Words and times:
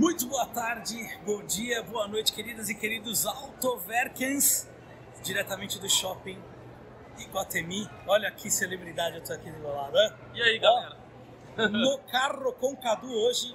Muito 0.00 0.26
boa 0.28 0.46
tarde, 0.46 0.96
bom 1.26 1.44
dia, 1.44 1.82
boa 1.82 2.08
noite, 2.08 2.32
queridas 2.32 2.70
e 2.70 2.74
queridos 2.74 3.26
Autoverkens, 3.26 4.66
diretamente 5.22 5.78
do 5.78 5.90
shopping 5.90 6.42
Iguatemi. 7.18 7.86
Olha 8.06 8.30
que 8.30 8.50
celebridade 8.50 9.16
eu 9.16 9.22
tô 9.22 9.34
aqui 9.34 9.50
do 9.50 9.58
meu 9.58 9.74
lado? 9.74 9.94
E 10.32 10.40
aí, 10.40 10.58
galera? 10.58 10.96
No 11.70 11.98
carro 12.10 12.50
com 12.54 12.74
Cadu 12.78 13.12
hoje, 13.12 13.54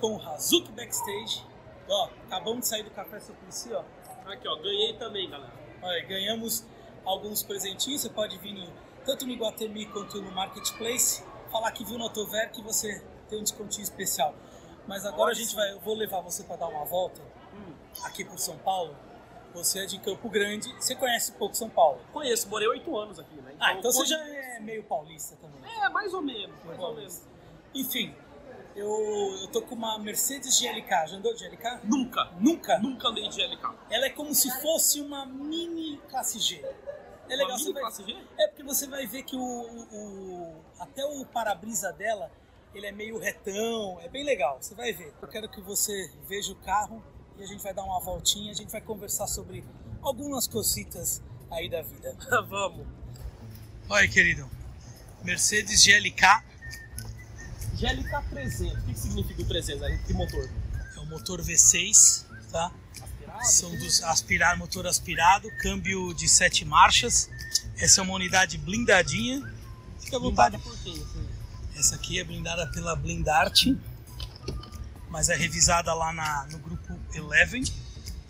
com 0.00 0.16
o 0.16 0.22
Hazuki 0.22 0.72
Backstage. 0.72 1.44
Ó, 1.86 2.08
acabamos 2.24 2.60
de 2.60 2.68
sair 2.68 2.84
do 2.84 2.90
café 2.90 3.20
Suplicy, 3.20 3.74
ó. 3.74 3.84
Aqui, 4.24 4.48
ó, 4.48 4.56
ganhei 4.56 4.94
também, 4.94 5.28
galera. 5.28 5.52
Olha, 5.82 6.06
ganhamos 6.06 6.64
alguns 7.04 7.42
presentinhos, 7.42 8.00
você 8.00 8.08
pode 8.08 8.38
vir 8.38 8.54
no, 8.54 8.72
tanto 9.04 9.26
no 9.26 9.32
Iguatemi 9.32 9.84
quanto 9.84 10.22
no 10.22 10.32
Marketplace, 10.32 11.22
falar 11.50 11.70
que 11.72 11.84
viu 11.84 11.98
no 11.98 12.04
Autoverk 12.04 12.54
que 12.54 12.62
você 12.62 13.04
tem 13.28 13.40
um 13.40 13.42
descontinho 13.42 13.82
especial. 13.82 14.34
Mas 14.86 15.06
agora 15.06 15.30
a 15.30 15.34
gente 15.34 15.54
vai, 15.54 15.70
eu 15.72 15.80
vou 15.80 15.94
levar 15.94 16.20
você 16.20 16.42
para 16.42 16.56
dar 16.56 16.68
uma 16.68 16.84
volta 16.84 17.20
Hum, 17.54 17.72
aqui 18.04 18.24
por 18.24 18.38
São 18.38 18.56
Paulo. 18.58 18.96
Você 19.54 19.80
é 19.80 19.86
de 19.86 19.98
Campo 20.00 20.28
Grande, 20.30 20.72
você 20.80 20.94
conhece 20.94 21.32
pouco 21.32 21.54
São 21.54 21.68
Paulo. 21.68 22.00
conheço, 22.12 22.48
morei 22.48 22.66
oito 22.68 22.96
anos 22.96 23.18
aqui, 23.18 23.34
né? 23.36 23.54
Ah, 23.60 23.74
então 23.74 23.92
você 23.92 23.98
conhe- 23.98 24.08
já 24.08 24.18
é 24.56 24.60
meio 24.60 24.82
paulista 24.84 25.36
também. 25.36 25.60
É, 25.82 25.88
mais 25.90 26.14
ou 26.14 26.22
menos, 26.22 26.56
mais 26.64 26.78
ou 26.80 26.94
menos. 26.94 27.22
Enfim, 27.74 28.14
eu, 28.74 28.88
eu 29.42 29.48
tô 29.48 29.60
com 29.62 29.74
uma 29.74 29.98
Mercedes 29.98 30.58
GLK. 30.58 31.06
Já 31.06 31.16
andou 31.16 31.34
de 31.34 31.40
GLK? 31.44 31.80
Nunca, 31.84 32.30
Nunca? 32.40 32.78
nunca 32.78 33.08
andei 33.08 33.28
de 33.28 33.36
GLK. 33.36 33.74
Ela 33.90 34.06
é 34.06 34.10
como 34.10 34.34
se 34.34 34.50
fosse 34.62 35.00
uma 35.02 35.26
mini 35.26 35.98
classe 36.08 36.38
G. 36.38 36.64
É 37.28 37.36
legal, 37.36 37.50
Uma 37.50 37.58
você 37.58 37.64
mini 37.64 37.74
vai... 37.74 37.82
classe 37.82 38.04
G? 38.04 38.16
É 38.38 38.48
porque 38.48 38.62
você 38.62 38.86
vai 38.86 39.06
ver 39.06 39.22
que 39.22 39.36
o- 39.36 39.40
o- 39.42 40.64
até 40.78 41.04
o 41.04 41.26
para-brisa 41.26 41.92
dela 41.92 42.30
ele 42.74 42.86
é 42.86 42.92
meio 42.92 43.18
retão, 43.18 43.98
é 44.00 44.08
bem 44.08 44.24
legal. 44.24 44.58
Você 44.60 44.74
vai 44.74 44.92
ver. 44.92 45.12
Eu 45.20 45.28
quero 45.28 45.48
que 45.48 45.60
você 45.60 46.10
veja 46.28 46.52
o 46.52 46.56
carro 46.56 47.02
e 47.38 47.42
a 47.42 47.46
gente 47.46 47.62
vai 47.62 47.74
dar 47.74 47.84
uma 47.84 48.00
voltinha, 48.00 48.50
a 48.50 48.54
gente 48.54 48.70
vai 48.70 48.80
conversar 48.80 49.26
sobre 49.26 49.64
algumas 50.00 50.46
cositas 50.46 51.22
aí 51.50 51.68
da 51.68 51.82
vida. 51.82 52.16
Vamos. 52.48 52.86
Olha, 53.88 54.08
querido, 54.08 54.48
Mercedes 55.22 55.84
GLK 55.84 56.42
GLK 57.74 58.28
300, 58.30 58.60
o 58.60 58.86
que, 58.86 58.92
que 58.92 58.98
significa 58.98 59.42
o 59.42 59.44
300? 59.44 59.80
né? 59.80 60.04
Que 60.06 60.12
motor? 60.12 60.48
é 60.96 61.00
o 61.00 61.06
motor 61.06 61.42
V6, 61.42 62.24
tá? 62.50 62.72
Aspirado? 63.02 63.46
São 63.46 63.76
dos 63.76 64.02
aspirar, 64.04 64.56
motor 64.56 64.86
aspirado, 64.86 65.48
câmbio 65.60 66.14
de 66.14 66.28
sete 66.28 66.64
marchas. 66.64 67.28
Essa 67.76 68.00
é 68.00 68.04
uma 68.04 68.14
unidade 68.14 68.56
blindadinha. 68.58 69.42
Fica 70.00 70.16
à 70.16 70.20
vontade. 70.20 70.56
Blindada 70.56 70.76
por 70.76 70.84
quem? 70.84 71.02
assim? 71.02 71.41
Essa 71.76 71.96
aqui 71.96 72.18
é 72.20 72.24
blindada 72.24 72.66
pela 72.68 72.94
Blindarte, 72.94 73.76
mas 75.08 75.28
é 75.28 75.34
revisada 75.36 75.92
lá 75.94 76.12
na, 76.12 76.46
no 76.50 76.58
grupo 76.58 76.98
Eleven, 77.14 77.64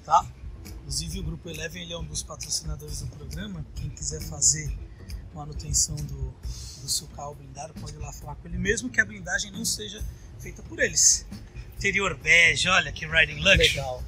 tá? 0.05 0.25
Inclusive 0.65 1.21
o 1.21 1.23
grupo 1.23 1.49
Eleven 1.49 1.83
ele 1.83 1.93
é 1.93 1.99
um 1.99 2.05
dos 2.05 2.23
patrocinadores 2.23 3.01
do 3.03 3.09
programa. 3.09 3.65
Quem 3.75 3.91
quiser 3.91 4.21
fazer 4.23 4.73
manutenção 5.35 5.97
do, 5.97 6.35
do 6.83 6.89
seu 6.89 7.07
carro 7.09 7.35
blindado 7.35 7.73
pode 7.75 7.95
ir 7.95 7.99
lá 7.99 8.13
falar 8.13 8.35
com 8.37 8.49
ele, 8.49 8.59
mesmo 8.59 8.89
que 8.91 9.01
a 9.01 9.05
blindagem 9.05 9.51
não 9.51 9.65
seja 9.65 10.03
feita 10.39 10.63
por 10.63 10.79
eles. 10.79 11.27
Interior 11.77 12.17
bege, 12.17 12.69
olha 12.69 12.93
que 12.93 13.07
riding 13.07 13.41
luxury. 13.41 13.69
Legal. 13.69 14.03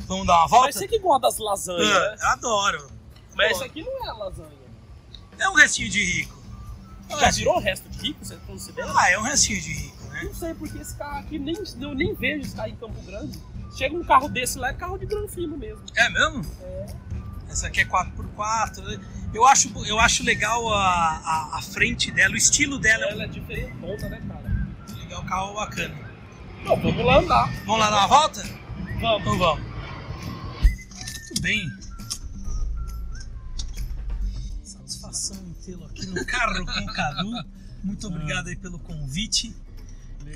Vamos 0.00 0.26
dar 0.26 0.38
uma 0.40 0.48
volta? 0.48 0.66
Mas 0.66 0.74
você 0.76 0.88
que 0.88 0.98
gosta 0.98 1.20
das 1.22 1.38
lasanhas, 1.38 1.88
Ah, 1.88 2.10
né? 2.10 2.16
adoro. 2.32 2.90
Mas 3.34 3.52
isso 3.52 3.64
aqui 3.64 3.82
não 3.82 4.08
é 4.08 4.12
lasanha. 4.12 4.64
É 5.38 5.48
um 5.48 5.54
restinho 5.54 5.90
de 5.90 6.04
rico. 6.04 6.43
Já 7.10 7.30
virou 7.30 7.56
o 7.56 7.60
resto 7.60 7.88
de 7.88 7.98
rico, 7.98 8.24
você 8.24 8.36
considera? 8.46 8.92
Ah, 8.96 9.10
é 9.10 9.18
um 9.18 9.22
restinho 9.22 9.60
de 9.60 9.72
rico, 9.72 10.04
né? 10.08 10.22
Não 10.24 10.34
sei, 10.34 10.54
porque 10.54 10.78
esse 10.78 10.96
carro 10.96 11.18
aqui, 11.18 11.38
nem, 11.38 11.54
eu 11.80 11.94
nem 11.94 12.14
vejo 12.14 12.42
esse 12.46 12.56
carro 12.56 12.68
em 12.68 12.76
Campo 12.76 13.02
Grande. 13.02 13.38
Chega 13.76 13.96
um 13.96 14.04
carro 14.04 14.28
desse 14.28 14.58
lá, 14.58 14.68
é 14.68 14.72
carro 14.72 14.96
de 14.96 15.06
granfino 15.06 15.56
mesmo. 15.56 15.82
É 15.96 16.08
mesmo? 16.08 16.46
É. 16.62 16.86
Essa 17.50 17.66
aqui 17.66 17.80
é 17.80 17.84
4x4. 17.84 18.82
né? 18.82 19.00
Eu 19.34 19.44
acho, 19.46 19.70
eu 19.86 19.98
acho 19.98 20.22
legal 20.22 20.72
a, 20.72 20.80
a, 20.84 21.58
a 21.58 21.62
frente 21.62 22.10
dela, 22.10 22.34
o 22.34 22.36
estilo 22.36 22.78
dela. 22.78 23.04
Ela 23.06 23.24
é 23.24 23.26
diferentona, 23.26 24.08
né, 24.08 24.22
cara? 24.28 24.68
É 24.90 25.02
legal, 25.02 25.22
o 25.22 25.26
carro 25.26 25.54
bacana. 25.54 25.94
Não, 26.64 26.76
vamos 26.80 27.04
lá 27.04 27.18
andar. 27.18 27.52
Vamos 27.64 27.80
lá 27.80 27.90
dar 27.90 27.96
uma 27.98 28.06
volta? 28.06 28.42
Vamos. 29.00 29.20
Então 29.20 29.38
vamos. 29.38 29.64
Muito 31.26 31.42
bem. 31.42 31.83
Tê-lo 35.64 35.84
aqui 35.86 36.06
no 36.06 36.24
carro 36.26 36.64
com 36.66 36.80
o 36.80 36.92
Cadu. 36.92 37.30
Muito 37.82 38.06
obrigado 38.08 38.48
aí 38.48 38.56
pelo 38.56 38.78
convite. 38.78 39.54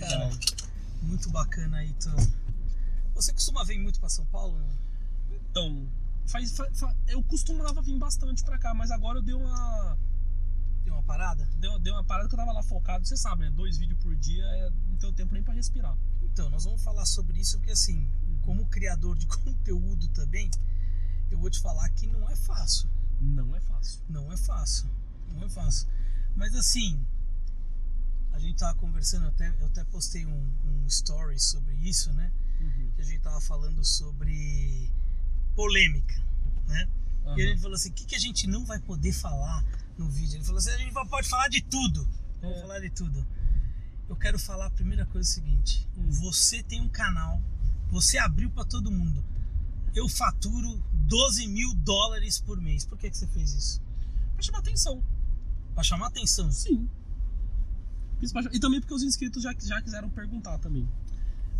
Cara, 0.00 0.30
muito 1.02 1.30
bacana 1.30 1.78
aí. 1.78 1.92
Tu... 1.94 2.08
Você 3.14 3.32
costuma 3.32 3.64
vir 3.64 3.78
muito 3.78 3.98
para 4.00 4.08
São 4.08 4.24
Paulo? 4.26 4.58
Então, 5.50 5.88
faz, 6.26 6.56
fa- 6.56 6.70
fa- 6.74 6.94
eu 7.08 7.22
costumava 7.22 7.80
vir 7.82 7.98
bastante 7.98 8.44
pra 8.44 8.58
cá, 8.58 8.74
mas 8.74 8.90
agora 8.90 9.18
eu 9.18 9.22
dei 9.22 9.34
uma. 9.34 9.98
Deu 10.84 10.94
uma 10.94 11.02
parada? 11.02 11.48
Deu, 11.58 11.78
deu 11.78 11.94
uma 11.94 12.04
parada 12.04 12.28
que 12.28 12.34
eu 12.34 12.38
tava 12.38 12.52
lá 12.52 12.62
focado, 12.62 13.06
você 13.06 13.16
sabe, 13.16 13.42
né? 13.44 13.50
Dois 13.50 13.76
vídeos 13.76 13.98
por 14.00 14.14
dia, 14.16 14.44
é, 14.44 14.70
não 14.88 14.96
tenho 14.96 15.12
tempo 15.12 15.32
nem 15.34 15.42
pra 15.42 15.52
respirar. 15.54 15.96
Então, 16.22 16.48
nós 16.50 16.64
vamos 16.64 16.82
falar 16.82 17.04
sobre 17.06 17.38
isso 17.40 17.58
porque, 17.58 17.72
assim, 17.72 18.06
como 18.42 18.64
criador 18.66 19.16
de 19.18 19.26
conteúdo 19.28 20.06
também, 20.08 20.50
eu 21.30 21.38
vou 21.38 21.50
te 21.50 21.60
falar 21.60 21.88
que 21.90 22.06
não 22.06 22.28
é 22.30 22.36
fácil. 22.36 22.88
Não 23.20 23.54
é 23.56 23.60
fácil. 23.60 24.00
Não 24.08 24.32
é 24.32 24.36
fácil. 24.36 24.86
Não 25.34 25.44
é 25.44 25.48
fácil. 25.48 25.88
Mas, 26.36 26.54
assim, 26.54 27.04
a 28.32 28.38
gente 28.38 28.58
tava 28.58 28.74
conversando, 28.78 29.24
eu 29.24 29.28
até, 29.28 29.48
eu 29.60 29.66
até 29.66 29.84
postei 29.84 30.24
um, 30.26 30.46
um 30.66 30.86
story 30.86 31.38
sobre 31.38 31.74
isso, 31.76 32.12
né? 32.12 32.30
Que 32.96 33.02
a 33.02 33.04
gente 33.04 33.20
tava 33.20 33.40
falando 33.40 33.84
sobre 33.84 34.90
polêmica, 35.54 36.14
né? 36.66 36.88
E 37.36 37.42
a 37.42 37.46
gente 37.46 37.60
falou 37.60 37.74
assim: 37.74 37.90
o 37.90 37.92
que, 37.92 38.04
que 38.06 38.14
a 38.14 38.18
gente 38.18 38.46
não 38.46 38.64
vai 38.64 38.78
poder 38.80 39.12
falar 39.12 39.64
no 39.96 40.08
vídeo? 40.08 40.36
Ele 40.36 40.44
falou 40.44 40.58
assim: 40.58 40.70
a 40.70 40.78
gente 40.78 40.92
pode 40.92 41.28
falar 41.28 41.48
de 41.48 41.60
tudo. 41.62 42.08
Vamos 42.40 42.56
É. 42.58 42.60
falar 42.62 42.78
de 42.80 42.90
tudo. 42.90 43.26
Eu 44.08 44.16
quero 44.16 44.38
falar 44.38 44.66
a 44.66 44.70
primeira 44.70 45.04
coisa 45.06 45.28
é 45.28 45.30
o 45.30 45.34
seguinte: 45.34 45.86
Hum. 45.96 46.10
você 46.10 46.62
tem 46.62 46.80
um 46.80 46.88
canal, 46.88 47.40
você 47.90 48.18
abriu 48.18 48.50
para 48.50 48.64
todo 48.64 48.90
mundo. 48.90 49.24
Eu 49.94 50.08
faturo 50.08 50.82
12 50.92 51.46
mil 51.48 51.74
dólares 51.74 52.38
por 52.40 52.60
mês. 52.60 52.84
Por 52.84 52.96
que, 52.98 53.10
que 53.10 53.16
você 53.16 53.26
fez 53.28 53.52
isso? 53.52 53.80
Pra 54.34 54.42
chamar 54.42 54.58
atenção. 54.60 55.02
Para 55.78 55.84
chamar 55.84 56.08
atenção. 56.08 56.50
Sim. 56.50 56.88
Pra- 58.32 58.50
E 58.52 58.58
também 58.58 58.80
porque 58.80 58.92
os 58.94 59.04
inscritos 59.04 59.44
já, 59.44 59.54
já 59.60 59.80
quiseram 59.80 60.10
perguntar 60.10 60.58
também. 60.58 60.88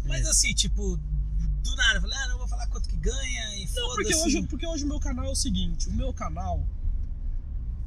Mas 0.07 0.27
É. 0.27 0.31
assim, 0.31 0.53
tipo, 0.55 0.97
do 0.97 1.77
nada, 1.77 1.99
eu 1.99 2.01
falei, 2.01 2.19
ah, 2.19 2.27
não 2.31 2.39
vou 2.39 2.49
falar 2.49 2.67
quanto 2.67 2.89
que 2.89 2.97
ganha 2.97 3.57
e 3.57 3.65
Não, 3.77 3.95
porque 3.95 4.17
hoje, 4.17 4.43
porque 4.49 4.67
hoje 4.67 4.83
o 4.83 4.89
meu 4.89 4.99
canal 4.99 5.25
é 5.27 5.29
o 5.31 5.37
seguinte, 5.37 5.89
o 5.89 5.93
meu 5.93 6.13
canal 6.13 6.67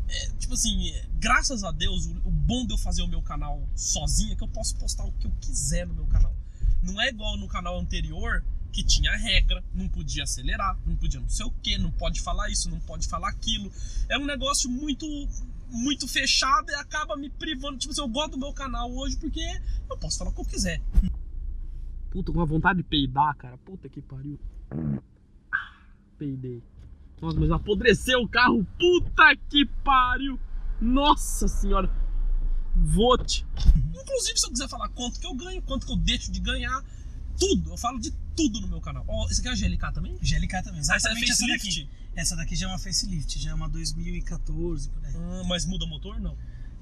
é, 0.07 0.29
tipo 0.39 0.53
assim, 0.53 0.87
é, 0.91 1.05
graças 1.19 1.65
a 1.65 1.71
Deus, 1.73 2.05
o, 2.05 2.11
o 2.25 2.31
bom 2.31 2.65
de 2.65 2.71
eu 2.73 2.77
fazer 2.77 3.01
o 3.01 3.07
meu 3.09 3.21
canal 3.21 3.61
sozinho 3.75 4.31
é 4.31 4.35
que 4.37 4.43
eu 4.43 4.47
posso 4.47 4.73
postar 4.77 5.03
o 5.03 5.11
que 5.11 5.27
eu 5.27 5.31
quiser 5.41 5.85
no 5.85 5.93
meu 5.93 6.07
canal. 6.07 6.33
Não 6.81 6.99
é 7.01 7.09
igual 7.09 7.35
no 7.35 7.47
canal 7.49 7.77
anterior 7.77 8.41
que 8.71 8.83
tinha 8.85 9.13
regra, 9.17 9.61
não 9.73 9.89
podia 9.89 10.23
acelerar, 10.23 10.77
não 10.85 10.95
podia 10.95 11.19
não 11.19 11.27
sei 11.27 11.45
o 11.45 11.51
que, 11.51 11.77
não 11.77 11.91
pode 11.91 12.21
falar 12.21 12.49
isso, 12.49 12.69
não 12.69 12.79
pode 12.79 13.05
falar 13.05 13.27
aquilo. 13.27 13.69
É 14.07 14.17
um 14.17 14.25
negócio 14.25 14.69
muito 14.69 15.05
muito 15.71 16.07
fechado 16.07 16.69
e 16.69 16.75
acaba 16.75 17.15
me 17.15 17.29
privando. 17.29 17.77
Tipo 17.77 17.91
assim, 17.91 18.01
eu 18.01 18.07
gosto 18.07 18.31
do 18.31 18.37
meu 18.37 18.53
canal 18.53 18.91
hoje 18.91 19.17
porque 19.17 19.41
eu 19.89 19.97
posso 19.97 20.19
falar 20.19 20.31
o 20.31 20.33
que 20.33 20.41
eu 20.41 20.45
quiser. 20.45 20.81
Puta, 22.09 22.31
com 22.31 22.39
uma 22.39 22.45
vontade 22.45 22.77
de 22.77 22.83
peidar, 22.83 23.35
cara. 23.37 23.57
Puta 23.59 23.87
que 23.87 24.01
pariu. 24.01 24.37
Peidei. 26.17 26.61
Nossa, 27.21 27.39
mas 27.39 27.51
apodreceu 27.51 28.19
o 28.21 28.27
carro. 28.27 28.65
Puta 28.77 29.35
que 29.49 29.65
pariu. 29.83 30.39
Nossa 30.79 31.47
senhora. 31.47 31.89
Vote. 32.75 33.45
Inclusive, 33.93 34.39
se 34.39 34.45
eu 34.45 34.51
quiser 34.51 34.67
falar 34.67 34.89
quanto 34.89 35.19
que 35.19 35.27
eu 35.27 35.35
ganho, 35.35 35.61
quanto 35.61 35.85
que 35.85 35.91
eu 35.93 35.97
deixo 35.97 36.31
de 36.31 36.39
ganhar, 36.39 36.83
tudo. 37.41 37.71
Eu 37.71 37.77
falo 37.77 37.99
de 37.99 38.11
tudo 38.35 38.61
no 38.61 38.67
meu 38.67 38.79
canal. 38.79 39.03
Ó, 39.07 39.27
esse 39.29 39.39
aqui 39.41 39.49
é 39.49 39.51
a 39.51 39.55
GLK 39.55 39.91
também? 39.93 40.15
GLK 40.21 40.61
também, 40.63 40.79
Essa 40.79 40.93
é 40.93 40.97
exatamente 40.97 41.31
essa 41.31 41.41
facelift? 41.41 41.67
daqui. 41.85 41.89
Essa 42.15 42.35
daqui 42.35 42.55
já 42.55 42.65
é 42.67 42.69
uma 42.69 42.79
facelift, 42.79 43.39
já 43.39 43.51
é 43.51 43.53
uma 43.53 43.67
2014, 43.69 44.89
por 44.89 45.05
aí. 45.05 45.13
Ah, 45.15 45.43
mas 45.47 45.65
muda 45.65 45.85
o 45.85 45.87
motor? 45.87 46.19
Não. 46.19 46.37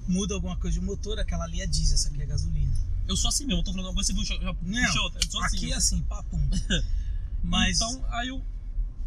Muda 0.07 0.33
alguma 0.33 0.57
coisa 0.57 0.79
de 0.79 0.85
motor, 0.85 1.19
aquela 1.19 1.43
ali 1.45 1.61
é 1.61 1.67
diesel, 1.67 1.95
essa 1.95 2.09
aqui 2.09 2.21
é 2.21 2.25
gasolina. 2.25 2.73
Eu 3.07 3.15
sou 3.15 3.29
assim 3.29 3.45
mesmo. 3.45 3.61
Eu 3.61 3.63
tô 3.63 3.71
falando 3.71 3.89
agora, 3.89 4.03
você 4.05 4.13
viu? 4.13 4.23
Já, 4.25 4.35
já 4.35 4.41
Não, 4.45 4.55
puxei 4.55 5.01
outra. 5.01 5.21
Eu 5.23 5.31
sou 5.31 5.43
assim. 5.43 5.57
aqui 5.57 5.71
é 5.71 5.75
assim, 5.75 6.01
papum. 6.03 6.49
Mas, 7.43 7.77
Então, 7.77 8.05
aí 8.11 8.27
eu. 8.27 8.43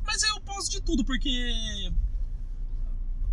Mas 0.05 0.23
aí 0.25 0.31
eu 0.31 0.41
posso 0.41 0.71
de 0.71 0.81
tudo, 0.81 1.05
porque. 1.05 1.93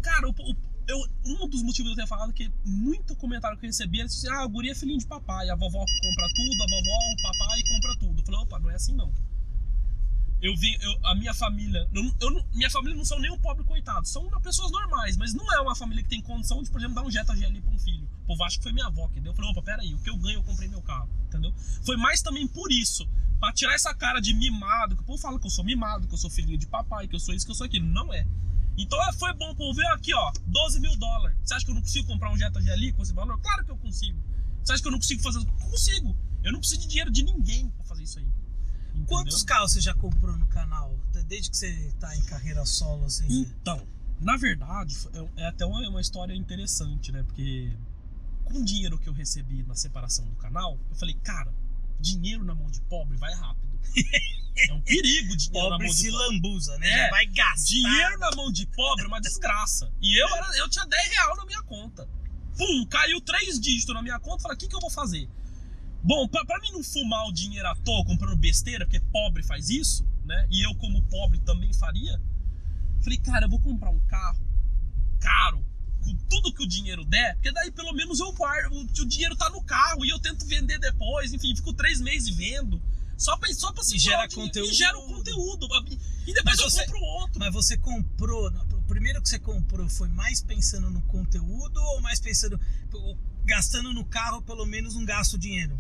Cara, 0.02 0.28
o- 0.30 0.32
o- 0.32 0.58
eu, 0.90 0.98
um 1.26 1.48
dos 1.48 1.62
motivos 1.62 1.92
de 1.94 2.00
eu 2.00 2.04
ter 2.04 2.08
falado 2.10 2.34
que 2.34 2.52
muito 2.66 3.16
comentário 3.16 3.58
que 3.58 3.66
eu 3.66 3.70
recebi 3.70 4.00
era 4.00 4.08
assim: 4.08 4.28
ah, 4.30 4.46
o 4.46 4.50
guri 4.50 4.70
é 4.70 4.76
filhinho 4.76 5.00
de 5.00 5.06
papai, 5.06 5.50
a 5.50 5.56
vovó 5.56 5.80
compra 5.80 6.28
tudo, 6.36 6.64
a 6.64 6.68
vovó, 6.68 6.98
o 7.14 7.22
papai 7.22 7.64
compra 7.64 7.96
tudo. 7.98 8.20
Eu 8.22 8.26
falei, 8.26 8.42
opa, 8.42 8.60
não 8.60 8.70
é 8.72 8.76
assim 8.76 8.96
não. 8.96 9.14
Eu 10.42 10.56
vi, 10.56 10.78
eu- 10.82 11.00
a 11.08 11.16
minha 11.16 11.34
família, 11.34 11.88
eu, 11.94 12.04
eu 12.22 12.46
minha 12.54 12.70
família 12.70 12.96
não 12.96 13.04
são 13.04 13.20
nem 13.20 13.30
um 13.30 13.38
pobre 13.38 13.64
coitado, 13.66 14.08
são 14.08 14.30
pessoas 14.42 14.72
normais, 14.72 15.18
mas 15.18 15.34
não 15.34 15.54
é 15.54 15.60
uma 15.60 15.76
família 15.76 16.02
que 16.02 16.10
tem 16.10 16.22
condição 16.22 16.64
de, 16.64 16.70
por 16.70 16.80
exemplo, 16.80 16.96
dar 16.96 17.04
um 17.04 17.12
Jetta 17.12 17.36
GL 17.36 17.62
pra 17.62 17.72
um 17.72 17.80
filho. 17.80 18.10
O 18.24 18.28
povo 18.28 18.44
acha 18.46 18.58
que 18.58 18.64
foi 18.64 18.72
minha 18.72 18.86
avó 18.86 19.08
que 19.10 19.20
deu. 19.20 19.32
Eu 19.32 19.36
falei, 19.36 19.52
opa, 19.52 19.62
peraí, 19.62 19.94
o 19.94 20.00
que 20.00 20.10
eu 20.10 20.18
ganho 20.18 20.38
eu 20.40 20.44
comprei 20.44 20.70
meu 20.70 20.82
carro, 20.82 21.10
entendeu? 21.28 21.54
Foi 21.86 21.98
mais 21.98 22.22
também 22.22 22.48
por 22.48 22.72
isso, 22.72 23.08
Pra 23.40 23.54
tirar 23.54 23.74
essa 23.74 23.94
cara 23.94 24.20
de 24.20 24.34
mimado, 24.34 24.98
que 24.98 25.02
o 25.02 25.06
povo 25.06 25.18
fala 25.22 25.40
que 25.40 25.46
eu 25.46 25.50
sou 25.50 25.64
mimado, 25.64 26.06
que 26.10 26.14
eu 26.14 26.18
sou 26.18 26.30
filhinho 26.30 26.58
de 26.58 26.68
papai, 26.68 27.08
que 27.08 27.16
eu 27.16 27.20
sou 27.22 27.34
isso, 27.34 27.46
que 27.46 27.52
eu 27.52 27.56
sou 27.56 27.66
aquilo. 27.66 27.86
Não 27.86 28.14
é. 28.14 28.26
Então 28.82 29.02
é, 29.04 29.14
foi 29.14 29.34
bom 29.34 29.54
pro 29.54 29.74
ver 29.74 29.86
aqui, 29.88 30.14
ó, 30.14 30.32
12 30.48 30.80
mil 30.80 30.96
dólares. 30.96 31.38
Você 31.44 31.54
acha 31.54 31.66
que 31.66 31.72
eu 31.72 31.76
não 31.76 31.82
consigo 31.82 32.08
comprar 32.08 32.32
um 32.32 32.38
Jetta 32.38 32.62
GLI 32.62 32.94
com 32.94 33.04
esse 33.04 33.14
valor? 33.14 33.40
Claro 33.42 33.66
que 33.66 33.72
eu 33.72 33.78
consigo. 33.78 34.18
Você 34.64 34.72
acha 34.72 34.82
que 34.82 34.88
eu 34.88 34.92
não 34.92 35.00
consigo 35.00 35.22
fazer? 35.22 35.46
Consigo. 35.46 36.16
Eu 36.44 36.54
não 36.54 36.60
preciso 36.60 36.82
de 36.82 36.88
dinheiro 36.88 37.12
de 37.12 37.24
ninguém 37.24 37.70
pra 37.72 37.84
fazer 37.86 38.04
isso 38.04 38.20
aí. 38.20 38.26
Entendeu? 38.90 39.06
Quantos 39.06 39.44
carros 39.44 39.74
você 39.74 39.82
já 39.82 39.94
comprou 39.94 40.38
no 40.38 40.48
canal? 40.48 40.98
Desde 41.28 41.52
que 41.52 41.58
você 41.58 41.94
tá 42.00 42.16
em 42.16 42.22
carreira 42.24 42.66
solo, 42.66 43.06
assim? 43.06 43.28
Então, 43.28 43.86
na 44.20 44.38
verdade, 44.38 44.96
é 45.36 45.48
até 45.48 45.66
uma, 45.66 45.88
uma 45.90 46.02
história 46.02 46.34
interessante, 46.34 47.12
né? 47.12 47.22
Porque 47.24 47.76
com 48.46 48.60
o 48.60 48.66
dinheiro 48.66 48.98
que 48.98 49.10
eu 49.10 49.14
recebi 49.14 49.62
na 49.64 49.76
separação 49.76 50.26
do 50.26 50.36
canal, 50.38 50.80
eu 50.90 50.96
falei, 50.96 51.16
cara, 51.16 51.54
dinheiro 52.00 52.44
na 52.44 52.56
mão 52.56 52.70
de 52.70 52.82
pobre 52.82 53.18
vai 53.18 53.34
rápido. 53.34 53.80
É 54.68 54.74
um 54.74 54.82
perigo 54.82 55.38
dinheiro 55.38 55.54
pobre 55.54 55.70
na 55.70 55.78
mão 55.78 55.88
de 55.88 55.94
se 55.94 56.12
pobre. 56.12 56.26
lambuza, 56.28 56.78
né? 56.80 56.90
É, 56.90 57.10
vai 57.10 57.26
gastar. 57.28 57.64
Dinheiro 57.64 58.20
na 58.20 58.32
mão 58.36 58.52
de 58.52 58.66
pobre 58.68 59.06
é 59.06 59.08
uma 59.08 59.22
desgraça. 59.22 59.90
E 60.02 60.22
eu, 60.22 60.28
era, 60.28 60.58
eu 60.58 60.70
tinha 60.70 60.86
10 60.86 61.12
real 61.12 61.36
na 61.38 61.46
minha 61.46 61.64
conta. 61.64 62.10
Pum, 62.58 62.86
caiu 62.90 63.22
três 63.22 63.58
dígitos 63.58 63.96
na 63.96 64.02
minha 64.02 64.20
conta. 64.20 64.42
Falei, 64.44 64.58
o 64.58 64.60
que, 64.60 64.68
que 64.68 64.76
eu 64.76 64.82
vou 64.82 64.90
fazer? 64.90 65.30
Bom, 66.04 66.28
pra, 66.28 66.44
pra 66.44 66.60
mim 66.60 66.72
não 66.74 66.84
fumar 66.84 67.26
o 67.28 67.32
dinheiro 67.32 67.70
à 67.70 67.76
toa 67.76 68.04
comprando 68.04 68.36
besteira, 68.36 68.86
porque 68.86 69.00
pobre 69.00 69.44
faz 69.44 69.70
isso, 69.70 70.06
né? 70.26 70.46
E 70.52 70.66
eu, 70.66 70.76
como 70.76 71.02
pobre, 71.04 71.40
também 71.40 71.72
faria. 71.74 72.22
Falei, 73.02 73.18
cara, 73.20 73.46
eu 73.46 73.50
vou 73.50 73.62
comprar 73.62 73.92
um 73.92 74.00
carro 74.08 74.46
caro, 75.22 75.66
com 76.10 76.16
tudo 76.30 76.54
que 76.54 76.64
o 76.64 76.68
dinheiro 76.68 77.04
der, 77.06 77.36
porque 77.36 77.52
daí 77.52 77.72
pelo 77.72 77.94
menos 77.94 78.20
eu 78.20 78.32
guardo, 78.34 78.74
o, 78.74 79.06
dinheiro 79.06 79.36
tá 79.36 79.50
no 79.50 79.62
carro 79.64 80.06
e 80.06 80.10
eu 80.10 80.20
tento 80.20 80.46
vender 80.46 80.80
depois, 80.80 81.34
enfim, 81.34 81.56
fico 81.56 81.74
três 81.74 82.00
meses 82.02 82.30
vendo. 82.36 82.82
Só 83.18 83.36
pra, 83.36 83.54
só 83.54 83.72
pra 83.74 83.84
E 83.84 83.86
segurar 83.86 84.00
gera 84.00 84.30
conteúdo. 84.30 84.70
E 84.72 84.74
gera 84.74 84.98
o 84.98 85.02
conteúdo. 85.08 85.68
E 86.26 86.34
depois 86.34 86.44
Mas 86.46 86.60
eu 86.60 86.70
você- 86.70 86.86
compro 86.86 87.02
outro. 87.02 87.40
Mas 87.40 87.54
você 87.54 87.78
comprou, 87.78 88.48
o 88.50 88.82
primeiro 88.84 89.22
que 89.22 89.28
você 89.28 89.38
comprou 89.38 89.90
foi 89.90 90.08
mais 90.08 90.42
pensando 90.42 90.90
no 90.90 91.02
conteúdo 91.02 91.78
ou 91.82 92.02
mais 92.02 92.22
pensando, 92.22 92.58
gastando 93.44 93.92
no 93.94 94.06
carro 94.06 94.42
pelo 94.42 94.66
menos 94.66 94.96
não 94.96 95.04
gasto 95.04 95.38
dinheiro? 95.38 95.78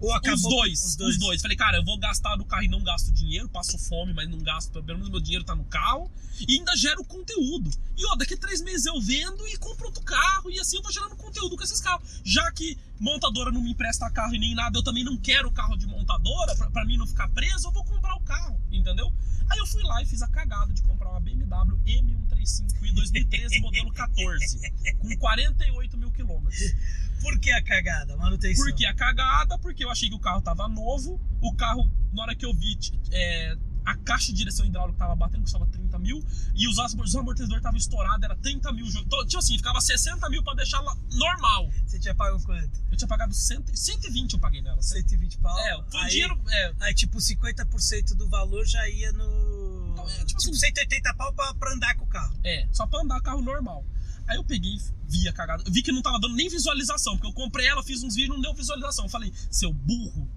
Ou 0.00 0.12
acabou 0.12 0.34
os 0.34 0.42
dois, 0.42 0.80
os 0.80 0.86
os 0.86 0.96
dois. 0.96 1.18
dois. 1.18 1.42
Falei, 1.42 1.56
cara, 1.56 1.78
eu 1.78 1.84
vou 1.84 1.98
gastar 1.98 2.36
no 2.36 2.44
carro 2.44 2.64
e 2.64 2.68
não 2.68 2.82
gasto 2.82 3.10
dinheiro, 3.12 3.48
passo 3.48 3.78
fome, 3.78 4.12
mas 4.12 4.28
não 4.28 4.38
gasto, 4.38 4.70
pelo 4.70 4.98
menos 4.98 5.08
meu 5.08 5.20
dinheiro 5.20 5.44
tá 5.44 5.54
no 5.54 5.64
carro. 5.64 6.10
E 6.46 6.58
ainda 6.58 6.76
gero 6.76 7.04
conteúdo. 7.04 7.70
E 7.96 8.04
ó, 8.06 8.16
daqui 8.16 8.34
a 8.34 8.36
três 8.36 8.60
meses 8.60 8.86
eu 8.86 9.00
vendo 9.00 9.46
e 9.48 9.56
compro 9.56 9.86
outro 9.86 10.02
carro. 10.02 10.50
E 10.50 10.58
assim 10.58 10.76
eu 10.76 10.82
vou 10.82 10.92
gerando 10.92 11.16
conteúdo 11.16 11.56
com 11.56 11.62
esses 11.62 11.80
carros. 11.80 12.20
Já 12.24 12.50
que 12.52 12.76
montadora 12.98 13.50
não 13.50 13.62
me 13.62 13.70
empresta 13.70 14.10
carro 14.10 14.34
e 14.34 14.38
nem 14.38 14.54
nada, 14.54 14.78
eu 14.78 14.82
também 14.82 15.04
não 15.04 15.16
quero 15.16 15.50
carro 15.50 15.76
de 15.76 15.86
montadora, 15.86 16.54
pra, 16.56 16.70
pra 16.70 16.84
mim 16.84 16.96
não 16.96 17.06
ficar 17.06 17.28
preso, 17.28 17.68
eu 17.68 17.72
vou 17.72 17.84
comprar 17.84 18.14
o 18.16 18.20
carro, 18.20 18.60
entendeu? 18.70 19.12
Aí 19.50 19.58
eu 19.58 19.66
fui 19.66 19.82
lá 19.82 20.02
e 20.02 20.06
fiz 20.06 20.22
a 20.22 20.28
cagada 20.28 20.72
de 20.72 20.82
comprar 20.82 21.10
uma 21.10 21.20
BMW 21.20 21.78
M135i 21.84 22.94
2013, 22.94 23.60
modelo 23.60 23.92
14, 23.92 24.72
com 24.98 25.16
48 25.16 25.98
mil 25.98 26.10
quilômetros. 26.10 26.74
Por 27.22 27.38
que 27.40 27.50
a 27.52 27.62
cagada? 27.62 28.16
Manutenção. 28.16 28.64
Por 28.64 28.74
que 28.74 28.84
a 28.84 28.94
cagada? 28.94 29.58
Porque 29.58 29.84
eu 29.84 29.90
achei 29.90 30.08
que 30.08 30.14
o 30.14 30.20
carro 30.20 30.42
tava 30.42 30.68
novo. 30.68 31.20
O 31.40 31.54
carro, 31.54 31.90
na 32.12 32.22
hora 32.22 32.34
que 32.34 32.44
eu 32.44 32.52
vi, 32.54 32.76
é, 33.10 33.56
a 33.84 33.96
caixa 33.96 34.26
de 34.32 34.38
direção 34.38 34.64
hidráulica 34.64 34.98
tava 34.98 35.16
batendo, 35.16 35.42
custava 35.42 35.66
30 35.66 35.98
mil. 35.98 36.22
E 36.54 36.68
os, 36.68 36.78
os 36.78 37.16
amortecedores 37.16 37.58
estavam 37.60 37.76
estourados, 37.78 38.22
era 38.22 38.36
30 38.36 38.72
mil. 38.72 38.86
Então, 38.86 39.26
tipo 39.26 39.38
assim, 39.38 39.56
ficava 39.56 39.80
60 39.80 40.28
mil 40.30 40.42
pra 40.42 40.54
deixar 40.54 40.80
lá 40.80 40.96
normal. 41.12 41.70
Você 41.86 41.98
tinha 41.98 42.14
pago 42.14 42.40
quanto? 42.44 42.80
Eu 42.90 42.96
tinha 42.96 43.08
pagado 43.08 43.34
100, 43.34 43.64
120 43.74 44.34
eu 44.34 44.38
paguei 44.38 44.62
nela. 44.62 44.80
120 44.82 45.38
pau? 45.38 45.58
É, 45.58 45.82
foi 45.90 46.00
aí, 46.00 46.08
dinheiro. 46.10 46.40
É, 46.48 46.72
Aí, 46.80 46.94
tipo, 46.94 47.18
50% 47.18 48.14
do 48.14 48.28
valor 48.28 48.64
já 48.66 48.88
ia 48.88 49.12
no. 49.12 49.90
Então, 49.92 50.08
é, 50.08 50.12
tipo 50.24 50.26
tipo, 50.26 50.38
assim- 50.38 50.54
180 50.54 51.14
pau 51.14 51.32
pra, 51.34 51.52
pra 51.54 51.72
andar 51.72 51.94
com 51.96 52.04
o 52.04 52.08
carro. 52.08 52.34
é, 52.44 52.66
só 52.72 52.86
pra 52.86 53.00
andar 53.00 53.20
carro 53.20 53.42
normal. 53.42 53.84
Aí 54.28 54.36
eu 54.36 54.44
peguei, 54.44 54.76
vi 55.08 55.28
a 55.28 55.32
cagada. 55.32 55.64
Vi 55.70 55.82
que 55.82 55.92
não 55.92 56.02
tava 56.02 56.18
dando 56.20 56.34
nem 56.34 56.48
visualização, 56.48 57.14
porque 57.14 57.26
eu 57.28 57.32
comprei 57.32 57.66
ela, 57.66 57.82
fiz 57.82 58.02
uns 58.02 58.14
vídeos 58.14 58.34
não 58.36 58.40
deu 58.42 58.54
visualização. 58.54 59.04
Eu 59.04 59.10
falei, 59.10 59.32
seu 59.50 59.72
burro. 59.72 60.28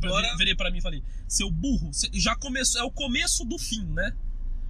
Pra- 0.00 0.08
Agora- 0.08 0.36
Virei 0.36 0.54
pra 0.56 0.70
mim 0.70 0.78
e 0.78 0.82
falei, 0.82 1.02
seu 1.28 1.50
burro, 1.50 1.90
já 2.14 2.34
começou, 2.36 2.80
é 2.80 2.84
o 2.84 2.90
começo 2.90 3.44
do 3.44 3.58
fim, 3.58 3.84
né? 3.84 4.12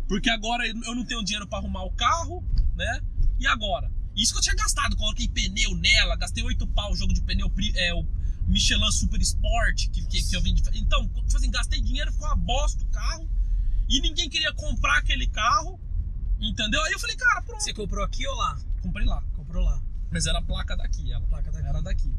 Porque 0.06 0.28
agora 0.30 0.66
eu 0.66 0.94
não 0.94 1.04
tenho 1.04 1.25
dinheiro 1.25 1.46
pra 1.46 1.58
arrumar 1.58 1.84
o 1.84 1.90
carro, 1.92 2.44
né? 2.76 3.00
E 3.38 3.46
agora? 3.46 3.90
Isso 4.14 4.32
que 4.32 4.38
eu 4.38 4.42
tinha 4.42 4.54
gastado, 4.56 4.96
coloquei 4.96 5.28
pneu 5.28 5.74
nela, 5.76 6.16
gastei 6.16 6.42
8 6.42 6.66
pau, 6.69 6.94
jogo 6.96 7.12
de 7.14 7.22
pneu, 7.22 7.50
é, 7.76 7.94
o 7.94 8.04
Michelin 8.46 8.90
Super 8.90 9.20
Sport, 9.20 9.88
que, 9.90 10.04
que, 10.06 10.22
que 10.22 10.36
eu 10.36 10.42
vim 10.42 10.54
de... 10.54 10.62
Então, 10.78 11.06
tipo 11.08 11.36
assim, 11.36 11.50
gastei 11.50 11.81
dinheiro, 11.81 12.10
ficou 12.12 12.26
uma 12.26 12.36
bosta 12.36 12.82
o 12.82 12.88
carro, 12.88 13.28
e 13.88 14.00
ninguém 14.00 14.28
queria 14.28 14.52
comprar 14.54 14.98
aquele 14.98 15.26
carro, 15.26 15.78
entendeu? 16.40 16.82
Aí 16.85 16.93
eu 16.93 16.99
falei, 16.99 17.17
cara, 17.17 17.43
pronto. 17.43 17.62
Você 17.62 17.73
comprou 17.75 18.05
aqui 18.05 18.26
ou 18.26 18.35
lá? 18.37 18.58
Comprei 18.82 19.06
lá. 19.06 19.23
Comprou 19.37 19.62
lá. 19.64 19.81
Mas 20.11 20.26
era 20.26 20.38
a 20.38 20.43
placa 20.43 20.76
daqui, 20.76 21.12
ela. 21.12 21.26
Placa 21.26 21.50
daqui. 21.52 21.67
Era 21.67 21.82
daqui. 21.82 22.12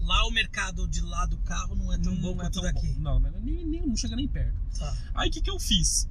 Lá 0.00 0.26
o 0.26 0.30
mercado 0.30 0.86
de 0.88 1.00
lá 1.00 1.26
do 1.26 1.36
carro 1.38 1.74
não 1.76 1.92
é 1.92 1.98
tão 1.98 2.14
bom 2.16 2.34
não 2.34 2.42
é 2.42 2.44
quanto 2.44 2.54
tão 2.54 2.62
daqui. 2.62 2.92
bom. 2.94 3.00
Não, 3.00 3.20
nem, 3.40 3.64
nem, 3.66 3.86
não 3.86 3.96
chega 3.96 4.16
nem 4.16 4.26
perto. 4.28 4.54
Tá. 4.78 4.96
Aí 5.14 5.28
o 5.28 5.32
que, 5.32 5.40
que 5.40 5.50
eu 5.50 5.58
fiz? 5.60 6.08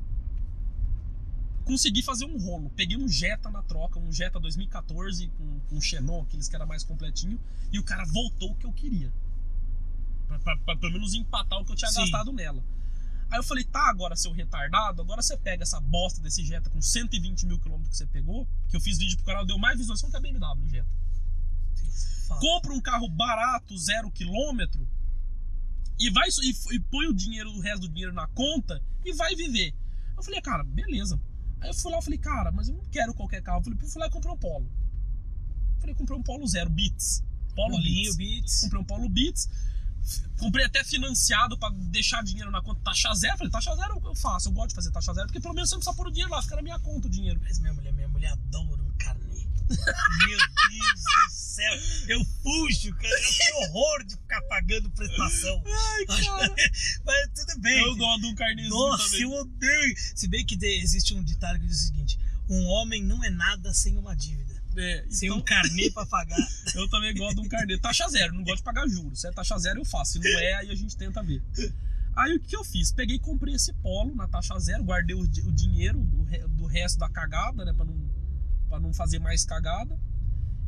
Consegui 1.66 2.02
fazer 2.02 2.26
um 2.26 2.38
rolo. 2.38 2.70
Peguei 2.76 2.98
um 2.98 3.08
Jetta 3.08 3.50
na 3.52 3.62
troca, 3.62 4.00
um 4.00 4.12
Jetta 4.12 4.40
2014 4.40 5.28
com, 5.38 5.60
com 5.70 5.76
um 5.76 5.82
Xenon, 5.82 6.22
aqueles 6.24 6.48
que 6.48 6.56
era 6.56 6.66
mais 6.66 6.84
completinho, 6.84 7.40
e 7.72 7.80
o 7.80 7.84
cara 7.84 8.04
voltou 8.06 8.52
o 8.52 8.56
que 8.56 8.66
eu 8.66 8.74
queria. 8.74 9.14
Pra, 10.28 10.40
pra- 10.40 10.58
pra 10.58 10.76
pelo 10.78 10.94
menos 10.94 11.14
empatar 11.14 11.60
o 11.60 11.66
que 11.66 11.72
eu 11.72 11.76
tinha 11.76 11.92
Sim. 11.92 12.02
gastado 12.02 12.34
nela. 12.34 12.64
Aí 13.32 13.40
eu 13.40 13.44
falei, 13.44 13.64
tá, 13.64 13.90
agora 13.90 14.16
seu 14.16 14.34
retardado, 14.34 15.02
agora 15.02 15.22
você 15.22 15.38
pega 15.38 15.64
essa 15.64 15.80
bosta 15.80 16.22
desse 16.22 16.44
Jetta 16.44 16.70
com 16.70 16.82
120 16.82 17.46
mil 17.46 17.58
quilômetros 17.58 17.90
que 17.90 17.98
você 17.98 18.06
pegou, 18.06 18.46
que 18.68 18.76
eu 18.76 18.82
fiz 18.82 18.98
vídeo 18.98 19.16
pro 19.16 19.26
canal, 19.26 19.46
deu 19.46 19.58
mais 19.58 19.78
visualização 19.78 20.12
que 20.12 20.18
a 20.18 20.20
BMW 20.20 20.70
Jetta. 20.70 20.90
Compra 22.40 22.74
um 22.74 22.82
carro 22.82 23.08
barato, 23.08 23.78
zero 23.78 24.12
quilômetro, 24.12 24.86
e 25.98 26.10
vai 26.10 26.28
e, 26.28 26.76
e 26.76 26.80
põe 26.80 27.08
o 27.08 27.14
dinheiro, 27.14 27.50
o 27.52 27.62
resto 27.62 27.82
do 27.82 27.90
dinheiro 27.90 28.12
na 28.12 28.28
conta 28.28 28.84
e 29.06 29.14
vai 29.14 29.36
viver. 29.36 29.74
Eu 30.18 30.24
falei, 30.24 30.42
cara, 30.42 30.64
beleza. 30.64 31.20
Aí 31.62 31.70
eu 31.70 31.74
fui 31.74 31.92
lá 31.92 32.00
e 32.00 32.04
falei, 32.04 32.20
cara, 32.20 32.52
mas 32.52 32.68
eu 32.68 32.76
não 32.76 32.84
quero 32.86 33.14
qualquer 33.14 33.42
carro. 33.42 33.60
Eu 33.60 33.64
falei, 33.64 33.80
fui 33.80 34.02
lá 34.02 34.08
e 34.08 34.10
comprei 34.10 34.34
um 34.34 34.38
Polo. 34.38 34.70
Falei, 35.80 35.96
comprei 35.96 36.18
um 36.18 36.24
Polo 36.24 36.48
zero, 36.48 36.70
Beats. 36.70 37.24
Polo 37.56 37.80
Beats. 37.82 38.18
Beats. 38.18 38.62
Comprei 38.62 38.82
um 38.82 38.86
Polo 38.86 39.08
Beats. 39.10 39.50
Comprei 40.38 40.66
até 40.66 40.84
financiado 40.84 41.58
pra 41.58 41.70
deixar 41.70 42.24
dinheiro 42.24 42.50
na 42.50 42.62
conta, 42.62 42.82
taxa 42.84 43.14
zero. 43.14 43.38
Falei, 43.38 43.52
taxa 43.52 43.76
zero 43.76 44.02
eu 44.04 44.16
faço, 44.16 44.50
eu 44.50 44.54
gosto 44.54 44.70
de 44.70 44.76
fazer 44.76 44.92
taxa 44.92 45.14
zero, 45.14 45.28
porque 45.28 45.40
pelo 45.40 45.54
menos 45.54 45.70
você 45.70 45.76
não 45.76 45.80
precisa 45.82 45.96
pôr 45.96 46.08
o 46.08 46.12
dinheiro 46.12 46.32
lá, 46.32 46.42
fica 46.42 46.56
na 46.56 46.62
minha 46.62 46.80
conta 46.80 47.08
o 47.08 47.10
dinheiro. 47.12 47.40
Mas 47.44 47.60
minha 47.60 47.74
mulher, 47.74 47.94
minha 47.94 48.08
mulher 48.08 48.32
adora 48.32 48.82
um 48.82 48.92
carnê. 48.98 49.48
Meu 49.72 50.38
Deus 50.38 51.04
do 51.28 51.32
céu. 51.32 51.74
Eu 52.08 52.26
fujo, 52.42 52.94
cara. 52.96 53.08
Eu 53.08 53.38
tenho 53.38 53.56
horror 53.58 54.04
de 54.04 54.16
ficar 54.16 54.42
pagando 54.44 54.90
prestação. 54.92 55.64
Ai, 55.66 56.06
cara. 56.06 56.56
Mas 57.06 57.30
tudo 57.36 57.60
bem. 57.62 57.80
eu 57.84 57.96
gosto 57.96 58.22
de 58.22 58.28
um 58.28 58.36
carnezinho 58.36 58.70
Nossa, 58.70 59.04
também. 59.06 59.22
eu 59.22 59.32
odeio. 59.32 59.96
Se 60.16 60.28
bem 60.28 60.46
que 60.46 60.58
existe 60.66 61.14
um 61.14 61.24
ditado 61.24 61.60
que 61.60 61.68
diz 61.68 61.84
o 61.84 61.86
seguinte: 61.88 62.20
um 62.50 62.66
homem 62.66 63.04
não 63.04 63.24
é 63.24 63.30
nada 63.30 63.74
sem 63.74 63.98
uma 63.98 64.16
dívida. 64.16 64.61
É, 64.78 65.06
Sem 65.10 65.28
então- 65.28 65.40
um 65.40 65.44
carnê 65.44 65.92
pra 65.92 66.06
pagar. 66.06 66.38
Eu 66.76 66.88
também 66.90 67.14
gosto 67.16 67.36
de 67.42 67.46
um 67.46 67.50
carnê. 67.50 67.78
Taxa 67.78 68.08
zero, 68.08 68.34
não 68.34 68.44
gosto 68.44 68.58
de 68.58 68.64
pagar 68.64 68.88
juros. 68.88 69.20
Se 69.22 69.28
é 69.28 69.32
taxa 69.32 69.58
zero, 69.58 69.80
eu 69.82 69.86
faço. 69.86 70.14
Se 70.14 70.20
não 70.20 70.40
é, 70.40 70.54
aí 70.56 70.72
a 70.72 70.76
gente 70.76 70.96
tenta 70.96 71.22
ver. 71.22 71.44
Aí 72.16 72.36
o 72.36 72.40
que 72.40 72.56
eu 72.56 72.64
fiz? 72.64 72.92
Peguei 72.92 73.16
e 73.18 73.20
comprei 73.20 73.54
esse 73.56 73.74
polo 73.74 74.14
na 74.16 74.28
taxa 74.28 74.58
zero, 74.60 74.84
guardei 74.84 75.16
o, 75.16 75.22
o 75.22 75.52
dinheiro 75.52 76.00
do, 76.04 76.48
do 76.50 76.66
resto 76.66 76.98
da 77.00 77.10
cagada, 77.10 77.64
né? 77.66 77.74
Pra 77.74 77.86
não, 77.86 78.10
pra 78.70 78.80
não 78.80 78.94
fazer 78.94 79.20
mais 79.20 79.46
cagada. 79.46 79.98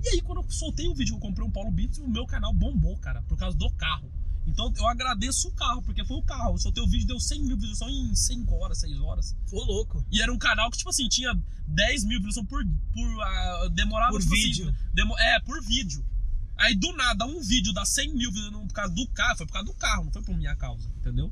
E 0.02 0.10
aí, 0.10 0.22
quando 0.22 0.42
eu 0.42 0.50
soltei 0.52 0.88
o 0.88 0.94
vídeo 0.94 1.16
eu 1.16 1.20
comprei 1.20 1.48
um 1.48 1.52
Polo 1.52 1.72
Beats, 1.72 1.98
o 2.00 2.10
meu 2.10 2.26
canal 2.26 2.54
bombou, 2.54 2.98
cara, 2.98 3.22
por 3.24 3.38
causa 3.38 3.58
do 3.58 3.72
carro. 3.74 4.12
Então 4.46 4.72
eu 4.76 4.88
agradeço 4.88 5.48
o 5.48 5.54
carro, 5.54 5.82
porque 5.82 6.04
foi 6.04 6.18
o 6.18 6.22
carro. 6.24 6.54
Eu 6.54 6.58
soltei 6.58 6.84
o 6.84 6.88
vídeo, 6.88 7.08
deu 7.08 7.20
100 7.20 7.44
mil 7.44 7.56
visualizações 7.56 7.96
em 7.96 8.16
5 8.16 8.56
horas, 8.56 8.80
6 8.80 9.00
horas. 9.00 9.36
Ô, 9.52 9.64
louco. 9.64 10.06
E 10.12 10.22
era 10.22 10.32
um 10.32 10.38
canal 10.38 10.70
que, 10.70 10.78
tipo 10.78 10.90
assim, 10.90 11.08
tinha 11.08 11.34
10 11.68 12.04
mil 12.06 12.22
visualizações 12.22 12.48
por. 12.48 12.64
por 12.94 13.22
ah, 13.24 13.70
demorava 13.74 14.12
Por 14.12 14.22
tipo 14.22 14.34
vídeo. 14.34 14.70
Assim, 14.70 14.78
demo- 14.94 15.18
é, 15.18 15.40
por 15.42 15.62
vídeo. 15.64 16.06
Aí 16.58 16.76
do 16.76 16.94
nada, 16.94 17.26
um 17.26 17.42
vídeo 17.42 17.74
dá 17.74 17.86
100 17.86 18.14
mil 18.16 18.32
visualizações 18.32 18.68
por 18.68 18.74
causa 18.74 18.94
do 18.94 19.08
carro. 19.10 19.38
Foi 19.38 19.46
por 19.46 19.54
causa 19.54 19.66
do 19.68 19.74
carro, 19.76 20.04
não 20.06 20.12
foi 20.12 20.22
por 20.22 20.36
minha 20.36 20.56
causa, 20.56 20.90
entendeu? 20.98 21.32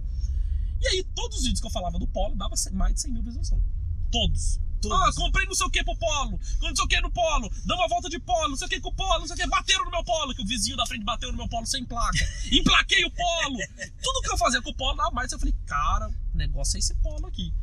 E 0.79 0.87
aí, 0.87 1.03
todos 1.13 1.37
os 1.37 1.43
vídeos 1.43 1.59
que 1.59 1.67
eu 1.67 1.71
falava 1.71 1.99
do 1.99 2.07
Polo 2.07 2.35
dava 2.35 2.55
mais 2.73 2.95
de 2.95 3.01
100 3.01 3.11
mil 3.11 3.23
visualizações. 3.23 3.63
Todos. 4.11 4.59
Todos. 4.81 5.17
Ah, 5.17 5.21
comprei 5.21 5.45
não 5.45 5.53
sei 5.55 5.65
o 5.67 5.69
que 5.69 5.83
pro 5.83 5.95
Polo, 5.95 6.39
não 6.61 6.75
sei 6.75 6.85
o 6.85 6.87
que 6.87 6.99
no 7.01 7.11
Polo, 7.11 7.49
dá 7.65 7.75
uma 7.75 7.87
volta 7.87 8.09
de 8.09 8.19
Polo, 8.19 8.49
não 8.49 8.57
sei 8.57 8.67
o 8.67 8.69
que 8.69 8.79
com 8.81 8.89
o 8.89 8.93
Polo, 8.93 9.19
não 9.19 9.27
sei 9.27 9.35
o 9.35 9.39
que, 9.39 9.47
bateram 9.47 9.85
no 9.85 9.91
meu 9.91 10.03
Polo, 10.03 10.33
que 10.35 10.41
o 10.41 10.45
vizinho 10.45 10.75
da 10.77 10.85
frente 10.85 11.03
bateu 11.05 11.31
no 11.31 11.37
meu 11.37 11.47
Polo 11.47 11.65
sem 11.65 11.85
placa. 11.85 12.17
Emplaquei 12.51 13.03
o 13.05 13.11
Polo. 13.11 13.57
Tudo 14.01 14.21
que 14.21 14.31
eu 14.31 14.37
fazia 14.37 14.61
com 14.61 14.69
o 14.71 14.75
Polo 14.75 14.97
dava 14.97 15.11
mais. 15.11 15.31
Eu 15.31 15.39
falei, 15.39 15.53
cara, 15.65 16.07
o 16.33 16.37
negócio 16.37 16.75
é 16.77 16.79
esse 16.79 16.93
Polo 16.95 17.27
aqui. 17.27 17.53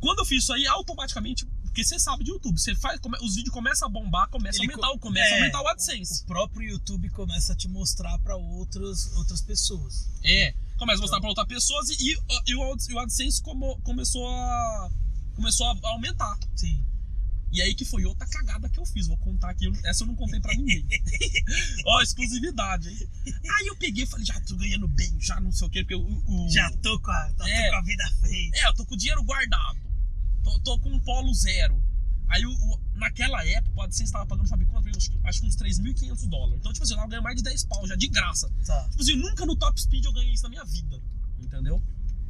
Quando 0.00 0.20
eu 0.20 0.24
fiz 0.24 0.44
isso 0.44 0.52
aí, 0.52 0.64
automaticamente, 0.66 1.44
porque 1.62 1.82
você 1.84 1.98
sabe 1.98 2.22
de 2.22 2.30
YouTube, 2.30 2.56
você 2.58 2.74
faz, 2.76 3.00
os 3.20 3.34
vídeos 3.34 3.52
começam 3.52 3.88
a 3.88 3.90
bombar, 3.90 4.28
começa 4.28 4.58
a 4.58 4.62
aumentar, 4.62 4.88
co- 4.88 4.94
o 4.94 4.98
começa 4.98 5.26
a 5.26 5.36
é, 5.36 5.40
aumentar 5.40 5.60
o 5.62 5.68
AdSense. 5.68 6.22
O 6.22 6.26
próprio 6.26 6.68
YouTube 6.70 7.10
começa 7.10 7.52
a 7.52 7.56
te 7.56 7.66
mostrar 7.68 8.16
pra 8.20 8.36
outros, 8.36 9.12
outras 9.16 9.40
pessoas. 9.40 10.08
É. 10.24 10.54
Começa 10.76 10.98
a 10.98 11.02
mostrar 11.02 11.18
pra 11.20 11.28
outras 11.28 11.46
pessoas 11.48 11.88
e, 11.90 12.12
e, 12.46 12.54
o, 12.54 12.76
e 12.88 12.94
o 12.94 12.98
AdSense 13.00 13.42
como- 13.42 13.76
começou 13.82 14.24
a. 14.28 14.90
Começou 15.38 15.66
a 15.68 15.78
aumentar. 15.90 16.36
Sim. 16.56 16.84
E 17.52 17.62
aí 17.62 17.74
que 17.74 17.84
foi 17.84 18.04
outra 18.04 18.26
cagada 18.26 18.68
que 18.68 18.78
eu 18.78 18.84
fiz. 18.84 19.06
Vou 19.06 19.16
contar 19.18 19.50
aqui. 19.50 19.70
Essa 19.84 20.02
eu 20.02 20.08
não 20.08 20.16
contei 20.16 20.40
pra 20.40 20.52
ninguém. 20.52 20.84
Ó, 21.86 22.02
exclusividade, 22.02 22.88
hein? 22.88 23.08
Aí 23.58 23.66
eu 23.68 23.76
peguei 23.76 24.02
e 24.02 24.06
falei, 24.06 24.26
já 24.26 24.38
tô 24.40 24.56
ganhando 24.56 24.88
bem, 24.88 25.16
já 25.20 25.40
não 25.40 25.52
sei 25.52 25.66
o 25.68 25.70
quê, 25.70 25.82
porque 25.84 25.94
o. 25.94 26.02
o- 26.26 26.50
Já 26.50 26.68
tô 26.82 26.98
com 27.00 27.10
a, 27.10 27.32
tô 27.38 27.44
É. 27.44 27.70
com 27.70 27.76
a 27.76 27.82
vida 27.82 28.04
feita. 28.20 28.56
É, 28.58 28.66
eu 28.68 28.74
tô 28.74 28.84
com 28.84 28.94
o 28.94 28.98
dinheiro 28.98 29.22
guardado. 29.22 29.78
Tô, 30.42 30.58
tô 30.60 30.78
com 30.80 30.90
um 30.90 30.98
polo 31.00 31.32
zero. 31.32 31.80
Aí 32.28 32.44
o, 32.44 32.50
o- 32.50 32.80
naquela 32.94 33.42
época, 33.46 33.72
o 33.78 33.82
AdSense 33.82 34.04
estava 34.04 34.26
pagando, 34.26 34.48
sabe 34.48 34.66
quanto? 34.66 34.88
Acho, 34.88 35.10
acho 35.24 35.40
que 35.40 35.46
uns 35.46 35.56
3.500 35.56 36.28
dólares. 36.28 36.58
Então, 36.58 36.72
tipo 36.72 36.84
assim, 36.84 36.94
eu 36.94 37.08
ganhando 37.08 37.24
mais 37.24 37.36
de 37.36 37.42
10 37.44 37.64
pau 37.64 37.86
já, 37.86 37.94
de 37.94 38.08
graça. 38.08 38.50
Tá. 38.66 38.88
Tipo 38.90 39.02
assim, 39.02 39.16
nunca 39.16 39.46
no 39.46 39.56
Top 39.56 39.80
Speed 39.80 40.04
eu 40.04 40.12
ganhei 40.12 40.32
isso 40.34 40.42
na 40.42 40.48
minha 40.50 40.64
vida. 40.64 41.00
Entendeu? 41.38 41.80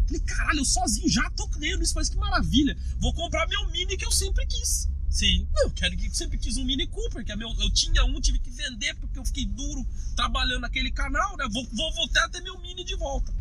Falei, 0.09 0.23
caralho, 0.23 0.61
eu 0.61 0.65
sozinho 0.65 1.07
já 1.07 1.31
tô 1.33 1.47
ganhando 1.49 1.83
isso, 1.83 1.95
mas 1.95 2.09
que 2.09 2.17
maravilha. 2.17 2.75
Vou 2.99 3.13
comprar 3.13 3.47
meu 3.47 3.71
Mini 3.71 3.95
que 3.95 4.07
eu 4.07 4.11
sempre 4.11 4.47
quis. 4.47 4.89
Sim. 5.11 5.47
Eu 5.59 5.71
quero 5.71 5.95
que 5.99 6.09
sempre 6.11 6.39
quis 6.39 6.57
um 6.57 6.65
Mini 6.65 6.87
Cooper, 6.87 7.23
que 7.23 7.31
é 7.31 7.37
meu, 7.37 7.55
eu 7.61 7.71
tinha 7.71 8.03
um, 8.07 8.19
tive 8.19 8.39
que 8.39 8.49
vender 8.51 8.95
porque 8.95 9.19
eu 9.19 9.25
fiquei 9.27 9.45
duro 9.45 9.87
trabalhando 10.17 10.63
naquele 10.63 10.91
canal, 10.91 11.37
né? 11.37 11.47
Vou, 11.53 11.63
vou 11.73 11.95
voltar 11.95 12.25
a 12.25 12.29
ter 12.31 12.41
meu 12.41 12.59
Mini 12.59 12.85
de 12.85 12.97
volta. 12.97 13.35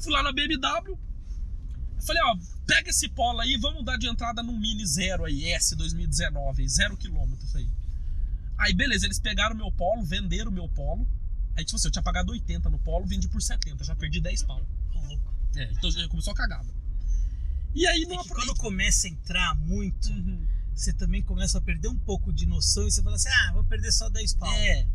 Fui 0.00 0.12
lá 0.12 0.22
na 0.22 0.32
BMW, 0.32 0.98
falei, 2.04 2.22
ó, 2.24 2.36
pega 2.66 2.90
esse 2.90 3.08
polo 3.08 3.40
aí, 3.40 3.56
vamos 3.56 3.82
dar 3.84 3.96
de 3.96 4.06
entrada 4.06 4.42
num 4.42 4.58
Mini 4.58 4.86
zero 4.86 5.24
aí, 5.24 5.48
S 5.52 5.74
2019, 5.76 6.68
zero 6.68 6.94
quilômetros 6.94 7.56
aí. 7.56 7.68
Aí, 8.58 8.74
beleza, 8.74 9.06
eles 9.06 9.18
pegaram 9.18 9.56
meu 9.56 9.72
polo, 9.72 10.04
venderam 10.04 10.50
meu 10.50 10.68
polo. 10.68 11.08
Aí, 11.56 11.64
tipo 11.64 11.76
assim, 11.76 11.88
eu 11.88 11.92
tinha 11.92 12.02
pagado 12.02 12.32
80 12.32 12.68
no 12.68 12.78
polo, 12.78 13.06
vendi 13.06 13.28
por 13.28 13.40
70, 13.40 13.82
já 13.82 13.96
perdi 13.96 14.20
10 14.20 14.42
pau. 14.42 14.60
É, 15.56 15.70
então 15.72 15.90
já 15.90 16.06
começou 16.08 16.32
a 16.32 16.36
cagada. 16.36 16.68
E 17.74 17.86
aí, 17.86 18.02
É 18.02 18.06
não 18.06 18.22
que 18.22 18.28
quando 18.28 18.54
começa 18.56 19.06
a 19.06 19.10
entrar 19.10 19.54
muito, 19.54 20.10
Uhum. 20.10 20.46
você 20.74 20.92
também 20.92 21.22
começa 21.22 21.58
a 21.58 21.60
perder 21.60 21.88
um 21.88 21.98
pouco 21.98 22.32
de 22.32 22.46
noção 22.46 22.86
e 22.86 22.90
você 22.90 23.02
fala 23.02 23.16
assim: 23.16 23.28
ah, 23.28 23.52
vou 23.54 23.64
perder 23.64 23.92
só 23.92 24.08
10 24.10 24.34
pau. 24.34 24.52
É. 24.52 24.86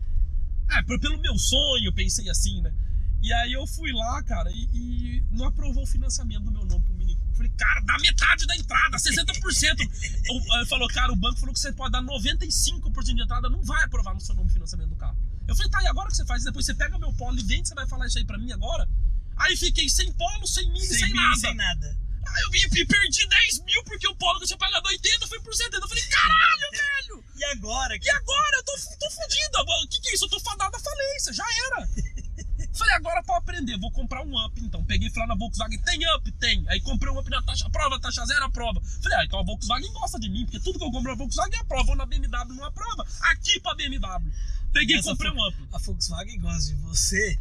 Ah, 0.69 0.83
pelo 0.83 1.17
meu 1.19 1.37
sonho, 1.37 1.93
pensei 1.93 2.29
assim, 2.29 2.61
né? 2.61 2.73
E 3.21 3.33
aí 3.33 3.53
eu 3.53 3.65
fui 3.65 3.91
lá, 3.93 4.21
cara, 4.23 4.51
e, 4.51 4.69
e 4.73 5.23
não 5.31 5.45
aprovou 5.47 5.83
o 5.83 5.87
financiamento 5.87 6.43
do 6.43 6.51
meu 6.51 6.65
nome 6.65 6.83
pro 6.83 6.93
Mini 6.93 7.15
Cooper. 7.15 7.35
Falei, 7.35 7.51
cara, 7.57 7.81
dá 7.81 7.97
metade 7.99 8.45
da 8.45 8.55
entrada, 8.55 8.97
60%. 8.99 9.81
O- 10.29 10.55
Ele 10.57 10.65
falou, 10.67 10.87
cara, 10.89 11.11
o 11.11 11.15
banco 11.15 11.39
falou 11.39 11.53
que 11.53 11.59
você 11.59 11.71
pode 11.73 11.91
dar 11.93 12.01
95% 12.03 13.15
de 13.15 13.23
entrada, 13.23 13.49
não 13.49 13.63
vai 13.63 13.83
aprovar 13.83 14.13
no 14.13 14.21
seu 14.21 14.35
nome 14.35 14.49
o 14.49 14.53
financiamento 14.53 14.89
do 14.89 14.95
carro. 14.95 15.17
Eu 15.47 15.55
falei, 15.55 15.71
tá, 15.71 15.81
e 15.81 15.87
agora 15.87 16.07
o 16.07 16.11
que 16.11 16.17
você 16.17 16.25
faz? 16.25 16.43
Depois 16.43 16.65
você 16.65 16.75
pega 16.75 16.99
meu 16.99 17.11
polo 17.13 17.39
e 17.39 17.43
vende, 17.43 17.67
você 17.67 17.73
vai 17.73 17.87
falar 17.87 18.05
isso 18.05 18.17
aí 18.19 18.25
pra 18.25 18.37
mim 18.37 18.51
agora? 18.51 18.87
Aí 19.37 19.55
fiquei 19.57 19.87
sem 19.89 20.11
polo, 20.13 20.47
sem 20.47 20.65
mini, 20.71 20.85
sem, 20.85 20.99
Sem, 20.99 21.13
nada. 21.13 21.35
sem 21.37 21.55
nada. 21.55 21.97
Aí 22.27 22.43
eu 22.43 22.51
vim 22.51 22.59
e 22.81 22.85
perdi 22.85 23.27
10 23.27 23.59
mil 23.63 23.83
porque 23.85 24.07
o 24.07 24.15
polo 24.15 24.37
que 24.39 24.43
eu 24.43 24.47
tinha 24.47 24.57
pagado 24.57 24.87
80 24.87 25.27
foi 25.27 25.39
por 25.41 25.55
70. 25.55 25.77
Eu 25.77 25.87
falei, 25.87 26.03
caralho, 26.03 26.71
velho! 26.71 27.23
E 27.37 27.43
agora? 27.45 27.95
E 27.95 28.09
agora? 28.09 28.57
Eu 28.57 28.63
tô, 28.63 28.73
tô. 28.99 29.07
O 29.83 29.87
que, 29.87 30.01
que 30.01 30.09
é 30.09 30.13
isso? 30.13 30.25
Eu 30.25 30.29
tô 30.29 30.39
fadada 30.39 30.75
à 30.75 30.79
falência. 30.79 31.33
Já 31.33 31.45
era. 31.67 31.87
Falei, 32.73 32.93
agora 32.93 33.23
pra 33.23 33.37
aprender, 33.37 33.75
vou 33.79 33.89
comprar 33.91 34.21
um 34.21 34.45
up 34.45 34.59
então. 34.61 34.83
Peguei 34.83 35.07
e 35.07 35.11
falei 35.11 35.27
lá 35.29 35.33
na 35.33 35.39
Volkswagen, 35.39 35.79
tem 35.81 35.99
up? 36.15 36.31
Tem. 36.33 36.63
Aí 36.69 36.79
comprei 36.81 37.11
um 37.11 37.17
up 37.17 37.27
na 37.29 37.41
taxa, 37.41 37.67
prova, 37.71 37.99
taxa 37.99 38.23
zero, 38.25 38.43
aprova. 38.45 38.79
Falei, 39.01 39.17
ah, 39.17 39.25
então 39.25 39.39
a 39.39 39.43
Volkswagen 39.43 39.91
gosta 39.93 40.19
de 40.19 40.29
mim, 40.29 40.45
porque 40.45 40.59
tudo 40.59 40.77
que 40.77 40.85
eu 40.85 40.91
compro 40.91 41.09
na 41.11 41.17
Volkswagen 41.17 41.59
aprova. 41.59 41.85
Vou 41.85 41.95
na 41.95 42.05
BMW 42.05 42.29
não 42.55 42.65
aprova. 42.65 43.07
Aqui 43.31 43.59
pra 43.61 43.73
BMW. 43.73 44.31
Peguei 44.73 44.97
e 44.97 45.01
comprei 45.03 45.31
foi- 45.31 45.39
um 45.39 45.47
up. 45.47 45.57
A 45.73 45.77
Volkswagen 45.79 46.39
gosta 46.39 46.67
de 46.67 46.75
você 46.75 47.39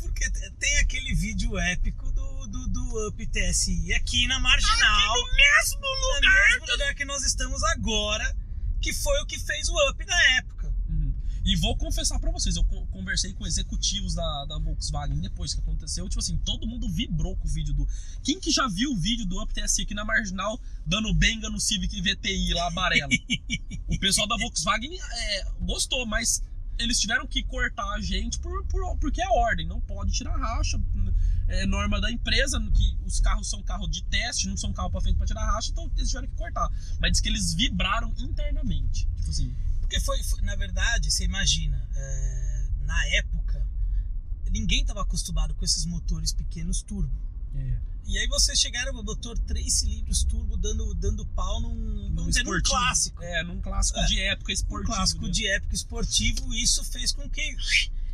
porque 0.00 0.30
te- 0.30 0.50
tem 0.52 0.78
aquele 0.78 1.14
vídeo 1.14 1.58
épico 1.58 2.10
do, 2.12 2.46
do, 2.46 2.68
do 2.68 3.08
Up 3.08 3.26
TSI 3.26 3.92
aqui 3.94 4.26
na 4.26 4.38
Marginal. 4.40 5.14
No 5.16 5.34
mesmo 5.34 5.80
no 5.80 6.14
lugar. 6.14 6.50
mesmo 6.50 6.66
lugar 6.72 6.94
que 6.94 7.04
nós 7.04 7.22
estamos 7.24 7.62
agora, 7.64 8.36
que 8.80 8.92
foi 8.92 9.18
o 9.20 9.26
que 9.26 9.38
fez 9.38 9.68
o 9.68 9.90
Up 9.90 10.04
na 10.04 10.22
época. 10.38 10.74
Uhum. 10.88 11.14
E 11.44 11.56
vou 11.56 11.76
confessar 11.76 12.18
pra 12.18 12.30
vocês, 12.30 12.56
eu 12.56 12.64
co- 12.64 12.86
conversei 12.86 13.32
com 13.34 13.46
executivos 13.46 14.14
da, 14.14 14.44
da 14.46 14.58
Volkswagen 14.58 15.20
depois 15.20 15.52
que 15.54 15.60
aconteceu. 15.60 16.08
Tipo 16.08 16.20
assim, 16.20 16.38
todo 16.38 16.66
mundo 16.66 16.88
vibrou 16.88 17.36
com 17.36 17.46
o 17.46 17.50
vídeo 17.50 17.74
do. 17.74 17.86
Quem 18.22 18.40
que 18.40 18.50
já 18.50 18.66
viu 18.68 18.92
o 18.92 18.96
vídeo 18.96 19.26
do 19.26 19.42
Up 19.42 19.52
TSI 19.52 19.82
aqui 19.82 19.94
na 19.94 20.04
marginal 20.04 20.58
dando 20.86 21.12
benga 21.14 21.48
no 21.50 21.60
Civic 21.60 22.00
VTI 22.00 22.54
lá 22.54 22.66
amarelo? 22.68 23.10
o 23.88 23.98
pessoal 23.98 24.26
da 24.26 24.36
Volkswagen 24.38 24.98
é, 24.98 25.44
gostou, 25.60 26.06
mas 26.06 26.42
eles 26.78 26.98
tiveram 26.98 27.26
que 27.26 27.42
cortar 27.44 27.88
a 27.94 28.00
gente 28.00 28.38
por, 28.38 28.64
por- 28.66 28.96
porque 28.98 29.22
é 29.22 29.28
ordem, 29.28 29.66
não 29.66 29.80
pode 29.80 30.12
tirar 30.12 30.36
racha. 30.36 30.80
É 31.46 31.66
norma 31.66 32.00
da 32.00 32.10
empresa, 32.10 32.58
que 32.74 32.96
os 33.04 33.20
carros 33.20 33.48
são 33.50 33.62
carro 33.62 33.86
de 33.86 34.02
teste, 34.04 34.48
não 34.48 34.56
são 34.56 34.72
carro 34.72 34.90
pra 34.90 35.00
feito 35.00 35.16
pra 35.18 35.26
tirar 35.26 35.44
racha, 35.52 35.70
então 35.70 35.90
eles 35.96 36.08
tiveram 36.08 36.28
que 36.28 36.34
cortar. 36.36 36.68
Mas 37.00 37.12
diz 37.12 37.20
que 37.20 37.28
eles 37.28 37.54
vibraram 37.54 38.12
internamente. 38.18 39.06
Tipo 39.16 39.30
assim. 39.30 39.54
Porque 39.80 40.00
foi, 40.00 40.22
foi- 40.24 40.40
na 40.42 40.56
verdade, 40.56 41.10
você 41.10 41.24
imagina, 41.24 41.86
é, 41.94 42.66
na 42.80 43.06
época, 43.08 43.66
ninguém 44.50 44.80
estava 44.80 45.02
acostumado 45.02 45.54
com 45.54 45.64
esses 45.64 45.84
motores 45.84 46.32
pequenos 46.32 46.82
turbo. 46.82 47.12
É. 47.54 47.78
E 48.06 48.18
aí 48.18 48.26
você 48.28 48.54
chegaram 48.54 48.92
no 48.92 49.02
motor 49.02 49.38
3 49.38 49.72
cilindros 49.72 50.24
turbo 50.24 50.56
dando, 50.58 50.94
dando 50.94 51.24
pau 51.28 51.60
num, 51.60 52.12
vamos 52.14 52.34
dizer, 52.34 52.44
num 52.44 52.60
clássico. 52.62 53.22
É, 53.22 53.42
num 53.42 53.60
clássico 53.60 53.98
É. 53.98 54.06
de 54.06 54.20
época 54.20 54.50
Um 54.50 54.54
esportivo. 54.54 54.92
clássico 54.92 55.24
né? 55.26 55.30
de 55.30 55.46
época 55.48 55.74
esportivo, 55.74 56.54
e 56.54 56.62
isso 56.62 56.84
fez 56.84 57.12
com 57.12 57.28
que. 57.30 57.56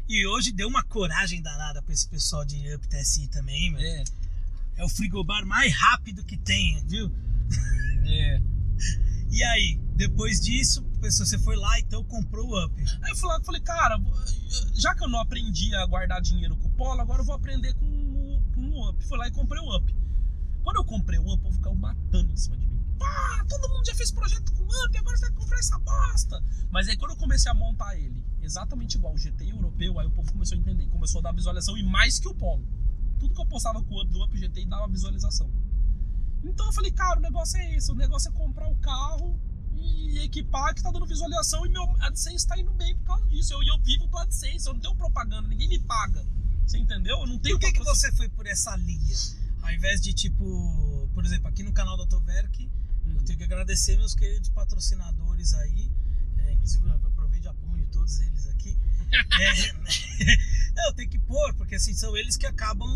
E 0.08 0.26
hoje 0.26 0.52
deu 0.52 0.68
uma 0.68 0.82
coragem 0.84 1.40
danada 1.42 1.82
pra 1.82 1.92
esse 1.92 2.08
pessoal 2.08 2.44
de 2.44 2.72
Up 2.74 2.86
TSI 2.88 3.28
também, 3.28 3.70
meu. 3.72 3.80
É, 3.80 4.04
É 4.76 4.84
o 4.84 4.88
frigobar 4.88 5.44
mais 5.44 5.72
rápido 5.74 6.24
que 6.24 6.36
tem, 6.38 6.82
viu? 6.86 7.10
é. 8.06 8.40
E 9.32 9.44
aí, 9.44 9.78
depois 9.94 10.40
disso, 10.40 10.84
você 11.00 11.38
foi 11.38 11.54
lá 11.54 11.78
então 11.78 12.02
comprou 12.02 12.48
o 12.48 12.64
Up. 12.64 12.74
Aí 13.00 13.10
eu 13.10 13.16
falei, 13.16 13.44
falei, 13.44 13.60
cara, 13.60 13.96
já 14.74 14.92
que 14.92 15.04
eu 15.04 15.08
não 15.08 15.20
aprendi 15.20 15.72
a 15.76 15.86
guardar 15.86 16.20
dinheiro 16.20 16.56
com 16.56 16.66
o 16.66 16.72
Polo, 16.72 17.00
agora 17.00 17.20
eu 17.22 17.24
vou 17.24 17.36
aprender 17.36 17.72
com 17.74 17.86
com 18.60 18.76
o 18.76 18.90
Up. 18.90 19.04
Fui 19.04 19.18
lá 19.18 19.28
e 19.28 19.30
comprei 19.30 19.60
o 19.60 19.76
Up. 19.76 19.96
Quando 20.62 20.76
eu 20.76 20.84
comprei 20.84 21.18
o 21.18 21.22
Up, 21.22 21.34
o 21.34 21.38
povo 21.38 21.54
ficou 21.54 21.74
matando 21.74 22.32
em 22.32 22.36
cima 22.36 22.56
de 22.58 22.66
mim. 22.66 22.84
Pá, 22.98 23.44
todo 23.48 23.68
mundo 23.70 23.86
já 23.86 23.94
fez 23.94 24.10
projeto 24.10 24.52
com 24.52 24.64
Up, 24.64 24.98
agora 24.98 25.16
você 25.16 25.26
vai 25.26 25.34
comprar 25.34 25.58
essa 25.58 25.78
bosta. 25.78 26.44
Mas 26.70 26.88
aí 26.88 26.96
quando 26.96 27.12
eu 27.12 27.16
comecei 27.16 27.50
a 27.50 27.54
montar 27.54 27.96
ele, 27.96 28.22
exatamente 28.42 28.96
igual 28.96 29.14
o 29.14 29.18
GT 29.18 29.50
europeu, 29.50 29.98
aí 29.98 30.06
o 30.06 30.10
povo 30.10 30.30
começou 30.30 30.56
a 30.56 30.60
entender, 30.60 30.86
começou 30.88 31.20
a 31.20 31.22
dar 31.22 31.32
visualização 31.32 31.78
e 31.78 31.82
mais 31.82 32.18
que 32.18 32.28
o 32.28 32.34
Polo. 32.34 32.66
Tudo 33.18 33.34
que 33.34 33.40
eu 33.40 33.46
postava 33.46 33.82
com 33.82 33.94
o 33.94 34.02
Up 34.02 34.12
do 34.12 34.22
Up 34.22 34.36
GT 34.36 34.66
dava 34.66 34.86
visualização. 34.88 35.50
Então 36.44 36.66
eu 36.66 36.72
falei, 36.72 36.90
cara, 36.90 37.18
o 37.18 37.22
negócio 37.22 37.58
é 37.58 37.74
esse, 37.74 37.90
o 37.90 37.94
negócio 37.94 38.30
é 38.30 38.32
comprar 38.32 38.68
o 38.68 38.76
carro 38.76 39.38
e 39.72 40.18
equipar 40.18 40.74
que 40.74 40.82
tá 40.82 40.90
dando 40.90 41.06
visualização 41.06 41.64
e 41.64 41.70
meu 41.70 41.84
AdSense 42.00 42.46
tá 42.46 42.58
indo 42.58 42.72
bem 42.72 42.96
por 42.98 43.04
causa 43.04 43.26
disso. 43.26 43.54
Eu, 43.54 43.62
eu 43.62 43.78
vivo 43.78 44.06
do 44.06 44.18
AdSense, 44.18 44.66
eu 44.66 44.74
não 44.74 44.80
tenho 44.80 44.94
propaganda, 44.94 45.48
ninguém 45.48 45.68
me 45.68 45.78
paga. 45.78 46.26
Você 46.70 46.78
entendeu? 46.78 47.18
Eu 47.18 47.26
não 47.26 47.36
tenho 47.36 47.58
Por 47.58 47.66
que, 47.66 47.72
que 47.72 47.84
você 47.84 48.12
foi 48.12 48.28
por 48.28 48.46
essa 48.46 48.76
linha? 48.76 49.16
Ao 49.60 49.72
invés 49.72 50.00
de 50.00 50.14
tipo, 50.14 51.10
por 51.12 51.26
exemplo, 51.26 51.48
aqui 51.48 51.64
no 51.64 51.72
canal 51.72 51.96
da 51.96 52.04
Autoverk, 52.04 52.70
eu 53.06 53.24
tenho 53.24 53.38
que 53.38 53.42
agradecer 53.44 53.96
meus 53.96 54.14
queridos 54.14 54.50
patrocinadores 54.50 55.52
aí. 55.54 55.90
É, 56.38 56.52
inclusive, 56.52 56.86
eu 56.86 56.94
aproveito 56.94 57.44
e 57.46 57.48
apoio 57.48 57.88
todos 57.90 58.20
eles 58.20 58.46
aqui. 58.46 58.78
É, 59.40 59.72
não, 60.76 60.86
eu 60.86 60.94
tenho 60.94 61.10
que 61.10 61.18
pôr, 61.18 61.52
porque 61.54 61.74
assim, 61.74 61.92
são 61.92 62.16
eles 62.16 62.36
que 62.36 62.46
acabam 62.46 62.88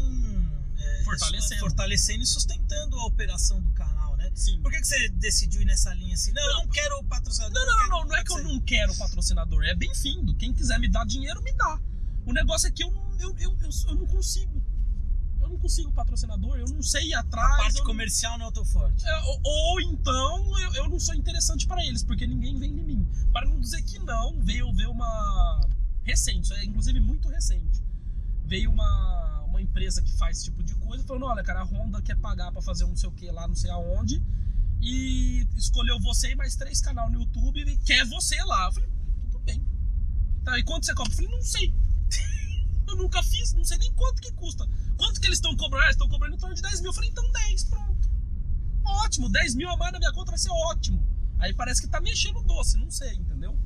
é, 0.78 1.02
Fortalecendo. 1.02 1.60
fortalecendo 1.60 2.22
e 2.22 2.26
sustentando 2.26 2.96
a 2.96 3.06
operação 3.06 3.60
do 3.60 3.70
canal, 3.70 4.16
né? 4.16 4.30
Sim. 4.36 4.60
Por 4.62 4.70
que, 4.70 4.78
que 4.78 4.86
você 4.86 5.08
decidiu 5.08 5.62
ir 5.62 5.64
nessa 5.64 5.92
linha 5.94 6.14
assim? 6.14 6.30
Não, 6.30 6.42
eu 6.44 6.54
não 6.58 6.68
quero 6.68 7.02
patrocinador. 7.04 7.52
Não, 7.52 7.66
não, 7.66 7.76
não, 7.76 7.88
não, 7.88 8.08
não 8.08 8.16
é 8.16 8.22
que 8.22 8.32
eu 8.32 8.44
não 8.44 8.60
quero 8.60 8.96
patrocinador, 8.96 9.64
é 9.64 9.74
bem-vindo. 9.74 10.36
Quem 10.36 10.52
quiser 10.52 10.78
me 10.78 10.88
dar 10.88 11.04
dinheiro, 11.04 11.42
me 11.42 11.52
dá. 11.54 11.80
O 12.26 12.32
negócio 12.32 12.68
é 12.68 12.70
que 12.70 12.82
eu 12.82 12.90
não, 12.90 13.20
eu, 13.20 13.36
eu, 13.38 13.56
eu, 13.60 13.70
eu 13.88 13.94
não 13.94 14.06
consigo. 14.06 14.62
Eu 15.40 15.50
não 15.50 15.58
consigo 15.58 15.92
patrocinador, 15.92 16.56
eu 16.56 16.66
não 16.68 16.82
sei 16.82 17.08
ir 17.08 17.14
atrás. 17.14 17.52
A 17.52 17.56
parte 17.58 17.78
eu 17.78 17.84
comercial 17.84 18.38
não 18.38 18.48
é 18.48 18.50
tão 18.50 18.64
forte. 18.64 19.06
É, 19.06 19.20
ou, 19.24 19.40
ou 19.44 19.80
então 19.82 20.58
eu, 20.58 20.74
eu 20.74 20.88
não 20.88 20.98
sou 20.98 21.14
interessante 21.14 21.66
para 21.66 21.84
eles, 21.84 22.02
porque 22.02 22.26
ninguém 22.26 22.58
vem 22.58 22.70
em 22.70 22.82
mim. 22.82 23.08
Para 23.30 23.46
não 23.46 23.60
dizer 23.60 23.82
que 23.82 23.98
não, 23.98 24.40
veio, 24.40 24.72
veio 24.72 24.90
uma. 24.90 25.60
Recente, 26.02 26.52
é 26.54 26.64
inclusive 26.64 26.98
muito 27.00 27.28
recente. 27.28 27.82
Veio 28.46 28.70
uma, 28.70 29.40
uma 29.42 29.60
empresa 29.60 30.02
que 30.02 30.12
faz 30.12 30.38
esse 30.38 30.46
tipo 30.46 30.62
de 30.62 30.74
coisa 30.76 31.04
falando: 31.04 31.26
olha, 31.26 31.42
cara, 31.42 31.60
a 31.60 31.64
Honda 31.64 32.00
quer 32.00 32.16
pagar 32.16 32.50
para 32.50 32.62
fazer 32.62 32.84
um 32.84 32.88
não 32.88 32.96
sei 32.96 33.08
o 33.08 33.12
que 33.12 33.30
lá, 33.30 33.46
não 33.46 33.54
sei 33.54 33.70
aonde, 33.70 34.22
e 34.80 35.46
escolheu 35.56 35.98
você 36.00 36.32
e 36.32 36.36
mais 36.36 36.56
três 36.56 36.80
canal 36.80 37.10
no 37.10 37.20
YouTube 37.20 37.60
e 37.60 37.76
quer 37.78 38.06
você 38.06 38.42
lá. 38.44 38.66
Eu 38.66 38.72
falei: 38.72 38.88
tudo 39.30 39.38
bem. 39.40 39.62
Tá, 40.42 40.58
e 40.58 40.62
quanto 40.62 40.86
você 40.86 40.94
cobra? 40.94 41.12
Eu 41.12 41.16
falei: 41.16 41.30
não 41.30 41.42
sei. 41.42 41.74
Eu 42.87 42.97
nunca 42.97 43.23
fiz, 43.23 43.52
não 43.54 43.64
sei 43.64 43.78
nem 43.78 43.92
quanto 43.94 44.21
que 44.21 44.30
custa. 44.33 44.68
Quanto 44.97 45.21
que 45.21 45.26
eles 45.26 45.38
estão 45.38 45.56
cobrando? 45.56 45.83
Ah, 45.83 45.87
eles 45.87 45.97
estão 45.97 46.09
cobrando 46.09 46.37
em 46.37 46.38
torno 46.38 46.54
de 46.54 46.62
10 46.62 46.80
mil. 46.80 46.90
Eu 46.90 46.94
falei, 46.94 47.11
então 47.11 47.30
10, 47.33 47.64
pronto. 47.64 48.11
Ótimo, 48.85 49.28
10 49.28 49.54
mil 49.54 49.68
a 49.71 49.76
mais 49.76 49.92
na 49.92 49.99
minha 49.99 50.12
conta 50.12 50.30
vai 50.30 50.38
ser 50.38 50.50
ótimo. 50.50 51.02
Aí 51.38 51.52
parece 51.54 51.80
que 51.80 51.88
tá 51.88 52.00
mexendo 52.00 52.42
doce, 52.42 52.76
não 52.78 52.90
sei, 52.90 53.14
entendeu? 53.14 53.59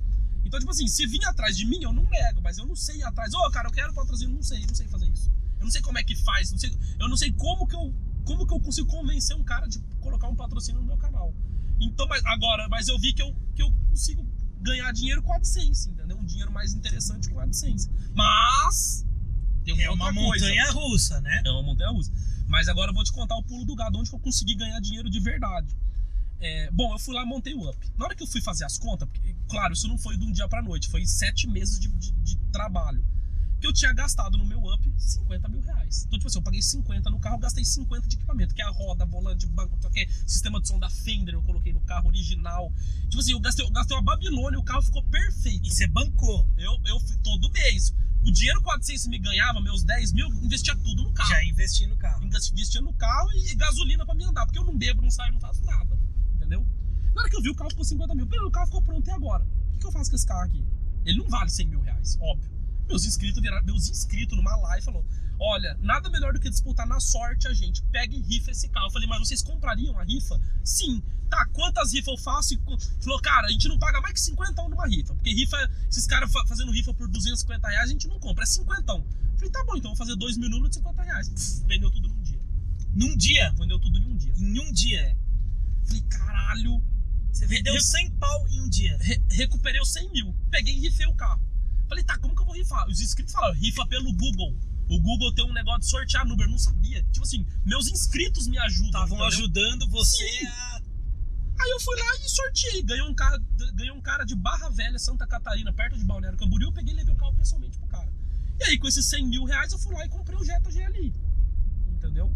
Então, 0.44 0.58
tipo 0.58 0.70
assim, 0.70 0.86
se 0.86 1.06
vir 1.06 1.24
atrás 1.26 1.56
de 1.56 1.66
mim, 1.66 1.82
eu 1.82 1.92
não 1.92 2.04
nego, 2.04 2.40
mas 2.40 2.56
eu 2.58 2.64
não 2.64 2.74
sei 2.74 2.98
ir 2.98 3.02
atrás. 3.02 3.34
Ô, 3.34 3.50
cara, 3.50 3.68
eu 3.68 3.72
quero 3.72 3.92
patrocínio, 3.92 4.34
não 4.34 4.42
sei, 4.42 4.66
não 4.66 4.74
sei 4.74 4.88
fazer 4.88 5.08
isso. 5.10 5.30
Eu 5.58 5.64
não 5.64 5.70
sei 5.70 5.82
como 5.82 5.98
é 5.98 6.04
que 6.04 6.14
faz. 6.16 6.50
Não 6.50 6.58
sei, 6.58 6.76
eu 6.98 7.08
não 7.08 7.16
sei 7.16 7.32
como 7.32 7.66
que 7.66 7.76
eu, 7.76 7.94
como 8.24 8.46
que 8.46 8.54
eu 8.54 8.60
consigo 8.60 8.88
convencer 8.88 9.36
um 9.36 9.44
cara 9.44 9.66
de 9.66 9.78
colocar 10.00 10.28
um 10.28 10.36
patrocínio 10.36 10.80
no 10.80 10.86
meu 10.86 10.96
canal. 10.96 11.34
Então, 11.80 12.06
mas 12.08 12.24
agora, 12.24 12.68
mas 12.68 12.88
eu 12.88 12.98
vi 12.98 13.12
que 13.12 13.22
eu, 13.22 13.34
que 13.54 13.62
eu 13.62 13.70
consigo 13.88 14.26
ganhar 14.60 14.92
dinheiro 14.92 15.22
com 15.22 15.32
a 15.32 15.36
AdSense, 15.36 15.90
entendeu? 15.90 16.16
Um 16.18 16.24
dinheiro 16.24 16.50
mais 16.52 16.72
interessante 16.74 17.28
com 17.30 17.38
a 17.40 17.44
AdSense. 17.44 17.88
Mas 18.14 19.04
tem 19.64 19.80
É 19.82 19.90
uma 19.90 20.06
outra 20.06 20.20
coisa. 20.22 20.44
montanha 20.46 20.70
russa, 20.72 21.20
né? 21.20 21.42
É 21.44 21.50
uma 21.50 21.62
montanha 21.62 21.90
russa. 21.90 22.12
Mas 22.46 22.68
agora 22.68 22.90
eu 22.90 22.94
vou 22.94 23.04
te 23.04 23.12
contar 23.12 23.36
o 23.36 23.42
pulo 23.42 23.64
do 23.64 23.74
gado, 23.76 23.98
onde 23.98 24.08
que 24.10 24.16
eu 24.16 24.20
consegui 24.20 24.54
ganhar 24.54 24.80
dinheiro 24.80 25.10
de 25.10 25.20
verdade. 25.20 25.76
É, 26.40 26.70
bom, 26.70 26.92
eu 26.94 26.98
fui 26.98 27.14
lá 27.14 27.22
e 27.22 27.26
montei 27.26 27.52
o 27.54 27.68
up. 27.68 27.76
Na 27.98 28.06
hora 28.06 28.14
que 28.14 28.22
eu 28.22 28.26
fui 28.26 28.40
fazer 28.40 28.64
as 28.64 28.78
contas, 28.78 29.08
porque, 29.08 29.34
claro, 29.48 29.72
isso 29.72 29.88
não 29.88 29.98
foi 29.98 30.16
de 30.16 30.24
um 30.24 30.32
dia 30.32 30.48
pra 30.48 30.62
noite, 30.62 30.88
foi 30.88 31.04
sete 31.04 31.46
meses 31.48 31.78
de, 31.80 31.88
de- 31.88 32.12
de 32.12 32.36
trabalho. 32.52 33.04
Que 33.60 33.66
eu 33.66 33.72
tinha 33.72 33.92
gastado 33.92 34.38
no 34.38 34.44
meu 34.44 34.60
up 34.72 34.92
50 34.96 35.48
mil 35.48 35.60
reais. 35.60 36.04
Então, 36.06 36.18
tipo 36.18 36.28
assim, 36.28 36.38
eu 36.38 36.42
paguei 36.42 36.62
50 36.62 37.10
no 37.10 37.18
carro, 37.18 37.38
gastei 37.38 37.64
50 37.64 38.08
de 38.08 38.16
equipamento, 38.16 38.54
que 38.54 38.62
é 38.62 38.64
a 38.64 38.70
roda, 38.70 39.04
volante, 39.04 39.46
banco, 39.46 39.76
o 39.82 39.90
quê, 39.90 40.08
sistema 40.26 40.60
de 40.60 40.68
som 40.68 40.78
da 40.78 40.88
Fender, 40.88 41.34
eu 41.34 41.42
coloquei 41.42 41.72
no 41.72 41.80
carro 41.80 42.08
original. 42.08 42.72
Tipo 43.08 43.18
assim, 43.18 43.32
eu 43.32 43.40
gastei, 43.40 43.64
eu 43.64 43.70
gastei 43.70 43.96
uma 43.96 44.02
Babilônia, 44.02 44.58
o 44.58 44.62
carro 44.64 44.82
ficou 44.82 45.02
perfeito. 45.04 45.66
E 45.66 45.70
você 45.70 45.86
bancou. 45.86 46.48
Eu, 46.56 46.78
eu 46.86 47.00
fui 47.00 47.16
todo 47.18 47.50
mês. 47.50 47.92
O 48.24 48.30
dinheiro 48.30 48.60
que 48.60 48.68
o 48.68 48.70
AdSense 48.70 49.08
me 49.08 49.18
ganhava, 49.18 49.60
meus 49.60 49.82
10 49.84 50.12
mil, 50.12 50.28
eu 50.28 50.44
investia 50.44 50.76
tudo 50.76 51.02
no 51.02 51.12
carro 51.12 51.30
Já 51.30 51.44
investi 51.44 51.86
no 51.86 51.96
carro. 51.96 52.24
investia 52.24 52.80
no 52.80 52.92
carro 52.92 53.32
e 53.32 53.54
gasolina 53.54 54.04
pra 54.04 54.14
me 54.14 54.24
andar, 54.24 54.44
porque 54.44 54.58
eu 54.58 54.64
não 54.64 54.76
bebo, 54.76 55.02
não 55.02 55.10
saio, 55.10 55.32
não 55.32 55.40
faço 55.40 55.64
nada. 55.64 55.98
Entendeu? 56.34 56.66
Na 57.14 57.22
hora 57.22 57.30
que 57.30 57.36
eu 57.36 57.42
vi 57.42 57.50
o 57.50 57.54
carro 57.54 57.70
ficou 57.70 57.84
50 57.84 58.14
mil, 58.14 58.26
Pelo, 58.26 58.48
o 58.48 58.50
carro 58.50 58.66
ficou 58.66 58.82
pronto 58.82 59.06
e 59.06 59.10
agora? 59.10 59.44
O 59.44 59.72
que, 59.72 59.78
que 59.78 59.86
eu 59.86 59.92
faço 59.92 60.10
com 60.10 60.16
esse 60.16 60.26
carro 60.26 60.42
aqui? 60.42 60.64
Ele 61.04 61.18
não 61.18 61.28
vale 61.28 61.48
100 61.48 61.68
mil 61.68 61.80
reais, 61.80 62.18
óbvio. 62.20 62.57
Meus 62.88 63.04
inscritos 63.04 63.40
viraram, 63.42 63.64
meus 63.64 63.88
inscritos 63.88 64.36
numa 64.36 64.56
live 64.56 64.84
falou: 64.84 65.04
Olha, 65.38 65.76
nada 65.80 66.08
melhor 66.10 66.32
do 66.32 66.40
que 66.40 66.48
disputar 66.50 66.86
na 66.86 66.98
sorte 66.98 67.46
a 67.46 67.54
gente. 67.54 67.82
Pega 67.92 68.14
e 68.16 68.20
rifa 68.20 68.50
esse 68.50 68.68
carro. 68.70 68.86
Eu 68.86 68.90
falei, 68.90 69.06
mas 69.08 69.18
vocês 69.20 69.42
comprariam 69.42 69.98
a 69.98 70.02
rifa? 70.04 70.40
Sim. 70.64 71.02
Tá, 71.30 71.44
quantas 71.52 71.92
rifas 71.92 72.08
eu 72.08 72.16
faço? 72.16 72.54
E 72.54 72.58
falou, 73.02 73.20
cara, 73.20 73.46
a 73.46 73.50
gente 73.50 73.68
não 73.68 73.78
paga 73.78 74.00
mais 74.00 74.14
que 74.14 74.20
50 74.22 74.62
numa 74.68 74.86
rifa. 74.88 75.14
Porque 75.14 75.30
rifa, 75.32 75.56
esses 75.88 76.06
caras 76.06 76.32
fa- 76.32 76.44
fazendo 76.46 76.72
rifa 76.72 76.92
por 76.94 77.06
250 77.06 77.68
reais, 77.68 77.90
a 77.90 77.92
gente 77.92 78.08
não 78.08 78.18
compra, 78.18 78.42
é 78.44 78.46
50. 78.46 78.84
Falei, 79.36 79.50
tá 79.50 79.62
bom, 79.64 79.76
então 79.76 79.90
eu 79.90 79.94
vou 79.94 79.96
fazer 79.96 80.16
2 80.16 80.36
mil 80.38 80.48
números 80.48 80.70
de 80.70 80.76
50 80.76 81.02
reais. 81.02 81.28
Pff, 81.28 81.64
vendeu 81.68 81.90
tudo 81.90 82.08
num 82.08 82.22
dia. 82.22 82.40
Num 82.94 83.16
dia. 83.16 83.52
Vendeu 83.58 83.78
tudo 83.78 83.98
em 83.98 84.06
um 84.10 84.16
dia. 84.16 84.32
Em 84.36 84.58
um 84.60 84.72
dia. 84.72 85.16
Falei, 85.84 86.02
caralho. 86.08 86.82
Você 87.30 87.46
vendeu 87.46 87.74
Re- 87.74 87.80
100 87.80 88.10
pau 88.12 88.48
em 88.48 88.60
um 88.62 88.68
dia. 88.68 88.96
Re- 88.98 89.22
recuperei 89.30 89.80
os 89.80 89.92
100 89.92 90.10
mil. 90.10 90.34
Peguei 90.50 90.74
e 90.74 90.80
rifei 90.80 91.06
o 91.06 91.14
carro. 91.14 91.40
Falei, 91.88 92.04
tá, 92.04 92.18
como 92.18 92.34
que 92.34 92.40
eu 92.42 92.46
vou 92.46 92.54
rifar? 92.54 92.86
Os 92.88 93.00
inscritos 93.00 93.32
falaram, 93.32 93.54
rifa 93.54 93.86
pelo 93.86 94.12
Google. 94.12 94.54
O 94.88 95.00
Google 95.00 95.34
tem 95.34 95.44
um 95.44 95.52
negócio 95.52 95.80
de 95.80 95.90
sortear 95.90 96.26
número. 96.26 96.48
Eu 96.48 96.52
não 96.52 96.58
sabia. 96.58 97.02
Tipo 97.12 97.22
assim, 97.24 97.46
meus 97.64 97.88
inscritos 97.88 98.46
me 98.46 98.58
ajudam. 98.58 99.04
Estavam 99.04 99.22
ajudando 99.24 99.88
você 99.90 100.26
Sim. 100.26 100.46
a. 100.46 100.82
Aí 101.60 101.70
eu 101.70 101.80
fui 101.80 101.96
lá 101.96 102.06
e 102.24 102.28
sorteei. 102.28 102.82
Ganhei 102.82 103.02
um 103.02 103.14
cara, 103.14 103.38
ganhei 103.74 103.92
um 103.92 104.00
cara 104.00 104.24
de 104.24 104.34
Barra 104.36 104.68
Velha, 104.70 104.98
Santa 104.98 105.26
Catarina, 105.26 105.72
perto 105.72 105.98
de 105.98 106.04
Balneário 106.04 106.38
Camboriú. 106.38 106.68
Eu 106.68 106.72
peguei 106.72 106.94
e 106.94 106.96
levei 106.96 107.12
o 107.12 107.16
carro 107.16 107.34
pessoalmente 107.34 107.78
pro 107.78 107.88
cara. 107.88 108.10
E 108.60 108.64
aí, 108.64 108.78
com 108.78 108.86
esses 108.88 109.04
100 109.06 109.26
mil 109.26 109.44
reais, 109.44 109.72
eu 109.72 109.78
fui 109.78 109.92
lá 109.94 110.04
e 110.06 110.08
comprei 110.08 110.38
o 110.38 110.44
Jetta 110.44 110.70
GLI. 110.70 111.12
Entendeu? 111.88 112.32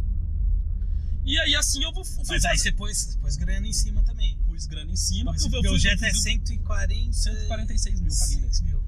E 1.25 1.39
aí, 1.41 1.55
assim, 1.55 1.83
eu 1.83 1.93
vou. 1.93 2.05
Mas 2.05 2.31
aí 2.31 2.41
fazer- 2.41 2.59
você 2.59 2.73
pôs, 2.73 3.17
pôs 3.17 3.37
grana 3.37 3.67
em 3.67 3.73
cima 3.73 4.03
também. 4.03 4.37
pus 4.47 4.67
grana 4.67 4.91
em 4.91 4.97
cima. 4.97 5.33
Mas 5.33 5.47
porque 5.47 5.69
o 5.69 5.79
Jetta 5.79 6.05
é 6.05 6.11
eu 6.11 6.15
fiz 6.15 6.23
140. 6.23 7.13
146 7.13 8.01
mil, 8.01 8.13
paguei 8.19 8.37
nele. 8.37 8.53
6 8.53 8.61
mil. 8.63 8.82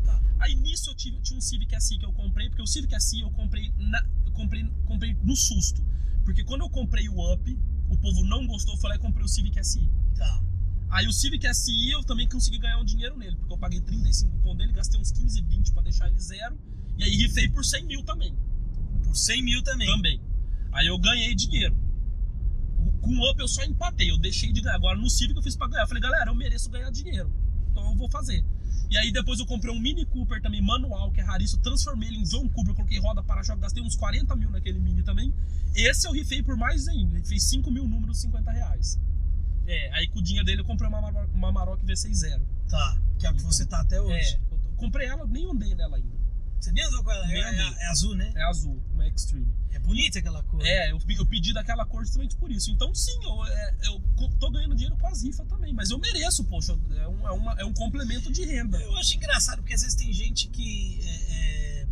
Aí 0.45 0.55
nisso 0.57 0.91
eu 0.91 0.95
tive, 0.95 1.19
tinha 1.23 1.39
um 1.39 1.41
Civic 1.41 1.75
SI 1.81 1.99
que 1.99 2.05
eu 2.05 2.13
comprei, 2.13 2.51
porque 2.51 2.61
o 2.61 2.67
Civic 2.67 2.95
SI 3.01 3.23
eu 3.23 3.31
comprei, 3.31 3.73
na, 3.79 4.05
eu 4.27 4.33
comprei, 4.33 4.63
comprei 4.85 5.15
no 5.23 5.35
susto. 5.35 5.83
Porque 6.23 6.45
quando 6.45 6.61
eu 6.61 6.69
comprei 6.69 7.09
o 7.09 7.33
Up, 7.33 7.59
o 7.89 7.97
povo 7.97 8.23
não 8.25 8.47
gostou, 8.47 8.75
eu 8.75 8.81
falei, 8.81 8.99
comprei 8.99 9.25
o 9.25 9.29
Civic 9.29 9.59
SI. 9.65 9.89
Tá. 10.15 10.45
Aí 10.91 11.07
o 11.07 11.13
Civic 11.15 11.47
SI 11.55 11.93
eu 11.93 12.05
também 12.05 12.29
consegui 12.29 12.59
ganhar 12.59 12.79
um 12.79 12.85
dinheiro 12.85 13.17
nele, 13.17 13.37
porque 13.37 13.55
eu 13.55 13.59
paguei 13.59 13.81
35 13.81 14.39
com 14.41 14.55
dele, 14.55 14.75
gastei 14.75 15.01
uns 15.01 15.11
15, 15.13 15.41
20 15.41 15.73
pra 15.73 15.83
deixar 15.83 16.09
ele 16.09 16.21
zero. 16.21 16.59
E 16.99 17.05
aí 17.05 17.17
rifei 17.17 17.49
por 17.49 17.65
100 17.65 17.87
mil 17.87 18.03
também. 18.05 18.37
Por 19.03 19.17
100 19.17 19.43
mil 19.43 19.63
também. 19.63 19.87
Também. 19.89 20.21
Aí 20.73 20.89
eu 20.89 20.99
ganhei 20.99 21.35
dinheiro. 21.35 21.75
Com 23.01 23.17
o 23.17 23.31
Up 23.31 23.41
eu 23.41 23.49
só 23.49 23.65
empatei, 23.65 24.11
eu 24.11 24.19
deixei 24.19 24.53
de 24.53 24.61
ganhar. 24.61 24.77
Agora 24.77 24.99
no 24.99 25.09
Civic 25.09 25.37
eu 25.37 25.43
fiz 25.43 25.57
pra 25.57 25.69
ganhar. 25.69 25.85
Eu 25.85 25.89
falei, 25.89 26.03
galera, 26.03 26.31
eu 26.31 26.35
mereço 26.35 26.69
ganhar 26.69 26.91
dinheiro. 26.91 27.33
Então 27.71 27.91
eu 27.91 27.97
vou 27.97 28.11
fazer. 28.11 28.45
E 28.91 28.99
aí 28.99 29.11
depois 29.13 29.41
eu 29.41 29.47
comprei 29.47 29.75
um 29.75 29.81
Mini 29.81 30.05
Cooper 30.07 30.41
também, 30.41 30.63
manual, 30.63 31.11
que 31.11 31.21
é 31.21 31.25
raríssimo. 31.25 31.63
Transformei 31.63 32.09
ele 32.09 32.19
em 32.19 32.23
John 32.25 32.49
Cooper, 32.49 32.75
coloquei 32.75 32.99
roda 32.99 33.23
para-choque, 33.23 33.61
gastei 33.61 33.83
uns 33.83 33.97
40 33.97 34.37
mil 34.37 34.51
naquele 34.51 34.79
Mini 34.79 35.03
também. 35.03 35.35
Esse 35.75 36.07
eu 36.07 36.13
rifei 36.13 36.43
por 36.43 36.57
mais 36.57 36.87
ainda. 36.87 37.19
Rifei 37.19 37.41
5 37.41 37.71
mil 37.71 37.89
números, 37.89 38.21
50 38.21 38.51
reais. 38.53 38.99
É, 39.67 39.91
aí 39.95 40.09
com 40.09 40.19
o 40.19 40.23
dinheiro 40.23 40.45
dele 40.45 40.61
eu 40.61 40.65
comprei 40.65 40.89
uma, 40.89 41.01
uma 41.35 41.51
Maroc 41.51 41.81
V6 41.83 42.13
Zero. 42.15 42.47
Tá. 42.69 42.99
Que 43.19 43.27
é 43.27 43.31
o 43.31 43.35
que 43.35 43.43
você 43.43 43.65
tá 43.67 43.81
até 43.81 44.01
hoje. 44.01 44.35
É, 44.35 44.39
comprei 44.77 45.07
ela, 45.09 45.27
nem 45.27 45.51
andei 45.51 45.75
nela 45.75 45.97
ainda. 45.97 46.15
Você 46.61 46.71
nem 46.73 46.87
usou 46.87 47.03
com 47.03 47.11
ela? 47.11 47.31
É, 47.33 47.39
é- 47.39 47.83
é 47.85 47.87
azul, 47.89 48.15
né? 48.15 48.33
É 48.35 48.43
azul, 48.45 48.81
uma 49.09 49.15
Extreme. 49.15 49.47
É 49.73 49.79
bonita 49.79 50.19
aquela 50.19 50.43
cor. 50.45 50.65
É, 50.65 50.91
eu, 50.93 50.99
eu 51.09 51.27
pedi 51.27 51.53
daquela 51.53 51.85
cor 51.85 52.05
justamente 52.05 52.37
por 52.37 52.51
isso. 52.51 52.71
Então, 52.71 52.95
sim, 52.95 53.19
eu, 53.23 53.45
é, 53.47 53.77
eu 53.83 54.01
tô 54.39 54.51
ganhando 54.51 54.75
dinheiro 54.75 54.97
com 54.97 55.07
as 55.09 55.23
rifas 55.23 55.47
também. 55.49 55.73
Mas 55.73 55.91
eu 55.91 55.99
mereço, 55.99 56.45
poxa. 56.45 56.79
É 56.97 57.09
um, 57.09 57.27
é 57.29 57.31
uma- 57.33 57.53
é 57.61 57.65
um 57.65 57.73
complemento 57.73 58.31
de 58.33 58.45
renda. 58.45 58.81
Eu 58.81 58.97
acho 58.97 59.17
engraçado 59.17 59.59
porque 59.59 59.75
às 59.75 59.83
vezes 59.83 59.97
tem 59.97 60.13
gente 60.13 60.49
que, 60.49 61.01
é, 61.03 61.81
é, 61.83 61.87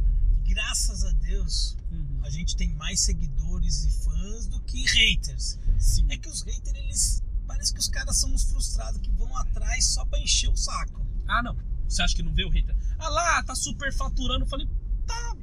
graças 0.44 1.04
a 1.04 1.12
Deus, 1.12 1.76
Uhum. 1.90 2.20
a 2.22 2.30
gente 2.30 2.56
tem 2.56 2.68
mais 2.74 3.00
seguidores 3.00 3.84
e 3.84 3.90
fãs 4.04 4.46
do 4.46 4.60
que 4.60 4.84
haters. 4.86 5.58
Sim. 5.78 6.06
É 6.08 6.16
que 6.16 6.28
os 6.28 6.42
haters, 6.42 6.76
eles. 6.76 7.22
Parece 7.46 7.72
que 7.74 7.80
os 7.80 7.88
caras 7.88 8.16
são 8.16 8.32
uns 8.32 8.44
frustrados 8.44 9.00
que 9.00 9.10
vão 9.10 9.36
atrás 9.36 9.84
só 9.86 10.04
pra 10.06 10.18
encher 10.20 10.48
o 10.48 10.56
saco. 10.56 11.04
Ah, 11.28 11.42
não. 11.42 11.56
Você 11.88 12.00
acha 12.00 12.14
que 12.14 12.22
não 12.22 12.32
vê 12.32 12.44
o 12.44 12.48
hater? 12.48 12.74
Ah 12.98 13.08
lá, 13.08 13.42
tá 13.42 13.54
super 13.54 13.92
faturando. 13.92 14.44
Eu 14.44 14.48
falei, 14.48 14.66
tá. 15.06 15.36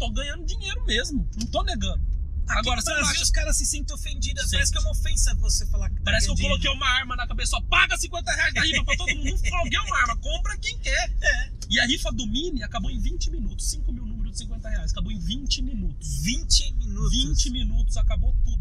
Tô 0.00 0.10
ganhando 0.10 0.44
dinheiro 0.44 0.84
mesmo. 0.86 1.28
Não 1.38 1.46
tô 1.46 1.62
negando. 1.62 2.02
Aqui 2.48 2.58
Agora, 2.58 2.80
você 2.80 2.90
acha- 2.90 3.22
os 3.22 3.30
caras 3.30 3.56
se 3.56 3.64
sentem 3.64 3.94
ofendidos. 3.94 4.42
Sente. 4.42 4.52
Parece 4.54 4.72
que 4.72 4.78
é 4.78 4.80
uma 4.80 4.90
ofensa 4.90 5.34
você 5.36 5.64
falar 5.66 5.88
que 5.90 5.96
tá 5.96 6.02
Parece 6.02 6.26
que 6.26 6.32
eu 6.32 6.36
coloquei 6.36 6.58
dinheiro. 6.70 6.76
uma 6.78 6.88
arma 6.88 7.14
na 7.14 7.24
cabeça, 7.28 7.56
ó, 7.56 7.60
paga 7.60 7.96
50 7.96 8.32
reais 8.32 8.52
da 8.54 8.62
rifa 8.62 8.84
pra 8.84 8.96
todo 8.96 9.14
mundo. 9.14 9.24
Não 9.44 9.50
coloquei 9.50 9.78
uma 9.78 9.96
arma, 9.98 10.16
compra 10.16 10.58
quem 10.58 10.76
quer. 10.80 11.14
É, 11.22 11.50
E 11.70 11.78
a 11.78 11.86
rifa 11.86 12.10
do 12.10 12.26
Mini 12.26 12.62
acabou 12.64 12.90
em 12.90 12.98
20 12.98 13.30
minutos. 13.30 13.70
5 13.70 13.92
mil 13.92 14.04
números 14.04 14.32
de 14.32 14.38
50 14.38 14.68
reais. 14.68 14.90
Acabou 14.90 15.12
em 15.12 15.18
20 15.20 15.62
minutos. 15.62 16.22
20 16.22 16.72
minutos. 16.74 17.10
20 17.12 17.50
minutos, 17.50 17.96
acabou 17.96 18.34
tudo. 18.44 18.60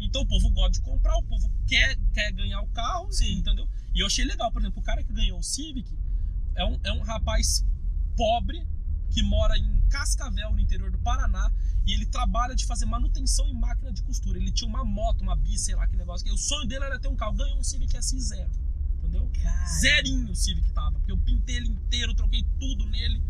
Então 0.00 0.22
o 0.22 0.26
povo 0.26 0.50
gosta 0.50 0.72
de 0.72 0.80
comprar, 0.80 1.16
o 1.16 1.22
povo 1.22 1.48
quer, 1.68 1.96
quer 2.12 2.32
ganhar 2.32 2.60
o 2.62 2.66
carro, 2.68 3.12
Sim. 3.12 3.34
entendeu? 3.34 3.68
E 3.94 4.00
eu 4.00 4.06
achei 4.08 4.24
legal, 4.24 4.50
por 4.50 4.60
exemplo, 4.60 4.80
o 4.80 4.82
cara 4.82 5.04
que 5.04 5.12
ganhou 5.12 5.38
o 5.38 5.42
Civic 5.44 5.88
é 6.56 6.64
um, 6.64 6.80
é 6.82 6.92
um 6.92 7.02
rapaz 7.02 7.64
pobre 8.16 8.66
que 9.12 9.22
mora 9.22 9.56
em 9.58 9.80
Cascavel, 9.88 10.52
no 10.52 10.58
interior 10.58 10.90
do 10.90 10.98
Paraná, 10.98 11.52
e 11.86 11.92
ele 11.92 12.06
trabalha 12.06 12.54
de 12.54 12.64
fazer 12.64 12.86
manutenção 12.86 13.46
em 13.48 13.54
máquina 13.54 13.92
de 13.92 14.02
costura. 14.02 14.38
Ele 14.38 14.50
tinha 14.50 14.68
uma 14.68 14.84
moto, 14.84 15.20
uma 15.20 15.36
bis, 15.36 15.62
sei 15.62 15.74
lá 15.74 15.86
que 15.86 15.96
negócio. 15.96 16.24
que 16.24 16.32
O 16.32 16.38
sonho 16.38 16.66
dele 16.66 16.84
era 16.84 16.98
ter 16.98 17.08
um 17.08 17.16
carro. 17.16 17.34
Ganhou 17.34 17.58
um 17.58 17.62
Civic 17.62 18.02
SI 18.02 18.20
zero, 18.20 18.50
entendeu? 18.98 19.30
Cara, 19.42 19.66
Zerinho 19.80 20.30
o 20.30 20.34
Civic 20.34 20.72
tava, 20.72 20.92
porque 20.92 21.12
eu 21.12 21.18
pintei 21.18 21.56
ele 21.56 21.68
inteiro, 21.68 22.14
troquei 22.14 22.42
tudo 22.58 22.86
nele. 22.86 23.22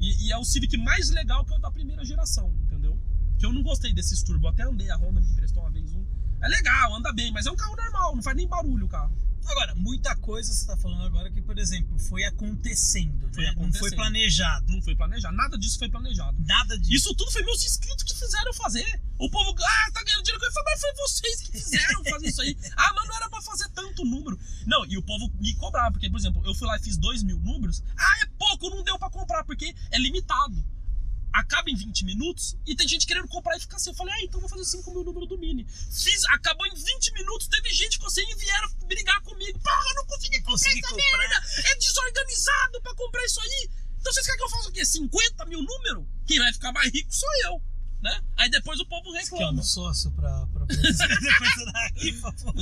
E, 0.00 0.26
e 0.26 0.32
é 0.32 0.38
o 0.38 0.44
Civic 0.44 0.76
mais 0.78 1.10
legal 1.10 1.44
que 1.44 1.52
é 1.52 1.56
o 1.56 1.60
da 1.60 1.70
primeira 1.70 2.04
geração, 2.04 2.50
entendeu? 2.64 2.98
Que 3.38 3.44
eu 3.44 3.52
não 3.52 3.62
gostei 3.62 3.92
desses 3.92 4.22
turbo, 4.22 4.46
eu 4.46 4.50
até 4.50 4.62
andei, 4.62 4.90
a 4.90 4.96
Honda 4.96 5.20
me 5.20 5.30
emprestou 5.30 5.62
uma 5.62 5.70
vez 5.70 5.92
um. 5.92 6.04
É 6.40 6.48
legal, 6.48 6.94
anda 6.94 7.12
bem, 7.12 7.30
mas 7.32 7.44
é 7.44 7.50
um 7.50 7.56
carro 7.56 7.76
normal, 7.76 8.16
não 8.16 8.22
faz 8.22 8.34
nem 8.34 8.48
barulho 8.48 8.86
o 8.86 8.88
carro. 8.88 9.14
Agora, 9.46 9.74
muita 9.74 10.14
coisa 10.16 10.52
você 10.52 10.66
tá 10.66 10.76
falando 10.76 11.04
agora 11.04 11.30
que, 11.30 11.42
por 11.42 11.58
exemplo, 11.58 11.98
foi 11.98 12.24
acontecendo, 12.24 13.28
Foi 13.32 13.42
né? 13.44 13.50
Não 13.50 13.54
foi 13.54 13.64
acontecendo. 13.64 13.96
planejado. 13.96 14.72
Não 14.72 14.82
foi 14.82 14.94
planejado, 14.96 15.36
nada 15.36 15.58
disso 15.58 15.78
foi 15.78 15.88
planejado. 15.88 16.36
Nada 16.46 16.78
disso. 16.78 16.92
Isso 16.94 17.14
tudo 17.14 17.30
foi 17.32 17.42
meus 17.42 17.64
inscritos 17.64 18.04
que 18.04 18.14
fizeram 18.14 18.52
fazer. 18.54 19.02
O 19.18 19.28
povo, 19.30 19.54
ah, 19.62 19.90
tá 19.92 20.02
ganhando 20.04 20.22
dinheiro 20.22 20.40
com 20.40 20.46
isso. 20.46 20.62
Mas 20.64 20.80
foi 20.80 20.94
vocês 20.94 21.40
que 21.40 21.52
fizeram 21.52 22.04
fazer 22.04 22.28
isso 22.28 22.42
aí. 22.42 22.56
Ah, 22.76 22.92
mas 22.94 23.08
não 23.08 23.16
era 23.16 23.28
pra 23.28 23.42
fazer 23.42 23.68
tanto 23.70 24.04
número. 24.04 24.38
Não, 24.66 24.86
e 24.86 24.96
o 24.96 25.02
povo 25.02 25.30
me 25.38 25.54
cobrava, 25.56 25.90
porque, 25.90 26.08
por 26.08 26.18
exemplo, 26.18 26.42
eu 26.46 26.54
fui 26.54 26.66
lá 26.66 26.76
e 26.76 26.82
fiz 26.82 26.96
dois 26.96 27.22
mil 27.22 27.38
números. 27.40 27.82
Ah, 27.96 28.20
é 28.22 28.26
pouco, 28.38 28.70
não 28.70 28.82
deu 28.82 28.98
pra 28.98 29.10
comprar, 29.10 29.44
porque 29.44 29.74
é 29.90 29.98
limitado. 29.98 30.64
Acaba 31.32 31.70
em 31.70 31.74
20 31.76 32.04
minutos 32.04 32.56
e 32.66 32.74
tem 32.74 32.86
gente 32.88 33.06
querendo 33.06 33.28
comprar 33.28 33.56
e 33.56 33.60
ficar 33.60 33.76
assim. 33.76 33.90
Eu 33.90 33.94
falei, 33.96 34.12
ah, 34.14 34.22
então 34.24 34.40
vou 34.40 34.48
fazer 34.48 34.64
5 34.64 34.90
mil 34.92 35.04
números 35.04 35.28
do 35.28 35.38
Mini. 35.38 35.64
Fiz, 35.64 36.24
acabou 36.26 36.66
em 36.66 36.74
20 36.74 37.12
minutos, 37.14 37.46
teve 37.48 37.70
gente 37.72 37.98
que 37.98 38.04
você 38.04 38.20
e 38.22 38.34
vieram 38.34 38.68
brigar 38.86 39.20
comigo. 39.22 39.58
Porra, 39.60 39.82
eu 39.90 39.94
não 39.96 40.06
consegui 40.06 40.38
comprar 40.38 40.52
Consegui 40.52 40.78
essa 40.80 40.88
comprar. 40.88 41.18
merda. 41.18 41.46
É 41.70 41.76
desorganizado 41.76 42.82
pra 42.82 42.94
comprar 42.94 43.24
isso 43.24 43.40
aí. 43.40 43.70
Então 44.00 44.12
vocês 44.12 44.26
querem 44.26 44.38
que 44.38 44.44
eu 44.44 44.50
faça 44.50 44.68
o 44.68 44.72
quê? 44.72 44.84
50 44.84 45.46
mil 45.46 45.62
número? 45.62 46.08
Quem 46.26 46.38
vai 46.38 46.52
ficar 46.52 46.72
mais 46.72 46.92
rico 46.92 47.14
sou 47.14 47.28
eu. 47.44 47.62
Né? 48.02 48.22
Aí 48.38 48.48
depois 48.48 48.80
o 48.80 48.86
povo 48.86 49.10
Você 49.10 49.18
quer 49.28 49.36
reclama. 49.36 49.60
um 49.60 49.62
sócio 49.62 50.10
pra, 50.12 50.46
pra 50.46 50.64
depois 50.66 50.96
da 50.96 51.86
rifa, 51.96 52.32
pô. 52.32 52.54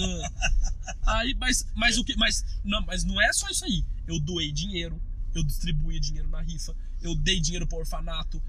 Ah. 1.06 1.18
Aí, 1.18 1.32
mas, 1.34 1.64
mas 1.76 1.96
o 1.96 2.04
que. 2.04 2.16
Mas 2.16 2.44
não, 2.64 2.80
mas 2.84 3.04
não 3.04 3.20
é 3.22 3.32
só 3.32 3.48
isso 3.48 3.64
aí. 3.64 3.84
Eu 4.06 4.18
doei 4.18 4.50
dinheiro, 4.50 5.00
eu 5.34 5.42
distribuía 5.44 6.00
dinheiro 6.00 6.28
na 6.28 6.40
rifa, 6.40 6.74
eu 7.02 7.14
dei 7.14 7.40
dinheiro 7.40 7.66
para 7.66 7.78
orfanato, 7.78 8.42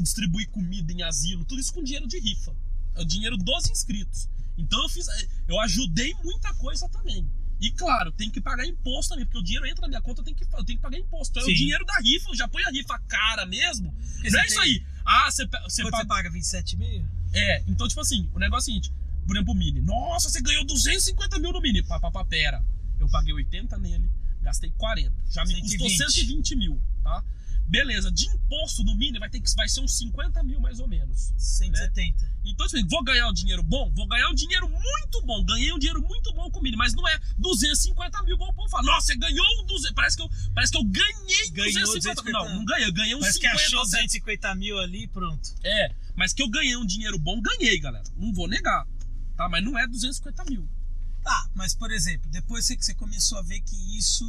distribuí 0.00 0.46
comida 0.46 0.92
em 0.92 1.02
asilo, 1.02 1.44
tudo 1.44 1.60
isso 1.60 1.72
com 1.72 1.82
dinheiro 1.82 2.06
de 2.06 2.18
rifa. 2.18 2.54
É 2.94 3.02
o 3.02 3.04
dinheiro 3.04 3.36
dos 3.36 3.68
inscritos. 3.70 4.28
Então 4.56 4.80
eu 4.82 4.88
fiz, 4.88 5.06
eu 5.48 5.58
ajudei 5.60 6.14
muita 6.22 6.52
coisa 6.54 6.88
também. 6.88 7.28
E 7.60 7.70
claro, 7.70 8.12
tem 8.12 8.30
que 8.30 8.40
pagar 8.40 8.66
imposto 8.66 9.10
também, 9.10 9.24
porque 9.24 9.38
o 9.38 9.42
dinheiro 9.42 9.66
entra 9.66 9.82
na 9.82 9.88
minha 9.88 10.00
conta, 10.00 10.20
eu 10.20 10.24
tenho 10.24 10.36
que, 10.36 10.44
eu 10.44 10.64
tenho 10.64 10.78
que 10.78 10.82
pagar 10.82 10.98
imposto. 10.98 11.38
Então 11.38 11.48
é 11.48 11.52
o 11.52 11.56
dinheiro 11.56 11.84
da 11.84 11.98
rifa, 12.00 12.28
eu 12.30 12.34
já 12.36 12.46
põe 12.48 12.62
a 12.64 12.70
rifa 12.70 12.98
cara 13.08 13.46
mesmo. 13.46 13.92
Porque 14.14 14.30
Não 14.30 14.40
é 14.40 14.46
isso 14.46 14.54
tem- 14.60 14.64
aí. 14.64 14.86
Ah, 15.04 15.30
você, 15.30 15.46
você 15.46 15.82
Quanto 15.82 15.92
paga. 15.92 16.04
você 16.04 16.08
paga? 16.08 16.30
27,5? 16.30 17.04
É, 17.32 17.62
então, 17.66 17.86
tipo 17.88 18.00
assim, 18.00 18.28
o 18.34 18.38
negócio 18.38 18.70
é 18.70 18.72
o 18.72 18.74
seguinte: 18.82 18.92
por 19.26 19.36
exemplo, 19.36 19.52
o 19.54 19.56
Mini. 19.56 19.80
Nossa, 19.80 20.28
você 20.28 20.40
ganhou 20.40 20.64
250 20.64 21.38
mil 21.38 21.52
no 21.52 21.60
Mini. 21.60 21.82
Pá, 21.82 21.98
pá, 21.98 22.10
pá, 22.10 22.24
pera. 22.24 22.64
Eu 22.98 23.08
paguei 23.08 23.32
80 23.34 23.76
nele, 23.78 24.08
gastei 24.44 24.70
40. 24.78 25.12
Já 25.30 25.44
me 25.44 25.60
custou 25.60 25.88
120. 25.88 26.12
120 26.14 26.56
mil, 26.56 26.82
tá? 27.02 27.24
Beleza, 27.66 28.12
de 28.12 28.26
imposto 28.26 28.84
no 28.84 28.94
Mini 28.94 29.18
vai, 29.18 29.30
ter 29.30 29.40
que, 29.40 29.52
vai 29.54 29.68
ser 29.68 29.80
uns 29.80 29.96
50 29.96 30.42
mil 30.42 30.60
mais 30.60 30.80
ou 30.80 30.86
menos. 30.86 31.32
170. 31.38 32.34
Então, 32.44 32.66
tipo, 32.68 32.88
vou 32.90 33.02
ganhar 33.02 33.28
um 33.28 33.32
dinheiro 33.32 33.62
bom? 33.62 33.90
Vou 33.94 34.06
ganhar 34.06 34.28
um 34.28 34.34
dinheiro 34.34 34.68
muito 34.68 35.22
bom. 35.22 35.42
Ganhei 35.42 35.72
um 35.72 35.78
dinheiro 35.78 36.02
muito 36.02 36.32
bom 36.34 36.50
com 36.50 36.60
o 36.60 36.62
Mini, 36.62 36.76
mas 36.76 36.92
não 36.92 37.08
é 37.08 37.18
250 37.38 38.22
mil 38.24 38.36
o 38.36 38.52
povo 38.52 38.68
fala. 38.68 38.84
Nossa, 38.84 39.06
você 39.06 39.16
ganhou 39.16 39.46
um 39.62 39.64
200. 39.64 39.94
Parece 39.94 40.16
que 40.16 40.22
eu, 40.22 40.30
parece 40.54 40.72
que 40.72 40.78
eu 40.78 40.84
ganhei 40.84 41.50
Ganhou 41.50 41.72
250 41.72 42.22
250. 42.22 42.32
Não, 42.32 42.54
não 42.54 42.64
ganhei. 42.66 42.86
Eu 42.86 42.92
ganhei 42.92 43.14
uns 43.14 43.20
Parece 43.20 43.40
que 43.40 43.46
50, 43.46 43.64
achou 43.64 43.84
70. 43.86 44.02
250 44.04 44.54
mil 44.56 44.78
ali 44.78 45.08
pronto. 45.08 45.54
É, 45.64 45.94
mas 46.14 46.34
que 46.34 46.42
eu 46.42 46.50
ganhei 46.50 46.76
um 46.76 46.84
dinheiro 46.84 47.18
bom, 47.18 47.40
ganhei, 47.40 47.80
galera. 47.80 48.04
Não 48.14 48.32
vou 48.32 48.46
negar. 48.46 48.86
Tá? 49.36 49.48
Mas 49.48 49.64
não 49.64 49.78
é 49.78 49.86
250 49.86 50.44
mil. 50.44 50.68
Tá, 51.24 51.48
mas 51.54 51.74
por 51.74 51.90
exemplo, 51.90 52.30
depois 52.30 52.68
que 52.68 52.84
você 52.84 52.94
começou 52.94 53.38
a 53.38 53.42
ver 53.42 53.60
que 53.62 53.98
isso 53.98 54.24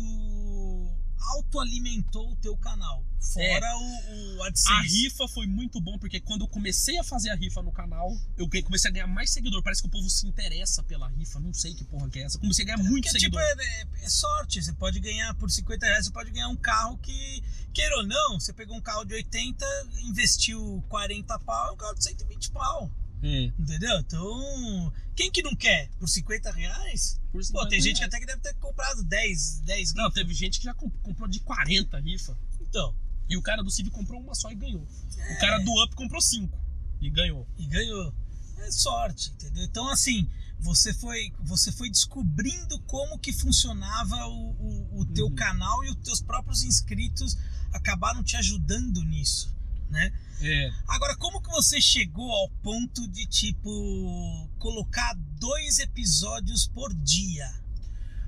autoalimentou 1.20 2.32
o 2.32 2.36
teu 2.38 2.56
canal, 2.56 3.04
fora 3.20 3.78
o, 3.78 4.38
o 4.38 4.44
AdSense. 4.44 4.72
A 4.72 4.82
rifa 4.82 5.28
foi 5.28 5.48
muito 5.48 5.82
bom, 5.82 5.98
porque 5.98 6.20
quando 6.22 6.42
eu 6.42 6.48
comecei 6.48 6.98
a 7.00 7.04
fazer 7.04 7.32
a 7.32 7.36
rifa 7.36 7.62
no 7.62 7.72
canal, 7.72 8.16
eu 8.38 8.48
comecei 8.64 8.90
a 8.90 8.94
ganhar 8.94 9.08
mais 9.08 9.32
seguidor. 9.32 9.62
Parece 9.64 9.82
que 9.82 9.88
o 9.88 9.92
povo 9.92 10.10
se 10.10 10.28
interessa 10.28 10.84
pela 10.84 11.08
rifa. 11.10 11.40
Não 11.40 11.54
sei 11.54 11.74
que 11.74 11.84
porra 11.84 12.10
que 12.10 12.20
é 12.20 12.24
essa. 12.24 12.38
Comecei 12.38 12.64
a 12.64 12.68
ganhar 12.68 12.78
muito 12.78 13.06
Porque, 13.06 13.18
tipo, 13.20 13.38
seguidor. 13.38 13.42
é, 13.42 13.82
é- 13.82 14.06
é 14.06 14.10
sorte. 14.10 14.62
Você 14.64 14.74
pode 14.74 15.00
ganhar 15.00 15.34
por 15.36 15.50
50 15.50 15.86
reais, 15.86 16.06
você 16.06 16.12
pode 16.12 16.30
ganhar 16.32 16.48
um 16.48 16.56
carro 16.56 16.98
que, 17.00 17.44
queira 17.74 17.98
ou 17.98 18.06
não, 18.06 18.40
você 18.40 18.54
pegou 18.54 18.78
um 18.78 18.82
carro 18.82 19.04
de 19.04 19.16
80, 19.16 19.66
investiu 20.04 20.84
40 20.88 21.38
pau, 21.40 21.70
é 21.70 21.72
um 21.72 21.78
carro 21.78 21.96
de 21.96 22.04
120 22.04 22.52
pau. 22.52 22.92
É, 23.24 23.46
Entendeu? 23.58 24.00
Então, 24.00 24.94
quem 25.16 25.32
que 25.32 25.42
não 25.42 25.56
quer? 25.56 25.90
Por 26.00 26.08
50 26.08 26.52
reais? 26.52 27.20
por 27.32 27.40
Pô, 27.40 27.44
50 27.44 27.70
tem 27.70 27.82
gente 27.82 27.94
que 27.96 28.00
reais. 28.00 28.14
até 28.14 28.20
que 28.20 28.26
deve 28.28 28.42
ter 28.42 28.54
comprado 28.56 29.04
10, 29.04 29.62
10 29.62 29.94
Não, 29.94 30.12
teve 30.12 30.34
gente 30.34 30.60
que 30.60 30.66
já 30.66 30.74
comp- 30.74 30.96
comprou 31.02 31.28
de 31.28 31.40
40 31.40 32.00
rifa. 32.00 32.38
Então, 32.62 32.94
E 33.28 33.36
o 33.36 33.42
cara 33.42 33.64
do 33.64 33.72
Civ 33.72 33.90
comprou 33.90 34.22
uma 34.22 34.36
só 34.36 34.52
e 34.52 34.56
ganhou. 34.56 34.88
É. 35.18 35.34
O 35.34 35.40
cara 35.40 35.58
do 35.60 35.84
Up 35.84 35.96
comprou 35.96 36.22
cinco 36.22 36.60
e 37.02 37.10
ganhou. 37.10 37.48
e 37.58 37.66
ganhou. 37.66 38.14
É 38.58 38.70
sorte, 38.72 39.32
entendeu? 39.32 39.64
Então, 39.64 39.88
assim, 39.90 40.30
você 40.60 40.94
foi, 40.94 41.32
você 41.40 41.72
foi 41.72 41.90
descobrindo 41.90 42.80
como 42.82 43.18
que 43.18 43.34
funcionava 43.34 44.16
o, 44.28 44.52
o, 44.52 45.00
o 45.02 45.06
teu 45.08 45.26
Uhum. 45.28 45.36
canal 45.36 45.84
e 45.84 45.90
os 45.90 45.96
teus 45.98 46.22
próprios 46.22 46.64
inscritos 46.64 47.36
acabaram 47.74 48.24
te 48.24 48.36
ajudando 48.38 49.04
nisso, 49.04 49.55
né? 49.90 50.12
É. 50.42 50.72
Agora, 50.88 51.16
como 51.18 51.42
que 51.42 51.50
você 51.50 51.82
chegou 51.82 52.30
ao 52.32 52.50
ponto 52.62 53.08
de, 53.08 53.26
tipo, 53.26 54.50
colocar 54.60 55.14
dois 55.40 55.80
episódios 55.80 56.68
por 56.68 56.94
dia? 56.94 57.50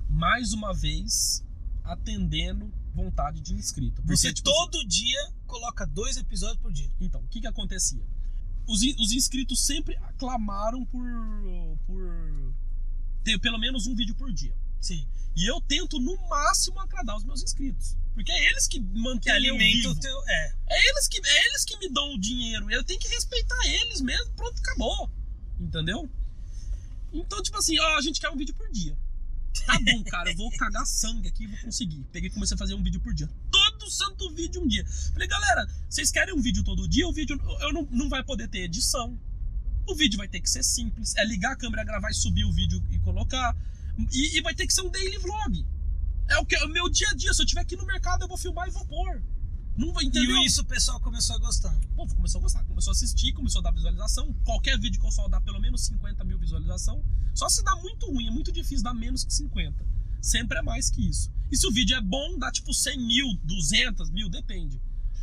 Mais 0.08 0.52
uma 0.52 0.72
vez, 0.72 1.44
atendendo 1.84 2.72
vontade 2.94 3.40
de 3.40 3.54
inscrito. 3.54 4.02
Porque, 4.02 4.16
Você 4.16 4.32
tipo 4.32 4.48
assim, 4.50 4.58
todo 4.58 4.86
dia 4.86 5.32
coloca 5.46 5.86
dois 5.86 6.16
episódios 6.16 6.58
por 6.58 6.72
dia. 6.72 6.90
Então, 7.00 7.20
o 7.20 7.28
que 7.28 7.40
que 7.40 7.46
acontecia? 7.46 8.04
Os, 8.66 8.82
os 8.82 9.12
inscritos 9.12 9.64
sempre 9.64 9.96
aclamaram 9.96 10.84
por, 10.84 11.04
por 11.86 12.54
ter 13.22 13.38
pelo 13.38 13.58
menos 13.58 13.86
um 13.86 13.94
vídeo 13.94 14.14
por 14.14 14.32
dia. 14.32 14.54
Sim. 14.80 15.06
E 15.36 15.48
eu 15.48 15.60
tento, 15.60 16.00
no 16.00 16.16
máximo, 16.28 16.80
agradar 16.80 17.16
os 17.16 17.24
meus 17.24 17.42
inscritos. 17.42 17.96
Porque 18.14 18.32
é 18.32 18.50
eles 18.50 18.66
que 18.66 18.80
mantêm 18.80 19.32
eu 19.32 19.36
alimenta 19.36 19.76
vivo. 19.76 19.90
o 19.90 20.00
teu. 20.00 20.22
É. 20.28 20.54
É 20.68 20.88
eles, 20.90 21.06
que, 21.06 21.20
é 21.24 21.46
eles 21.46 21.64
que 21.64 21.78
me 21.78 21.88
dão 21.88 22.14
o 22.14 22.18
dinheiro. 22.18 22.68
Eu 22.70 22.82
tenho 22.82 22.98
que 22.98 23.08
respeitar 23.08 23.66
eles 23.66 24.00
mesmo. 24.00 24.32
Pronto, 24.32 24.58
acabou. 24.58 25.10
Entendeu? 25.60 26.10
Então, 27.12 27.40
tipo 27.42 27.56
assim, 27.56 27.78
ó, 27.78 27.96
a 27.96 28.00
gente 28.00 28.20
quer 28.20 28.30
um 28.30 28.36
vídeo 28.36 28.54
por 28.54 28.68
dia. 28.70 28.96
Tá 29.66 29.78
bom, 29.78 30.04
cara, 30.04 30.30
eu 30.30 30.36
vou 30.36 30.50
cagar 30.56 30.86
sangue 30.86 31.28
aqui 31.28 31.44
e 31.44 31.46
vou 31.46 31.58
conseguir. 31.60 32.04
Peguei 32.12 32.28
e 32.28 32.32
comecei 32.32 32.54
a 32.54 32.58
fazer 32.58 32.74
um 32.74 32.82
vídeo 32.82 33.00
por 33.00 33.14
dia. 33.14 33.28
Todo 33.50 33.90
santo 33.90 34.30
vídeo 34.34 34.62
um 34.62 34.66
dia. 34.66 34.84
Falei, 35.12 35.28
galera, 35.28 35.66
vocês 35.88 36.10
querem 36.10 36.34
um 36.34 36.40
vídeo 36.40 36.62
todo 36.62 36.88
dia? 36.88 37.06
O 37.06 37.12
vídeo 37.12 37.40
eu 37.60 37.72
não, 37.72 37.86
não 37.90 38.08
vai 38.08 38.22
poder 38.22 38.48
ter 38.48 38.60
edição. 38.60 39.18
O 39.86 39.94
vídeo 39.94 40.18
vai 40.18 40.28
ter 40.28 40.40
que 40.40 40.50
ser 40.50 40.62
simples. 40.62 41.14
É 41.16 41.24
ligar 41.24 41.52
a 41.52 41.56
câmera, 41.56 41.84
gravar 41.84 42.10
e 42.10 42.14
subir 42.14 42.44
o 42.44 42.52
vídeo 42.52 42.82
e 42.90 42.98
colocar. 42.98 43.56
E, 44.12 44.38
e 44.38 44.40
vai 44.42 44.54
ter 44.54 44.66
que 44.66 44.72
ser 44.72 44.82
um 44.82 44.90
daily 44.90 45.18
vlog. 45.18 45.66
É 46.28 46.38
o 46.38 46.44
que 46.44 46.54
é 46.54 46.64
o 46.64 46.68
meu 46.68 46.88
dia 46.88 47.08
a 47.10 47.14
dia. 47.14 47.32
Se 47.32 47.40
eu 47.40 47.44
estiver 47.44 47.62
aqui 47.62 47.76
no 47.76 47.86
mercado, 47.86 48.22
eu 48.22 48.28
vou 48.28 48.36
filmar 48.36 48.68
e 48.68 48.70
vou 48.70 48.86
pôr. 48.86 49.22
Não 49.76 49.92
vai 49.92 50.04
entender. 50.04 50.32
E 50.32 50.46
isso 50.46 50.62
o 50.62 50.64
pessoal 50.64 51.00
começou 51.00 51.36
a 51.36 51.38
gostar. 51.38 51.78
Povo 51.94 52.14
começou 52.14 52.40
a 52.40 52.42
gostar, 52.42 52.64
começou 52.64 52.90
a 52.90 52.94
assistir, 52.94 53.32
começou 53.32 53.60
a 53.60 53.62
dar 53.62 53.70
visualização. 53.70 54.32
Qualquer 54.44 54.78
vídeo 54.78 55.00
que 55.00 55.06
eu 55.06 55.10
só 55.12 55.28
dá 55.28 55.40
pelo 55.40 55.60
menos 55.60 55.86
50 55.86 56.24
mil 56.24 56.36
visualização. 56.36 57.02
Só 57.32 57.48
se 57.48 57.62
dá 57.62 57.76
muito 57.76 58.06
ruim, 58.06 58.26
é 58.26 58.30
muito 58.30 58.50
difícil 58.50 58.82
dar 58.82 58.92
menos 58.92 59.24
que 59.24 59.32
50. 59.32 59.86
Sempre 60.20 60.58
é 60.58 60.62
mais 60.62 60.90
que 60.90 61.08
isso. 61.08 61.30
E 61.50 61.56
se 61.56 61.64
o 61.66 61.70
vídeo 61.70 61.96
é 61.96 62.00
bom, 62.00 62.36
dá 62.38 62.50
tipo 62.50 62.74
100 62.74 62.98
mil, 62.98 63.38
200 63.44 64.10
mil, 64.10 64.28
depende. 64.28 64.82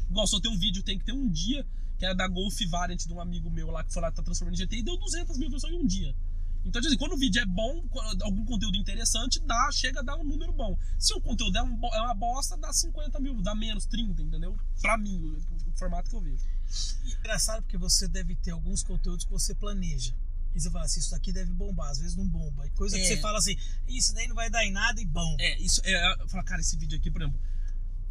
Igual 0.09 0.25
só 0.25 0.39
tem 0.39 0.49
um 0.49 0.57
vídeo, 0.57 0.81
tem 0.83 0.97
que 0.97 1.03
ter 1.03 1.11
um 1.11 1.29
dia, 1.29 1.67
que 1.97 2.05
era 2.05 2.13
da 2.13 2.27
Golf 2.27 2.57
Variant 2.69 3.05
de 3.05 3.13
um 3.13 3.19
amigo 3.19 3.49
meu 3.49 3.69
lá 3.71 3.83
que 3.83 3.91
foi 3.91 4.01
lá, 4.01 4.09
tá 4.09 4.23
transformando 4.23 4.55
em 4.55 4.57
GT 4.57 4.77
e 4.77 4.83
deu 4.83 4.97
200 4.97 5.37
mil 5.37 5.49
views 5.49 5.61
só 5.61 5.69
em 5.69 5.79
um 5.79 5.85
dia. 5.85 6.15
Então, 6.65 6.81
tipo 6.81 6.87
assim, 6.87 6.97
quando 6.97 7.13
o 7.13 7.17
vídeo 7.17 7.41
é 7.41 7.45
bom, 7.45 7.83
algum 8.23 8.43
conteúdo 8.43 8.75
interessante, 8.75 9.39
dá, 9.39 9.69
chega 9.71 9.99
a 9.99 10.03
dar 10.03 10.15
um 10.17 10.23
número 10.23 10.51
bom. 10.51 10.77
Se 10.97 11.13
o 11.13 11.21
conteúdo 11.21 11.55
é, 11.57 11.61
um 11.63 11.79
é 11.93 12.01
uma 12.01 12.13
bosta, 12.15 12.57
dá 12.57 12.73
50 12.73 13.19
mil, 13.19 13.39
dá 13.41 13.53
menos, 13.53 13.85
30, 13.85 14.21
entendeu? 14.23 14.57
Pra 14.81 14.97
mim, 14.97 15.15
o, 15.15 15.37
o 15.69 15.71
formato 15.77 16.09
que 16.09 16.15
eu 16.15 16.21
vejo. 16.21 16.43
E 17.05 17.13
é 17.13 17.17
engraçado 17.19 17.61
porque 17.61 17.77
você 17.77 18.07
deve 18.07 18.35
ter 18.35 18.51
alguns 18.51 18.81
conteúdos 18.83 19.25
que 19.25 19.31
você 19.31 19.53
planeja. 19.53 20.13
E 20.55 20.59
você 20.59 20.71
fala 20.71 20.85
assim, 20.85 20.99
isso 21.01 21.11
daqui 21.11 21.31
deve 21.33 21.51
bombar, 21.51 21.89
às 21.91 21.99
vezes 21.99 22.15
não 22.15 22.25
bomba. 22.27 22.65
E 22.65 22.69
coisa 22.71 22.95
que 22.95 23.03
É. 23.03 23.05
você 23.07 23.17
fala 23.17 23.37
assim, 23.37 23.55
isso 23.87 24.13
daí 24.15 24.27
não 24.27 24.35
vai 24.35 24.49
dar 24.49 24.65
em 24.65 24.71
nada 24.71 24.99
e 25.01 25.05
bom. 25.05 25.35
É, 25.39 25.59
isso. 25.59 25.81
É, 25.83 26.13
eu 26.21 26.27
falo, 26.29 26.43
cara, 26.45 26.61
esse 26.61 26.75
vídeo 26.77 26.97
aqui, 26.97 27.11
por 27.11 27.21
exemplo. 27.21 27.39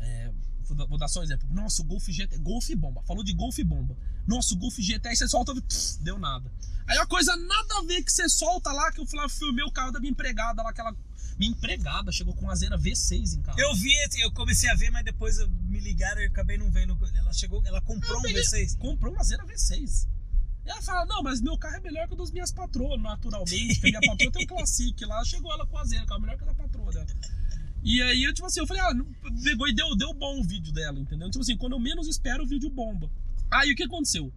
é, 0.00 0.30
vou, 0.64 0.98
dar, 0.98 1.09
só 1.09 1.20
um 1.20 1.22
exemplo. 1.22 1.48
Nossa, 1.53 1.83
o 1.83 1.85
Golf 1.85 2.07
GT. 2.09 2.38
Golf 2.38 2.68
bomba. 2.77 3.03
Falou 3.07 3.22
de 3.22 3.33
Golf 3.33 3.59
bomba. 3.61 3.96
Nossa, 4.27 4.55
o 4.55 4.57
Golf 4.59 4.77
GT, 4.79 5.09
aí 5.09 5.16
você 5.16 5.29
solta. 5.29 5.55
pff, 5.55 5.98
deu 6.03 6.18
nada. 6.18 6.50
Aí 6.87 6.98
a 6.98 7.07
coisa 7.07 7.35
nada 7.37 7.79
a 7.79 7.83
ver 7.83 8.03
que 8.03 8.12
você 8.12 8.29
solta 8.29 8.72
lá, 8.72 8.90
que 8.92 9.00
eu 9.00 9.07
lá, 9.14 9.29
filmei 9.29 9.64
o 9.64 9.70
carro 9.70 9.92
da 9.92 10.00
minha 10.00 10.11
empregada 10.11 10.62
lá, 10.62 10.70
aquela. 10.70 10.94
Minha 11.38 11.50
empregada 11.50 12.12
chegou 12.12 12.33
com 12.35 12.48
a 12.48 12.55
Zera 12.55 12.79
V6 12.79 13.35
em 13.35 13.42
casa. 13.42 13.61
Eu 13.61 13.74
vi, 13.74 13.90
eu 14.20 14.31
comecei 14.33 14.70
a 14.70 14.74
ver, 14.77 14.90
mas 14.90 15.05
depois 15.05 15.37
me 15.64 15.81
ligaram 15.81 16.22
e 16.22 16.27
acabei 16.27 16.57
não 16.57 16.70
vendo. 16.70 16.96
Ela 17.14 17.33
chegou, 17.33 17.61
ela 17.66 17.81
comprou 17.81 18.18
um 18.18 18.22
peguei- 18.22 18.42
V6. 18.42 18.79
comprou 18.79 19.12
uma 19.12 19.24
Zera 19.24 19.44
V6. 19.44 20.07
E 20.64 20.70
ela 20.70 20.81
fala, 20.81 21.05
não, 21.07 21.22
mas 21.22 21.40
meu 21.40 21.59
carro 21.59 21.77
é 21.77 21.81
melhor 21.81 22.07
que 22.09 22.14
o 22.14 22.16
das 22.16 22.31
minhas 22.31 22.50
patroas, 22.53 23.00
naturalmente. 23.00 23.81
Porque 23.81 23.96
a 23.96 24.00
minha 24.00 24.12
patroa 24.12 24.33
tem 24.33 24.44
um 24.44 24.46
Classic 24.46 25.05
lá, 25.05 25.24
chegou 25.24 25.53
ela 25.53 25.66
com 25.66 25.77
a 25.77 25.85
Zera, 25.85 26.05
o 26.05 26.07
carro 26.07 26.20
é 26.20 26.22
melhor 26.22 26.38
que 26.38 26.44
a 26.44 26.46
da 26.46 26.55
patroa 26.55 26.92
dela. 26.92 27.07
E 27.84 28.00
aí, 28.00 28.24
eu, 28.24 28.32
tipo 28.32 28.46
assim, 28.46 28.60
eu 28.60 28.66
falei, 28.66 28.82
ah, 28.82 28.92
pegou 29.42 29.68
e 29.68 29.74
deu, 29.74 29.94
deu 29.94 30.14
bom 30.14 30.40
o 30.40 30.42
vídeo 30.42 30.72
dela, 30.72 30.98
entendeu? 30.98 31.28
Tipo 31.30 31.42
assim, 31.42 31.56
quando 31.56 31.74
eu 31.74 31.78
menos 31.78 32.08
espero, 32.08 32.42
o 32.42 32.46
vídeo 32.46 32.70
bomba. 32.70 33.10
Aí, 33.50 33.72
o 33.72 33.76
que 33.76 33.82
aconteceu? 33.82 34.32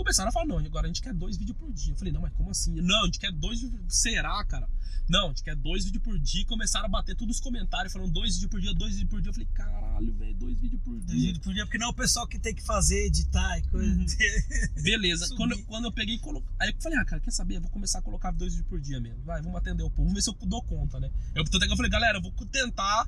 Começaram 0.00 0.30
a 0.30 0.32
falar, 0.32 0.46
não, 0.46 0.56
agora 0.58 0.86
a 0.86 0.88
gente 0.88 1.02
quer 1.02 1.12
dois 1.12 1.36
vídeos 1.36 1.58
por 1.58 1.70
dia. 1.72 1.92
Eu 1.92 1.96
falei, 1.98 2.10
não, 2.10 2.22
mas 2.22 2.32
como 2.32 2.48
assim? 2.50 2.72
Não, 2.80 3.02
a 3.02 3.04
gente 3.04 3.18
quer 3.18 3.30
dois 3.32 3.60
vídeos. 3.60 3.82
Será, 3.88 4.42
cara? 4.46 4.66
Não, 5.06 5.26
a 5.26 5.28
gente 5.28 5.42
quer 5.42 5.54
dois 5.54 5.84
vídeos 5.84 6.02
por 6.02 6.18
dia. 6.18 6.46
Começaram 6.46 6.86
a 6.86 6.88
bater 6.88 7.14
todos 7.14 7.36
os 7.36 7.42
comentários, 7.42 7.92
falando 7.92 8.10
dois 8.10 8.34
vídeos 8.34 8.50
por 8.50 8.60
dia, 8.62 8.72
dois 8.72 8.92
vídeos 8.94 9.10
por 9.10 9.20
dia. 9.20 9.28
Eu 9.28 9.34
falei, 9.34 9.48
caralho, 9.52 10.12
velho, 10.14 10.34
dois 10.36 10.58
vídeos 10.58 10.80
por 10.82 10.98
dia. 11.00 11.20
gente 11.28 11.40
Podia, 11.40 11.64
porque 11.66 11.76
não 11.76 11.88
é 11.88 11.90
o 11.90 11.94
pessoal 11.94 12.26
que 12.26 12.38
tem 12.38 12.54
que 12.54 12.62
fazer, 12.62 13.04
editar 13.08 13.58
e 13.58 13.62
coisa. 13.68 13.92
Uhum. 13.94 14.06
Beleza. 14.82 15.28
Quando, 15.36 15.52
eu- 15.52 15.62
quando 15.64 15.84
eu 15.84 15.92
peguei 15.92 16.14
e 16.14 16.18
coloquei. 16.18 16.48
Aí 16.58 16.70
eu 16.70 16.80
falei, 16.80 16.98
ah, 16.98 17.04
cara, 17.04 17.20
quer 17.20 17.30
saber? 17.32 17.56
Eu 17.56 17.60
vou 17.60 17.70
começar 17.70 17.98
a 17.98 18.02
colocar 18.02 18.30
dois 18.30 18.54
vídeos 18.54 18.68
por 18.70 18.80
dia 18.80 18.98
mesmo. 19.00 19.22
Vai, 19.22 19.42
vamos 19.42 19.58
atender 19.58 19.82
o 19.82 19.90
povo. 19.90 20.04
Vamos 20.08 20.14
ver 20.14 20.22
se 20.22 20.30
eu 20.30 20.48
dou 20.48 20.62
conta, 20.62 20.98
né? 20.98 21.10
Eu, 21.34 21.44
tanto 21.44 21.62
é 21.62 21.66
que 21.66 21.72
eu 21.72 21.76
falei, 21.76 21.90
galera, 21.90 22.16
eu 22.16 22.22
vou 22.22 22.32
tentar. 22.46 23.06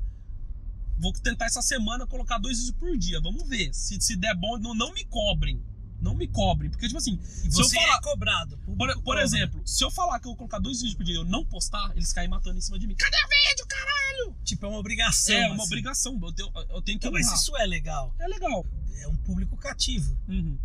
Vou 0.98 1.10
tentar 1.14 1.46
essa 1.46 1.62
semana 1.62 2.06
colocar 2.06 2.38
dois 2.38 2.58
vídeos 2.58 2.76
por 2.76 2.98
dia. 2.98 3.18
Vamos 3.20 3.48
ver. 3.48 3.72
Se, 3.72 3.98
se 4.00 4.14
der 4.14 4.34
bom, 4.36 4.58
não, 4.58 4.74
não 4.74 4.92
me 4.92 5.04
cobrem. 5.06 5.62
Não 6.02 6.14
me 6.14 6.26
cobrem. 6.26 6.68
Porque, 6.70 6.86
tipo 6.86 6.98
assim, 6.98 7.18
E 7.22 7.26
se 7.52 7.60
eu 7.60 7.64
você 7.64 7.76
falar. 7.76 7.96
é 7.96 8.00
cobrado. 8.00 8.58
Por, 8.58 9.02
por 9.02 9.18
exemplo, 9.18 9.62
se 9.64 9.84
eu 9.84 9.90
falar 9.90 10.18
que 10.18 10.26
eu 10.26 10.30
vou 10.32 10.36
colocar 10.36 10.58
dois 10.58 10.78
vídeos 10.78 10.96
por 10.96 11.04
dia 11.04 11.14
e 11.14 11.18
eu 11.18 11.24
não 11.24 11.44
postar, 11.44 11.92
eles 11.96 12.12
caem 12.12 12.28
matando 12.28 12.58
em 12.58 12.60
cima 12.60 12.78
de 12.78 12.86
mim. 12.88 12.96
Cadê 12.96 13.16
o 13.16 13.28
vídeo, 13.28 13.66
caralho? 13.68 14.36
Tipo, 14.44 14.66
é 14.66 14.68
uma 14.68 14.78
obrigação. 14.78 15.34
é 15.34 15.46
uma 15.46 15.54
assim. 15.56 15.64
obrigação. 15.66 16.20
Eu 16.20 16.32
tenho, 16.32 16.50
eu 16.54 16.82
tenho 16.82 16.98
que 16.98 17.06
Então, 17.06 17.12
mas 17.12 17.32
isso 17.32 17.56
é 17.56 17.64
legal. 17.66 18.14
É 18.18 18.26
legal. 18.26 18.66
É 19.00 19.06
um 19.08 19.16
público 19.16 19.56
cativo. 19.56 20.16
Uhum. 20.28 20.58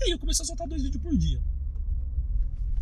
E 0.00 0.04
aí 0.04 0.10
eu 0.10 0.18
comecei 0.18 0.42
a 0.42 0.46
soltar 0.46 0.66
dois 0.66 0.82
vídeos 0.82 1.00
por 1.02 1.16
dia. 1.16 1.40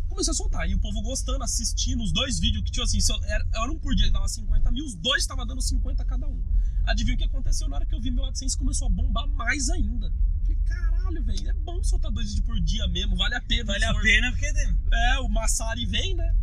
comecei 0.09 0.31
a 0.31 0.35
soltar. 0.35 0.69
E 0.69 0.73
o 0.75 0.79
povo 0.79 1.01
gostando, 1.01 1.43
assistindo 1.43 2.03
os 2.03 2.11
dois 2.11 2.37
vídeos, 2.39 2.63
que, 2.65 2.71
tipo 2.71 2.83
assim, 2.83 2.99
eu- 3.09 3.23
era, 3.23 3.47
era 3.53 3.71
um 3.71 3.79
por 3.79 3.95
dia 3.95 4.07
que 4.07 4.11
dava 4.11 4.27
50 4.27 4.69
mil, 4.71 4.85
os 4.85 4.93
dois 4.95 5.23
estavam 5.23 5.45
dando 5.45 5.61
50 5.61 6.03
cada 6.03 6.27
um. 6.27 6.43
Adivinha 6.85 7.15
o 7.15 7.17
que 7.17 7.23
aconteceu 7.23 7.69
na 7.69 7.77
hora 7.77 7.85
que 7.85 7.95
eu 7.95 8.01
vi 8.01 8.11
meu 8.11 8.25
AdSense 8.25 8.57
começou 8.57 8.87
a 8.87 8.89
bombar 8.89 9.25
mais 9.27 9.69
ainda. 9.69 10.11
Falei, 10.41 10.57
caralho, 11.01 11.23
velho, 11.23 11.49
é 11.49 11.53
bom 11.53 11.83
soltar 11.83 12.11
dois 12.11 12.27
vídeos 12.29 12.45
por 12.45 12.59
dia 12.61 12.87
mesmo, 12.87 13.15
vale 13.15 13.35
a 13.35 13.41
pena. 13.41 13.65
Vale 13.65 13.83
a 13.85 13.87
esforço. 13.87 14.07
pena 14.07 14.31
porque 14.31 14.45
É, 14.93 15.19
o 15.19 15.27
Massari 15.29 15.85
vem, 15.85 16.15
né? 16.15 16.35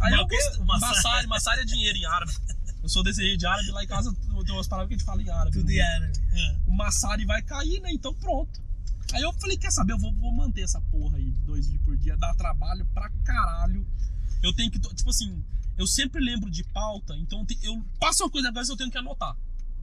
Aí 0.00 0.10
Mas 0.10 0.12
eu 0.20 0.24
o 0.24 0.28
quê? 0.28 0.36
gosto. 0.36 0.62
O 0.62 0.66
Massari? 0.66 0.94
Massari, 0.96 1.26
Massari 1.28 1.60
é 1.60 1.64
dinheiro 1.64 1.98
em 1.98 2.04
árabe. 2.06 2.32
Eu 2.82 2.88
sou 2.88 3.02
desse 3.02 3.36
de 3.36 3.46
árabe, 3.46 3.70
lá 3.70 3.82
em 3.82 3.86
casa 3.86 4.12
tem 4.14 4.54
umas 4.54 4.68
palavras 4.68 4.88
que 4.88 4.94
a 4.94 4.98
gente 4.98 5.06
fala 5.06 5.22
em 5.22 5.30
árabe. 5.30 5.52
tudo 5.56 5.70
em 5.70 5.80
árabe. 5.80 6.12
É. 6.32 6.56
O 6.66 6.72
Massari 6.72 7.24
vai 7.24 7.40
cair, 7.42 7.80
né? 7.80 7.90
Então 7.92 8.12
pronto. 8.14 8.62
Aí 9.12 9.22
eu 9.22 9.32
falei, 9.34 9.56
quer 9.56 9.70
saber, 9.70 9.92
eu 9.92 9.98
vou, 9.98 10.12
vou 10.14 10.32
manter 10.32 10.62
essa 10.62 10.80
porra 10.82 11.16
aí 11.16 11.30
de 11.30 11.40
dois 11.42 11.66
vídeos 11.66 11.84
por 11.84 11.96
dia, 11.96 12.16
dá 12.16 12.34
trabalho 12.34 12.84
pra 12.92 13.08
caralho. 13.24 13.86
Eu 14.42 14.52
tenho 14.52 14.70
que, 14.70 14.78
tipo 14.78 15.08
assim, 15.10 15.42
eu 15.78 15.86
sempre 15.86 16.22
lembro 16.22 16.50
de 16.50 16.62
pauta, 16.64 17.16
então 17.16 17.46
eu 17.62 17.82
passo 18.00 18.24
uma 18.24 18.30
coisa 18.30 18.48
agora 18.48 18.66
eu 18.66 18.76
tenho 18.76 18.90
que 18.90 18.98
anotar. 18.98 19.34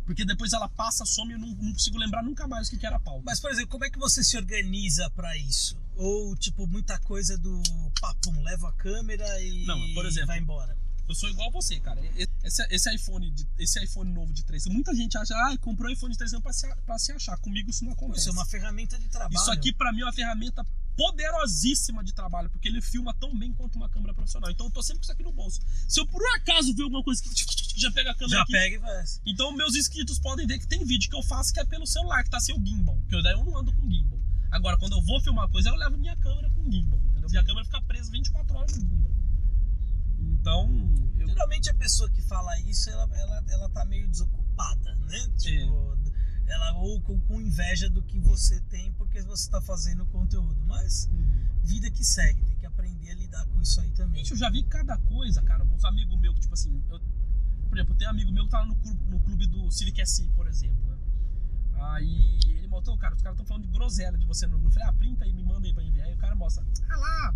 Porque 0.06 0.26
depois 0.26 0.52
ela 0.54 0.68
passa, 0.68 1.06
some 1.06 1.32
e 1.32 1.36
eu 1.36 1.40
não, 1.40 1.48
não 1.50 1.72
consigo 1.74 1.98
lembrar 1.98 2.24
nunca 2.24 2.48
mais 2.48 2.68
o 2.68 2.72
que 2.72 2.78
que 2.78 2.86
era 2.86 3.00
pauta. 3.00 3.24
Mas, 3.26 3.40
por 3.40 3.52
exemplo, 3.52 3.70
como 3.70 3.86
é 3.86 3.90
que 3.90 4.00
você 4.00 4.24
se 4.24 4.36
organiza 4.38 5.10
pra 5.12 5.36
isso? 5.38 5.78
Ou, 5.96 6.36
tipo, 6.36 6.66
muita 6.68 6.98
coisa 7.00 7.38
do 7.38 7.62
papum, 8.00 8.42
leva 8.42 8.70
a 8.70 8.74
câmera 8.74 9.42
e 9.42 9.66
Não, 9.66 9.94
por 9.94 10.06
exemplo, 10.06 10.28
vai 10.28 10.40
embora. 10.40 10.78
Eu 11.08 11.16
sou 11.16 11.30
igual 11.30 11.52
você, 11.52 11.78
cara. 11.80 12.02
Esse, 12.44 12.66
esse 12.70 12.96
iPhone, 12.96 13.30
de- 13.32 13.46
esse 13.60 13.84
iPhone 13.84 14.10
novo 14.14 14.32
de 14.32 14.44
3, 14.46 14.66
muita 14.68 14.96
gente 14.96 15.18
acha, 15.18 15.34
ah, 15.36 15.58
comprou 15.60 15.90
um 15.90 15.94
iPhone 15.94 16.12
de 16.12 16.18
3 16.18 16.32
anos 16.34 16.44
pra 16.44 16.54
se, 16.54 16.76
pra 16.86 16.98
se 16.98 17.12
achar. 17.12 17.38
Comigo 17.40 17.70
isso 17.70 17.84
não 17.84 17.92
acontece. 17.92 18.22
Isso 18.22 18.30
é 18.30 18.32
uma 18.32 18.46
ferramenta 18.46 18.98
de 18.98 19.10
trabalho. 19.10 19.36
Isso 19.36 19.52
aqui 19.52 19.74
pra 19.74 19.92
mim 19.92 20.02
é 20.02 20.06
uma 20.06 20.14
ferramenta 20.14 20.66
poderosíssima 20.96 22.04
de 22.04 22.14
trabalho, 22.14 22.50
porque 22.50 22.68
ele 22.68 22.82
filma 22.82 23.14
tão 23.14 23.36
bem 23.38 23.54
quanto 23.54 23.76
uma 23.76 23.90
câmera 23.90 24.14
profissional. 24.14 24.50
Então 24.52 24.68
eu 24.68 24.72
tô 24.72 24.82
sempre 24.82 25.00
com 25.00 25.04
isso 25.04 25.12
aqui 25.12 25.24
no 25.24 25.32
bolso. 25.32 25.60
Se 25.88 26.00
eu 26.00 26.08
por 26.08 26.22
um 26.22 26.36
acaso 26.36 26.74
ver 26.74 26.84
alguma 26.84 27.04
coisa 27.04 27.22
que 27.22 27.30
já 27.80 27.92
pega 27.92 28.12
a 28.12 28.16
câmera 28.16 28.38
já 28.38 28.44
aqui, 28.44 28.52
pega 28.52 28.76
e 28.76 28.80
faz. 28.80 29.22
então 29.26 29.52
meus 29.56 29.76
inscritos 29.76 30.20
podem 30.20 30.48
ver 30.48 30.60
que 30.60 30.68
tem 30.68 30.84
vídeo 30.86 31.10
que 31.10 31.16
eu 31.16 31.24
faço 31.24 31.54
que 31.54 31.60
é 31.60 31.66
pelo 31.66 31.86
celular, 31.86 32.24
que 32.24 32.30
tá 32.30 32.40
sem 32.40 32.56
o 32.56 32.66
gimbal, 32.66 32.98
que 33.08 33.16
eu 33.16 33.24
daí 33.24 33.34
eu 33.34 33.44
não 33.44 33.58
ando 33.58 33.74
com 33.74 33.90
gimbal. 33.90 34.20
Agora 34.50 34.78
quando 34.78 34.94
eu 34.94 35.02
vou 35.04 35.20
filmar 35.22 35.48
coisa, 35.50 35.70
eu 35.70 35.76
levo 35.76 35.98
minha 35.98 36.16
câmera 36.18 36.50
com 36.50 36.70
gimbal, 36.70 37.00
entendeu? 37.00 37.30
Minha 37.30 37.44
câmera 37.44 37.66
fica 37.66 37.82
presa 37.84 38.12
24 38.12 38.58
horas 38.58 38.78
no 38.78 38.90
gimbal. 38.90 39.12
Então, 40.20 40.70
eu, 41.20 41.28
Geralmente 41.28 41.70
a 41.70 41.74
pessoa 41.74 42.10
que 42.10 42.22
fala 42.22 42.60
isso, 42.62 42.90
ela, 42.90 43.10
ela, 43.16 43.44
ela 43.50 43.70
tá 43.70 43.86
meio 43.86 44.08
desocupada, 44.08 44.96
né? 44.96 45.30
Tipo, 45.38 45.98
ela 46.48 46.74
ou 46.74 47.02
com, 47.02 47.20
com 47.22 47.40
inveja 47.40 47.90
do 47.90 48.04
que 48.04 48.20
você 48.20 48.60
tem 48.62 48.92
porque 48.94 49.22
você 49.22 49.50
tá 49.50 49.62
fazendo 49.62 50.06
conteúdo. 50.08 50.60
Mas 50.66 51.10
vida 51.64 51.90
que 51.90 52.04
segue, 52.04 52.44
tem 52.44 52.58
que 52.58 52.66
aprender 52.66 53.12
a 53.12 53.16
lidar 53.16 53.46
com 53.48 53.62
isso 53.62 53.80
aí 53.82 53.92
também. 53.92 54.24
Gente, 54.24 54.32
eu 54.32 54.38
já 54.38 54.50
vi 54.50 54.64
cada 54.64 54.98
coisa, 54.98 55.42
cara. 55.42 55.64
Uns 55.64 55.86
amigos 55.86 56.20
meus 56.20 56.36
que, 56.36 56.42
tipo 56.42 56.54
assim, 56.54 56.84
eu, 56.90 57.00
por 57.72 57.78
exemplo, 57.78 57.96
tem 57.96 58.06
um 58.06 58.12
amigo 58.12 58.32
meu 58.34 58.44
que 58.44 58.52
tá 58.52 58.60
lá 58.60 58.66
no 58.66 58.76
clube, 58.76 59.00
no 59.10 59.20
clube 59.22 59.48
do 59.48 59.72
Civic 59.72 60.06
SI, 60.06 60.30
por 60.36 60.46
exemplo. 60.46 60.76
Né? 60.90 60.98
Aí 61.94 62.40
ele 62.58 62.68
mostrou, 62.68 62.98
cara, 62.98 63.16
os 63.16 63.22
caras 63.22 63.36
estão 63.36 63.46
falando 63.46 63.64
de 63.64 63.70
groselha 63.72 64.18
de 64.18 64.26
você 64.26 64.46
no 64.46 64.60
grupo. 64.60 64.68
Eu 64.68 64.72
falei, 64.74 64.90
ah, 64.90 64.94
printa 64.94 65.24
aí, 65.24 65.32
me 65.32 65.42
manda 65.42 65.66
aí 65.66 65.74
pra 65.74 65.82
enviar. 65.84 66.06
Aí 66.08 66.14
o 66.14 66.18
cara 66.18 66.36
mostra, 66.36 66.64
ah 66.90 66.98
lá, 66.98 67.34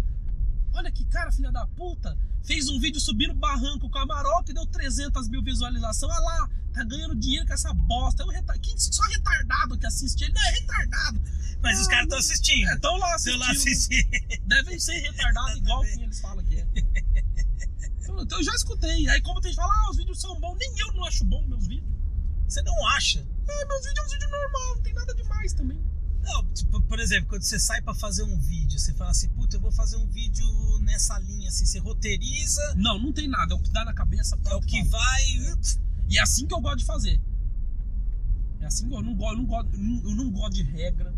olha 0.74 0.91
que 0.91 1.06
cara, 1.06 1.32
filha 1.32 1.54
da 1.54 1.65
puta, 1.67 2.17
fez 2.43 2.67
um 2.67 2.78
vídeo 2.82 3.00
subindo 3.00 3.34
barranco 3.34 3.89
com 3.89 3.98
a 3.98 4.06
Maroc 4.06 4.50
e 4.50 4.54
deu 4.54 4.65
300 4.65 5.30
mil 5.30 5.41
visualizações. 5.41 6.12
Ah 6.13 6.19
lá, 6.19 6.50
tá 6.74 6.84
ganhando 6.84 7.15
dinheiro 7.15 7.48
com 7.48 7.54
essa 7.54 7.74
bosta. 7.74 8.24
É 8.24 8.26
um 8.26 8.30
reta... 8.30 8.54
Quem, 8.60 8.78
só 8.78 9.04
retardado 9.04 9.78
que 9.78 9.86
assiste 9.88 10.21
ele, 10.26 10.34
não 10.34 10.43
é 10.43 10.50
retardado. 10.52 11.21
Mas 11.63 11.80
os 11.80 11.88
Ah, 11.88 11.91
caras 11.91 12.04
estão 12.04 12.19
assistindo. 12.19 12.67
É, 12.69 12.78
tão 12.80 12.98
lá 12.98 13.15
Estão 13.15 13.34
assistindo. 13.34 13.39
lá 13.39 13.52
assistindo. 13.52 14.48
Devem 14.48 14.80
ser 14.80 15.00
retardados 15.00 15.58
igual 15.58 15.82
quem 15.84 16.04
eles 16.04 16.19
falam 16.19 16.43
que 16.43 16.56
é. 16.60 16.65
Então, 18.07 18.37
eu 18.39 18.43
já 18.43 18.53
escutei. 18.53 19.07
Aí 19.09 19.21
como 19.21 19.41
tem 19.41 19.51
gente 19.51 19.59
que 19.61 19.67
fala, 19.67 19.85
ah, 19.87 19.89
os 19.91 19.97
vídeos 19.97 20.19
são 20.21 20.39
bons, 20.39 20.57
nem 20.57 20.79
eu 20.79 20.93
não 20.93 21.03
acho 21.05 21.23
bom 21.25 21.41
meus 21.47 21.67
vídeos. 21.67 21.89
Você 22.47 22.61
não 22.61 22.87
acha? 22.89 23.19
É, 23.47 23.65
meus 23.65 23.83
vídeos 23.85 23.97
é 23.97 24.01
um 24.03 24.09
vídeo 24.09 24.29
normal, 24.29 24.75
não 24.75 24.81
tem 24.83 24.93
nada 24.93 25.13
demais 25.15 25.53
também. 25.53 25.83
Não, 26.21 26.43
tipo, 26.53 26.81
por 26.81 26.99
exemplo, 26.99 27.29
quando 27.29 27.43
você 27.43 27.59
sai 27.59 27.81
pra 27.81 27.93
fazer 27.93 28.23
um 28.23 28.39
vídeo, 28.39 28.79
você 28.79 28.93
fala 28.93 29.11
assim, 29.11 29.29
puta, 29.29 29.57
eu 29.57 29.61
vou 29.61 29.71
fazer 29.71 29.95
um 29.97 30.07
vídeo 30.07 30.45
nessa 30.79 31.19
linha, 31.19 31.49
assim, 31.49 31.65
você 31.65 31.77
roteiriza, 31.79 32.61
Não, 32.75 32.97
não 32.99 33.13
tem 33.13 33.27
nada, 33.27 33.53
é 33.53 33.57
o 33.57 33.59
que 33.61 33.69
dá 33.71 33.85
na 33.85 33.93
cabeça. 33.93 34.35
é 34.45 34.55
o 34.55 34.61
que 34.61 34.83
fala. 34.85 35.03
vai. 35.03 35.23
E 36.09 36.17
é 36.17 36.21
assim 36.21 36.47
que 36.47 36.53
eu 36.53 36.61
gosto 36.61 36.77
de 36.79 36.85
fazer. 36.85 37.21
É 38.59 38.65
assim 38.65 38.87
que 38.89 38.95
eu 38.95 39.01
não 39.03 39.15
gosto, 39.15 39.33
eu 39.33 39.37
não 39.37 39.45
gosto, 39.45 39.73
eu 39.75 39.79
não, 39.83 40.09
eu 40.09 40.15
não 40.15 40.31
gosto 40.31 40.53
de 40.53 40.63
regra. 40.63 41.13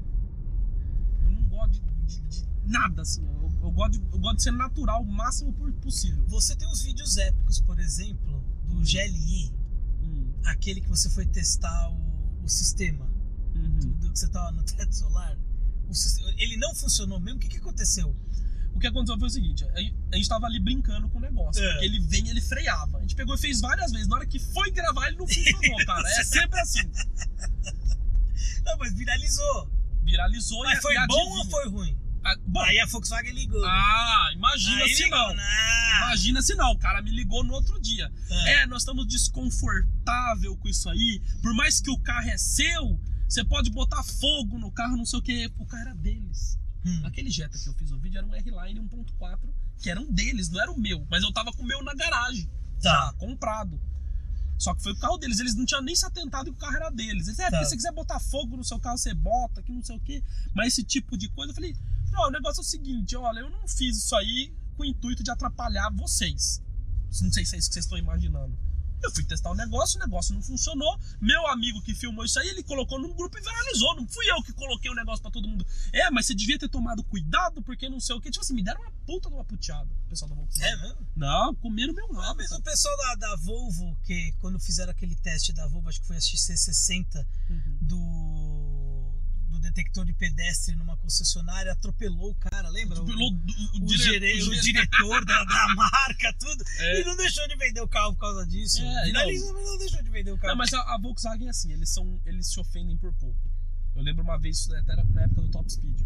Eu 1.24 1.30
não 1.32 1.48
gosto 1.48 1.72
de, 1.72 1.82
de- 2.06 2.22
de 2.42 2.46
nada, 2.66 3.02
assim. 3.02 3.22
Eu, 3.62 3.72
gosto 3.72 3.92
de, 3.92 4.00
eu 4.12 4.20
gosto 4.20 4.38
de 4.38 4.44
ser 4.44 4.52
natural 4.52 5.02
o 5.02 5.06
máximo 5.06 5.54
possível. 5.82 6.24
Você 6.28 6.56
tem 6.56 6.68
uns 6.68 6.82
vídeos 6.82 7.18
épicos, 7.18 7.60
por 7.60 7.80
exemplo, 7.80 8.44
do 8.66 8.76
GLI, 8.82 9.54
Hum, 10.02 10.32
aquele 10.46 10.82
que 10.82 10.90
você 10.90 11.10
foi 11.10 11.26
testar 11.26 11.90
o, 11.90 12.44
o 12.44 12.48
sistema, 12.48 13.06
uhum. 13.56 13.80
do, 13.80 13.88
do 13.88 14.12
que 14.12 14.20
você 14.20 14.28
tava 14.30 14.52
no 14.52 14.64
teto 14.64 14.94
solar. 14.94 15.38
O 15.88 15.92
ele 16.38 16.58
não 16.58 16.76
funcionou 16.76 17.20
mesmo? 17.20 17.38
O 17.38 17.42
que, 17.42 17.48
que 17.48 17.58
aconteceu? 17.58 18.16
O 18.74 18.80
que 18.80 18.88
aconteceu 18.88 19.18
foi 19.18 19.28
o 19.28 19.32
seguinte, 19.32 19.66
a 19.66 20.16
gente 20.16 20.30
tava 20.30 20.46
ali 20.46 20.60
brincando 20.60 21.10
com 21.10 21.18
o 21.18 21.22
negócio. 21.22 21.64
É. 21.64 21.72
Porque 21.72 21.86
ele 21.86 22.00
vem 22.02 22.28
e 22.28 22.30
ele 22.30 22.42
freava. 22.42 23.00
A 23.00 23.02
gente 23.02 23.16
pegou 23.16 23.34
e 23.34 23.38
fez 23.38 23.60
várias 23.60 23.92
vezes. 23.92 24.08
Na 24.08 24.18
hora 24.18 24.26
que 24.26 24.38
foi 24.38 24.70
gravar, 24.70 25.08
ele 25.08 25.18
não 25.18 25.28
funcionou, 25.28 25.86
cara. 25.86 26.08
É 26.10 26.24
sempre 26.24 26.60
assim. 26.60 26.82
Não, 28.64 28.78
mas 28.78 28.94
viralizou. 28.94 29.72
Viralizou 30.04 30.62
Mas 30.64 30.78
e 30.78 30.82
foi 30.82 30.94
bom 31.08 31.16
adivinha. 31.16 31.38
ou 31.38 31.46
foi 31.46 31.70
ruim? 31.70 31.98
Bom, 32.48 32.62
Aí 32.62 32.80
a 32.80 32.86
Volkswagen 32.86 33.34
ligou. 33.34 33.64
ah, 33.66 34.30
imagina 34.34 34.84
Aí 34.84 34.94
se 34.96 35.04
ligou, 35.04 35.18
não. 35.20 35.36
né? 35.36 35.98
Imagina 35.98 36.42
se 36.42 36.56
não. 36.56 36.72
O 36.72 36.78
cara 36.80 37.02
me 37.02 37.12
ligou 37.12 37.44
no 37.44 37.54
outro 37.54 37.80
dia. 37.80 38.12
É. 38.30 38.54
É, 38.64 38.66
nós 38.68 38.82
estamos 38.82 39.08
desconfortável 39.08 40.56
com 40.58 40.68
isso 40.68 40.90
aí. 40.90 41.22
Por 41.42 41.54
mais 41.54 41.80
que 41.80 41.90
o 41.90 41.98
carro 42.00 42.30
é 42.30 42.38
seu, 42.38 43.00
você 43.28 43.44
pode 43.44 43.70
botar 43.72 44.04
fogo 44.04 44.58
no 44.58 44.72
carro, 44.72 44.98
não 44.98 45.06
sei 45.06 45.20
o 45.20 45.22
que. 45.22 45.52
O 45.58 45.66
carro 45.66 45.82
era 45.84 45.96
deles. 45.96 46.58
Hum. 46.86 47.02
Aquele 47.06 47.30
Jetta 47.30 47.58
que 47.58 47.68
eu 47.68 47.74
fiz 47.74 47.92
o 47.92 48.00
vídeo 48.00 48.18
era 48.18 48.28
um 48.28 48.34
R-Line 48.34 48.80
1.4, 48.82 49.40
que 49.80 49.90
era 49.90 50.00
um 50.00 50.12
deles, 50.12 50.50
não 50.50 50.62
era 50.62 50.72
o 50.72 50.80
meu. 50.80 51.06
Mas 51.10 51.24
eu 51.24 51.32
tava 51.34 51.52
com 51.52 51.64
o 51.64 51.66
meu 51.66 51.84
na 51.84 51.94
garagem. 51.94 52.50
Tá. 52.82 53.08
já 53.08 53.14
comprado. 53.14 53.82
Só 54.60 54.74
que 54.76 54.84
foi 54.84 54.92
o 54.92 54.98
carro 54.98 55.18
deles, 55.18 55.40
eles 55.40 55.56
não 55.56 55.66
tinham 55.66 55.82
nem 55.82 55.96
se 55.96 56.06
atentado 56.06 56.52
que 56.52 56.58
o 56.58 56.60
carro 56.60 56.76
era 56.76 56.90
deles. 56.92 57.28
Eles, 57.28 57.40
é, 57.40 57.44
Tá. 57.46 57.50
porque 57.52 57.66
se 57.66 57.70
você 57.72 57.76
quiser 57.76 57.92
botar 57.92 58.20
fogo 58.20 58.56
no 58.56 58.64
seu 58.64 58.80
carro, 58.80 58.98
você 58.98 59.14
bota, 59.14 59.62
que 59.64 59.72
não 59.72 59.84
sei 59.84 59.96
o 59.96 60.00
quê. 60.00 60.24
Mas 60.56 60.68
esse 60.74 60.84
tipo 60.84 61.18
de 61.18 61.28
coisa, 61.30 61.52
eu 61.52 61.56
falei, 61.56 61.76
não, 62.18 62.28
o 62.28 62.32
negócio 62.32 62.62
é 62.62 62.64
o 62.64 62.66
seguinte, 62.66 63.16
olha, 63.16 63.40
eu 63.40 63.50
não 63.50 63.68
fiz 63.68 63.98
isso 63.98 64.16
aí 64.16 64.54
com 64.76 64.84
o 64.84 64.86
intuito 64.86 65.24
de 65.24 65.32
atrapalhar 65.32 65.90
vocês. 65.92 66.62
Não 67.22 67.32
sei 67.32 67.46
se 67.46 67.56
é 67.56 67.60
isso 67.60 67.70
que 67.70 67.74
vocês 67.74 67.86
estão 67.86 67.98
imaginando. 67.98 68.58
Eu 69.04 69.12
fui 69.12 69.24
testar 69.24 69.52
o 69.52 69.56
negócio, 69.56 69.98
o 69.98 70.04
negócio 70.04 70.34
não 70.34 70.42
funcionou. 70.42 71.00
Meu 71.22 71.46
amigo 71.48 71.80
que 71.84 71.94
filmou 71.94 72.26
isso 72.26 72.40
aí, 72.40 72.48
ele 72.50 72.64
colocou 72.64 73.00
num 73.00 73.14
grupo 73.14 73.38
e 73.38 73.42
viralizou. 73.42 73.96
Não 73.96 74.08
fui 74.08 74.26
eu 74.32 74.42
que 74.42 74.52
coloquei 74.54 74.90
o 74.90 74.96
negócio 74.96 75.22
pra 75.22 75.30
todo 75.30 75.48
mundo. 75.48 75.64
É, 75.94 76.10
mas 76.10 76.26
você 76.26 76.34
devia 76.34 76.58
ter 76.58 76.68
tomado 76.68 77.04
cuidado, 77.04 77.62
porque 77.62 77.88
não 77.90 78.00
sei 78.00 78.16
o 78.16 78.22
quê. 78.22 78.32
Tipo 78.32 78.44
assim, 78.44 78.56
me 78.56 78.64
deram 78.64 78.82
uma 78.82 78.92
puta 79.06 79.30
de 79.30 79.36
uma 79.36 79.46
puteada, 79.46 79.88
o 80.06 80.10
pessoal 80.10 80.30
da 80.30 80.36
Volkswagen. 80.36 80.74
É 80.74 80.82
mesmo? 80.82 81.08
Não, 81.16 81.54
comeram 81.56 81.94
meu 81.94 82.06
Ah, 82.06 82.14
nome. 82.14 82.38
mas 82.38 82.52
o 82.52 82.62
pessoal 82.64 82.98
da, 82.98 83.16
da 83.28 83.36
Volvo, 83.36 83.96
que 84.04 84.32
quando 84.40 84.60
fizeram 84.60 84.92
aquele 84.92 85.16
teste 85.16 85.54
da 85.54 85.68
Volvo, 85.68 85.90
acho 85.90 86.02
que 86.02 86.08
foi 86.08 86.16
a 86.18 86.20
XC60 86.20 87.24
Uhum. 87.52 87.78
do 87.82 88.57
detector 89.70 90.06
de 90.06 90.14
pedestre 90.14 90.76
numa 90.76 90.96
concessionária, 90.98 91.72
atropelou 91.72 92.32
o 92.32 92.36
cara, 92.36 92.70
lembra? 92.70 93.00
Atropelou 93.00 93.32
o, 93.32 93.34
o, 93.34 93.38
o, 93.38 93.82
o 93.82 93.84
o 93.84 93.86
dire- 93.86 94.62
diretor 94.62 95.26
da, 95.26 95.44
da 95.44 95.68
marca, 95.76 96.34
tudo. 96.40 96.64
É. 96.80 97.02
E 97.02 97.06
não 97.06 97.16
deixou 97.16 97.48
de 97.48 97.56
vender 97.56 97.82
o 97.82 97.88
carro 97.88 98.14
por 98.14 98.22
causa 98.22 98.46
disso. 98.46 98.82
É, 98.82 99.12
mas 99.12 99.42
não 99.42 99.78
deixou 99.78 100.02
de 100.04 100.10
vender 100.10 100.32
o 100.32 100.38
carro. 100.38 100.50
Não, 100.50 100.58
mas 100.58 100.74
a, 100.74 100.82
a 100.96 100.98
Volkswagen 101.00 101.48
é 101.48 101.50
assim, 101.50 101.72
eles 101.74 101.90
são. 101.90 102.20
Eles 102.26 102.48
se 102.48 102.60
ofendem 102.60 102.98
por 102.98 103.14
pouco. 103.14 103.40
Eu 103.96 104.04
lembro 104.04 104.24
uma 104.24 104.38
vez, 104.38 104.70
até 104.72 104.94
era 104.94 105.04
na 105.04 105.24
época 105.24 105.42
do 105.42 105.50
Top 105.50 105.72
Speed. 105.72 106.00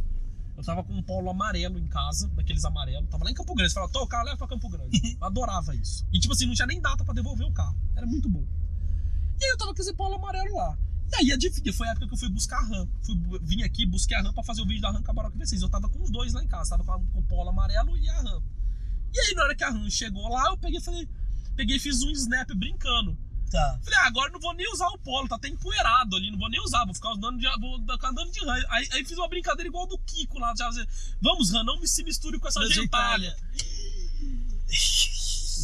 Eu 0.58 0.64
tava 0.64 0.84
com 0.84 0.94
um 0.94 1.02
polo 1.02 1.30
amarelo 1.30 1.80
em 1.80 1.88
casa, 1.88 2.28
daqueles 2.30 2.64
amarelos. 2.66 3.10
Tava 3.10 3.24
lá 3.24 3.32
em 3.32 3.34
Campo 3.34 3.56
Grande. 3.56 3.72
Você 3.72 3.76
falava, 3.76 3.92
tô, 3.92 4.04
o 4.04 4.08
carro 4.08 4.26
leva 4.26 4.38
pra 4.38 4.48
Campo 4.48 4.70
Grande. 4.70 4.98
Eu 5.20 5.26
adorava 5.26 5.76
isso. 5.76 6.06
E 6.14 6.20
tipo 6.20 6.34
assim, 6.34 6.46
não 6.46 6.54
tinha 6.54 6.68
nem 6.68 6.80
data 6.80 7.04
pra 7.04 7.14
devolver 7.14 7.48
o 7.48 7.52
carro. 7.54 7.76
Era 7.96 8.06
muito 8.06 8.30
bom. 8.30 8.46
E 9.40 9.44
aí 9.44 9.50
eu 9.52 9.58
tava 9.58 9.74
com 9.74 9.82
esse 9.82 9.94
polo 9.94 10.16
amarelo 10.16 10.56
lá. 10.56 10.78
E 11.12 11.16
aí 11.18 11.32
adivinha, 11.32 11.74
foi 11.74 11.88
a 11.88 11.92
época 11.92 12.08
que 12.08 12.14
eu 12.14 12.18
fui 12.18 12.30
buscar 12.30 12.58
a 12.58 12.64
RAM. 12.64 12.88
Fui, 13.04 13.16
vim 13.42 13.64
aqui, 13.64 13.86
busquei 13.86 14.16
a 14.16 14.22
RAM 14.22 14.34
pra 14.34 14.44
fazer 14.44 14.62
o 14.62 14.66
vídeo 14.66 14.82
da 14.82 14.92
RAM 14.92 15.04
com 15.04 15.12
a 15.12 15.14
Baroque 15.14 15.38
V6. 15.38 15.62
Eu 15.62 15.70
tava 15.70 15.90
com 15.90 16.02
os 16.02 16.10
dois 16.10 16.34
lá 16.34 16.44
em 16.44 16.48
casa. 16.48 16.78
Tava 16.78 16.84
com, 16.84 17.20
o 17.20 17.24
polo 17.24 17.50
amarelo 17.50 17.98
e 17.98 18.10
a 18.10 18.22
RAM. 18.22 18.42
E 19.14 19.20
aí 19.20 19.36
na 19.36 19.44
hora 19.44 19.56
que 19.56 19.64
a 19.64 19.70
RAM 19.70 19.90
chegou 19.90 20.28
lá, 20.30 20.50
eu 20.50 20.58
peguei 20.58 20.80
e 20.80 20.84
falei. 20.84 21.08
Peguei 21.56 21.80
fiz 21.80 22.02
um 22.02 22.12
snap 22.12 22.50
brincando. 22.56 23.18
Tá. 23.52 23.78
Falei, 23.84 24.00
ah, 24.00 24.08
agora 24.08 24.32
não 24.32 24.40
vou 24.40 24.54
nem 24.54 24.72
usar 24.72 24.88
o 24.88 24.98
polo, 25.00 25.28
tá 25.28 25.36
até 25.36 25.50
empoeirado 25.50 26.16
ali, 26.16 26.32
não 26.32 26.40
vou 26.40 26.50
nem 26.50 26.62
usar, 26.62 26.86
vou 26.86 26.94
ficar 26.94 27.12
andando 27.12 27.38
de, 27.38 27.46
vou 27.60 27.78
ficar 27.82 28.08
andando 28.08 28.32
de 28.32 28.40
RAM. 28.46 28.64
Aí, 28.70 28.88
aí 28.94 29.04
fiz 29.04 29.18
uma 29.18 29.28
brincadeira 29.28 29.68
igual 29.68 29.86
do 29.86 29.98
Kiko 29.98 30.40
lá, 30.40 30.54
já 30.58 30.70
dizer, 30.70 30.88
vamos, 31.22 31.52
RAM, 31.52 31.66
não 31.66 31.78
me 31.78 31.86
se 31.86 32.02
misture 32.02 32.40
com 32.40 32.48
essa 32.48 32.66
gentalha. 32.70 33.36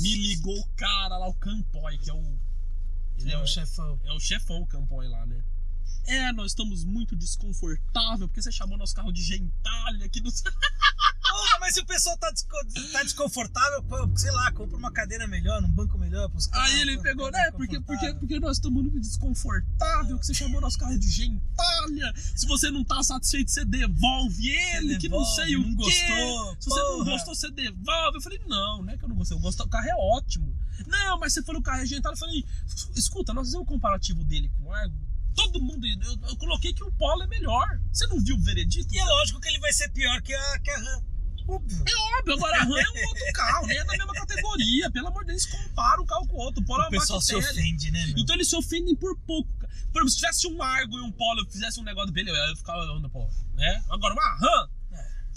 Me 0.01 0.15
ligou 0.15 0.55
o 0.55 0.67
cara 0.75 1.17
lá, 1.17 1.27
o 1.27 1.33
Campoy, 1.33 1.97
que 1.97 2.09
é 2.09 2.13
o. 2.13 2.39
Ele 3.19 3.31
É 3.31 3.37
o 3.37 3.45
chefão. 3.47 3.99
é 4.03 4.13
o 4.13 4.19
chefão, 4.19 4.61
o 4.61 4.67
Campoy 4.67 5.07
lá, 5.07 5.25
né? 5.25 5.43
É, 6.05 6.31
nós 6.31 6.51
estamos 6.51 6.85
muito 6.85 7.15
desconfortável, 7.15 8.27
porque 8.27 8.41
você 8.41 8.51
chamou 8.51 8.77
nosso 8.77 8.95
carro 8.95 9.11
de 9.11 9.21
gentalha, 9.21 10.09
não 10.21 10.31
sei. 10.31 10.51
Porra, 11.29 11.59
mas 11.59 11.73
se 11.73 11.79
o 11.81 11.85
pessoal 11.85 12.17
tá, 12.17 12.29
desco- 12.31 12.91
tá 12.91 13.03
desconfortável, 13.03 13.83
pô, 13.83 14.09
sei 14.17 14.31
lá, 14.31 14.51
compra 14.51 14.77
uma 14.77 14.91
cadeira 14.91 15.27
melhor, 15.27 15.63
um 15.63 15.71
banco 15.71 15.97
melhor 15.97 16.29
pros 16.29 16.47
caras. 16.47 16.71
Aí 16.71 16.81
ele 16.81 16.97
pegou, 16.99 17.31
né? 17.31 17.51
Porque, 17.51 17.79
porque, 17.81 18.13
porque 18.15 18.39
nós 18.39 18.57
estamos 18.57 18.81
muito 18.81 18.99
desconfortável, 18.99 20.17
que 20.19 20.25
você 20.25 20.33
chamou 20.33 20.59
nosso 20.61 20.77
carro 20.77 20.97
de 20.97 21.09
gentalha. 21.09 22.13
Se 22.35 22.45
você 22.47 22.69
não 22.71 22.83
tá 22.83 23.01
satisfeito, 23.03 23.51
você 23.51 23.63
devolve 23.65 24.47
ele, 24.49 24.97
que 24.97 25.09
não 25.09 25.23
sei 25.25 25.55
o 25.55 25.61
não 25.61 25.69
quê. 25.69 25.75
gostou, 25.83 26.57
Se 26.59 26.69
você 26.69 26.79
não 26.79 26.97
porra. 26.97 27.11
gostou, 27.11 27.35
você 27.35 27.51
devolve. 27.51 28.17
Eu 28.17 28.21
falei, 28.21 28.39
não, 28.47 28.83
não 28.83 28.93
é 28.93 28.97
que 28.97 29.03
eu 29.03 29.09
não 29.09 29.15
gostei. 29.15 29.37
Eu 29.37 29.41
gostei, 29.41 29.65
o 29.65 29.69
carro 29.69 29.87
é 29.87 29.95
ótimo. 29.95 30.55
Não, 30.85 31.19
mas 31.19 31.33
você 31.33 31.41
falou 31.43 31.59
o 31.61 31.63
carro 31.63 31.81
é 31.81 31.85
gentalha. 31.85 32.13
Eu 32.13 32.17
falei, 32.17 32.45
escuta, 32.95 33.33
nós 33.33 33.47
fizemos 33.47 33.65
um 33.65 33.69
comparativo 33.69 34.23
dele 34.23 34.49
com 34.57 34.65
o 34.69 34.73
Argo. 34.73 34.95
Todo 35.35 35.61
mundo, 35.61 35.85
eu, 35.85 36.17
eu 36.29 36.35
coloquei 36.37 36.73
que 36.73 36.83
o 36.83 36.91
Polo 36.93 37.21
é 37.23 37.27
melhor. 37.27 37.79
Você 37.93 38.07
não 38.07 38.19
viu 38.19 38.35
o 38.35 38.41
veredito? 38.41 38.91
E 38.93 38.97
é 38.97 39.05
lógico 39.05 39.39
que 39.39 39.47
ele 39.47 39.59
vai 39.59 39.71
ser 39.71 39.87
pior 39.89 40.19
que 40.21 40.33
a, 40.33 40.59
que 40.59 40.71
a. 40.71 41.01
Óbvio. 41.47 41.83
É 41.87 42.17
óbvio, 42.17 42.33
agora 42.33 42.57
a 42.57 42.63
RAM 42.63 42.77
é 42.77 42.89
um 42.89 43.07
outro 43.07 43.33
carro, 43.33 43.67
nem 43.67 43.77
é 43.77 43.83
da 43.85 43.97
mesma 43.97 44.13
categoria. 44.13 44.91
Pelo 44.91 45.07
amor 45.07 45.23
de 45.23 45.31
Deus, 45.31 45.45
compara 45.45 46.01
um 46.01 46.05
carro 46.05 46.27
com 46.27 46.35
o 46.35 46.39
outro. 46.39 46.61
O 46.61 46.65
Polo 46.65 46.83
é 46.83 46.87
O 46.87 46.89
pessoal 46.89 47.21
se 47.21 47.35
ofende, 47.35 47.91
né, 47.91 48.05
meu? 48.07 48.17
Então 48.17 48.35
eles 48.35 48.49
se 48.49 48.55
ofendem 48.55 48.95
por 48.95 49.17
pouco. 49.19 49.49
Por 49.91 50.01
exemplo, 50.01 50.09
se 50.09 50.17
tivesse 50.17 50.47
um 50.47 50.61
Argo 50.61 50.97
e 50.97 51.01
um 51.01 51.11
Polo, 51.11 51.41
eu 51.41 51.45
fizesse 51.45 51.79
um 51.79 51.83
negócio 51.83 52.11
dele, 52.11 52.29
eu 52.29 52.35
ia 52.35 52.55
ficar 52.55 52.77
onda, 52.91 53.09
pô. 53.09 53.27
Né? 53.55 53.83
Agora, 53.89 54.13
uma 54.13 54.35
RAM. 54.35 54.69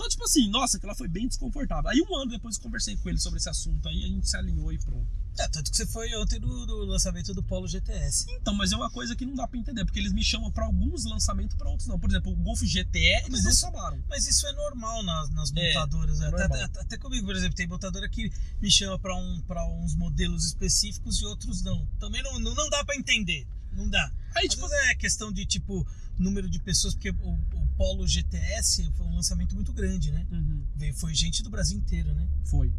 É. 0.00 0.04
Então, 0.04 0.08
tipo 0.08 0.24
assim, 0.24 0.48
nossa, 0.50 0.76
aquela 0.78 0.94
foi 0.94 1.08
bem 1.08 1.28
desconfortável. 1.28 1.90
Aí 1.90 2.00
um 2.02 2.16
ano 2.16 2.30
depois 2.30 2.56
eu 2.56 2.62
conversei 2.62 2.96
com 2.96 3.08
ele 3.08 3.18
sobre 3.18 3.38
esse 3.38 3.48
assunto, 3.48 3.88
aí 3.88 4.04
a 4.04 4.08
gente 4.08 4.28
se 4.28 4.36
alinhou 4.36 4.72
e 4.72 4.78
pronto. 4.78 5.06
É, 5.38 5.48
tanto 5.48 5.70
que 5.70 5.76
você 5.76 5.86
foi 5.86 6.14
ontem 6.16 6.38
no, 6.40 6.66
no 6.66 6.84
lançamento 6.86 7.32
do 7.32 7.42
Polo 7.42 7.66
GTS. 7.68 8.26
Então, 8.30 8.52
mas 8.52 8.72
é 8.72 8.76
uma 8.76 8.90
coisa 8.90 9.14
que 9.14 9.24
não 9.24 9.34
dá 9.34 9.46
pra 9.46 9.58
entender, 9.58 9.84
porque 9.84 9.98
eles 9.98 10.12
me 10.12 10.22
chamam 10.24 10.50
pra 10.50 10.64
alguns 10.66 11.04
lançamentos, 11.04 11.56
pra 11.56 11.70
outros 11.70 11.86
não. 11.88 11.98
Por 11.98 12.10
exemplo, 12.10 12.32
o 12.32 12.36
Golf 12.36 12.60
GTE, 12.62 12.98
eles 13.26 13.44
não 13.44 13.52
chamaram. 13.54 14.02
Mas 14.08 14.26
isso 14.26 14.46
é 14.46 14.52
normal 14.52 15.02
nas, 15.04 15.30
nas 15.30 15.52
É, 15.56 15.68
montadoras. 15.74 16.20
é 16.20 16.26
até, 16.26 16.38
normal. 16.48 16.62
até- 16.64 16.80
até 16.80 16.98
comigo, 16.98 17.26
por 17.26 17.36
exemplo, 17.36 17.54
tem 17.56 17.66
montadora 17.68 18.08
que 18.08 18.30
me 18.60 18.70
chama 18.70 18.98
pra 18.98 19.16
um, 19.16 19.40
pra 19.42 19.64
uns 19.66 19.94
modelos 19.94 20.44
específicos 20.46 21.20
e 21.20 21.24
outros 21.26 21.62
não. 21.62 21.86
Também 21.98 22.22
não, 22.22 22.38
não, 22.40 22.54
não 22.54 22.68
dá 22.68 22.84
pra 22.84 22.96
entender. 22.96 23.46
Não 23.72 23.88
dá. 23.88 24.12
Aí, 24.34 24.46
Às 24.46 24.54
tipo, 24.54 24.68
vezes 24.68 24.86
é 24.88 24.94
questão 24.94 25.32
de, 25.32 25.44
tipo, 25.46 25.86
número 26.18 26.48
de 26.48 26.60
pessoas, 26.60 26.94
porque 26.94 27.10
o, 27.10 27.32
o 27.32 27.66
Polo 27.76 28.06
GTS 28.06 28.90
foi 28.92 29.06
um 29.06 29.14
lançamento 29.14 29.54
muito 29.54 29.72
grande, 29.72 30.10
né? 30.12 30.26
uhum, 30.30 30.64
Veio, 30.76 30.94
foi 30.94 31.14
gente 31.14 31.42
do 31.42 31.50
Brasil 31.50 31.78
inteiro, 31.78 32.12
né? 32.14 32.28
foi. 32.44 32.72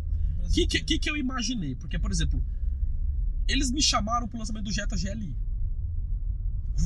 O 0.44 0.50
que, 0.52 0.68
que, 0.68 1.00
que, 1.00 1.10
eu 1.10 1.16
imaginei? 1.16 1.76
Porque, 1.76 1.98
por 1.98 2.12
exemplo, 2.12 2.44
eles 3.48 3.72
me 3.72 3.82
chamaram 3.82 4.28
pro 4.28 4.38
lançamento 4.38 4.66
do 4.66 4.72
Jetta 4.72 4.98
GLI. 4.98 5.36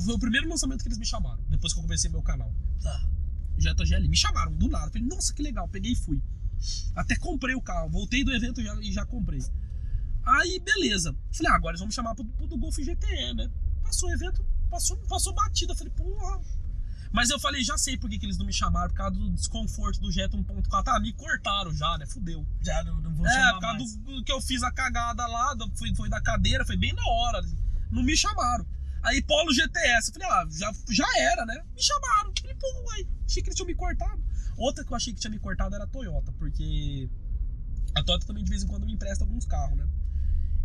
Foi 0.04 0.14
o 0.14 0.20
primeiro 0.20 0.48
lançamento 0.48 0.82
que 0.82 0.88
eles 0.88 0.98
me 0.98 1.06
chamaram, 1.06 1.44
depois 1.50 1.74
que 1.74 1.80
eu 1.80 1.84
comecei 1.84 2.10
meu 2.10 2.22
canal. 2.22 2.54
Tá. 2.82 3.10
Jetta 3.58 3.84
GLI. 3.84 4.08
Me 4.08 4.18
chamaram 4.18 4.54
do 4.54 4.68
nada. 4.68 4.92
Falei, 4.92 5.08
nossa, 5.08 5.34
que 5.34 5.42
legal. 5.42 5.68
Peguei 5.68 5.94
e 5.94 5.96
fui. 5.96 6.22
Até 6.96 7.16
comprei 7.16 7.56
o 7.56 7.62
carro. 7.62 7.90
Voltei 7.90 8.24
do 8.24 8.34
evento 8.34 8.62
e 8.62 8.64
já, 8.64 8.82
já 8.82 9.06
comprei. 9.06 9.40
Aí, 10.24 10.60
beleza. 10.60 11.16
Falei, 11.32 11.52
ah, 11.52 11.56
agora 11.56 11.72
eles 11.72 11.80
vão 11.80 11.88
me 11.88 11.94
chamar 11.94 12.16
pro, 12.16 12.26
pro 12.26 12.48
do 12.48 12.58
Golf 12.58 12.78
GTE, 12.78 13.34
né? 13.34 13.50
Passou 13.86 14.10
o 14.10 14.14
evento, 14.14 14.46
passou, 14.70 14.98
passou 15.08 15.34
batida. 15.34 15.76
Falei, 15.76 15.94
porra. 15.94 16.42
Mas 17.12 17.30
eu 17.30 17.40
falei, 17.40 17.64
já 17.64 17.78
sei 17.78 17.98
por 17.98 18.10
que, 18.10 18.20
que 18.20 18.26
eles 18.26 18.38
não 18.38 18.46
me 18.46 18.52
chamaram, 18.52 18.90
por 18.90 18.98
causa 18.98 19.16
do 19.16 19.30
desconforto 19.32 20.02
do 20.02 20.12
Jetta 20.12 20.36
1.4. 20.36 20.84
Ah, 20.88 21.00
me 21.00 21.14
cortaram 21.14 21.74
já, 21.74 21.98
né? 21.98 22.06
Fudeu. 22.06 22.46
Já 22.62 22.84
não, 22.84 23.00
não 23.00 23.14
vou 23.16 23.26
É, 23.26 23.30
chamar 23.32 23.54
por 23.54 23.62
causa 23.62 23.78
mais. 23.80 23.96
do, 23.96 24.16
do 24.18 24.24
que 24.24 24.32
eu 24.32 24.42
fiz 24.42 24.62
a 24.64 24.72
cagada 24.72 25.26
lá, 25.26 25.54
do- 25.54 25.72
foi, 25.78 25.96
foi 25.96 26.10
da 26.10 26.20
cadeira, 26.22 26.66
foi 26.66 26.76
bem 26.76 26.92
na 26.94 27.08
hora. 27.08 27.42
Não 27.90 28.04
me 28.04 28.18
chamaram. 28.18 28.66
Aí 29.02 29.22
Polo 29.22 29.54
GTS, 29.54 30.08
eu 30.10 30.14
falei, 30.14 30.28
ah, 30.30 30.46
já, 30.50 30.74
já 30.90 31.06
era, 31.20 31.46
né? 31.46 31.64
Me 31.74 31.82
chamaram. 31.82 32.34
Falei, 32.42 32.56
pô, 32.56 32.68
uai, 32.88 33.08
achei 33.26 33.42
que 33.42 33.48
eles 33.50 33.56
tinham 33.56 33.68
me 33.68 33.76
cortado. 33.76 34.22
Outra 34.58 34.84
que 34.84 34.92
eu 34.92 34.98
achei 34.98 35.14
que 35.14 35.20
tinha 35.22 35.32
me 35.32 35.40
cortado 35.40 35.74
era 35.76 35.84
a 35.86 35.88
Toyota, 35.88 36.32
porque 36.34 37.10
a 37.96 38.04
Toyota 38.04 38.26
também 38.26 38.44
de 38.44 38.50
vez 38.50 38.64
em 38.64 38.68
quando 38.68 38.86
me 38.86 38.92
empresta 38.94 39.24
alguns 39.24 39.46
carros, 39.46 39.78
né? 39.78 39.88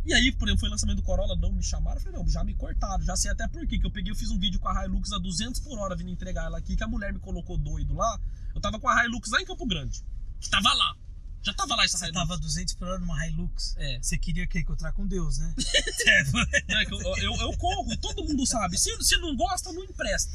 E 0.04 0.14
aí, 0.14 0.32
por 0.32 0.48
exemplo, 0.48 0.60
foi 0.60 0.68
o 0.68 0.72
lançamento 0.72 0.96
do 0.96 1.02
Corolla, 1.02 1.36
não 1.36 1.52
me 1.52 1.62
chamaram. 1.62 1.98
Eu 1.98 2.02
falei, 2.02 2.18
não, 2.18 2.28
já 2.28 2.42
me 2.42 2.54
cortaram, 2.54 3.04
já 3.04 3.14
sei 3.16 3.30
até 3.30 3.46
por 3.46 3.66
quê. 3.66 3.78
Que 3.78 3.86
eu 3.86 3.90
peguei, 3.90 4.10
eu 4.12 4.16
fiz 4.16 4.30
um 4.30 4.38
vídeo 4.38 4.58
com 4.58 4.68
a 4.68 4.84
Hilux 4.84 5.12
a 5.12 5.18
200 5.18 5.60
por 5.60 5.78
hora 5.78 5.94
vindo 5.94 6.10
entregar 6.10 6.44
ela 6.46 6.58
aqui, 6.58 6.74
que 6.76 6.82
a 6.82 6.88
mulher 6.88 7.12
me 7.12 7.18
colocou 7.18 7.58
doido 7.58 7.94
lá. 7.94 8.18
Eu 8.54 8.60
tava 8.60 8.80
com 8.80 8.88
a 8.88 9.04
Hilux 9.04 9.30
lá 9.30 9.40
em 9.42 9.44
Campo 9.44 9.66
Grande, 9.66 10.02
que 10.40 10.48
tava 10.48 10.72
lá. 10.72 10.96
Já 11.42 11.54
tava 11.54 11.74
lá 11.74 11.84
essa 11.84 11.96
Você 11.98 12.04
Hilux. 12.06 12.18
tava 12.18 12.38
200 12.38 12.74
por 12.74 12.88
hora 12.88 12.98
numa 12.98 13.26
Hilux. 13.26 13.74
É. 13.78 13.98
Você 14.02 14.16
queria 14.18 14.46
que 14.46 14.58
encontrar 14.58 14.92
com 14.92 15.06
Deus, 15.06 15.38
né? 15.38 15.54
Né, 16.68 16.84
que 16.86 16.92
eu, 16.94 17.00
eu, 17.18 17.34
eu 17.36 17.56
corro, 17.58 17.96
todo 17.98 18.24
mundo 18.24 18.46
sabe. 18.46 18.78
Se, 18.78 18.90
se 19.02 19.16
não 19.18 19.36
gosta, 19.36 19.72
não 19.72 19.84
empresta. 19.84 20.32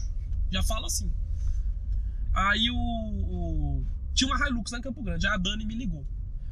Já 0.51 0.61
falo 0.63 0.85
assim. 0.85 1.11
Aí 2.33 2.69
o, 2.69 2.75
o- 2.75 3.85
Tinha 4.13 4.27
uma 4.33 4.47
Hilux 4.47 4.71
lá 4.71 4.77
em 4.77 4.81
Campo 4.81 5.01
Grande. 5.03 5.25
Aí 5.27 5.33
a 5.33 5.37
Dani 5.37 5.65
me 5.65 5.75
ligou. 5.75 6.05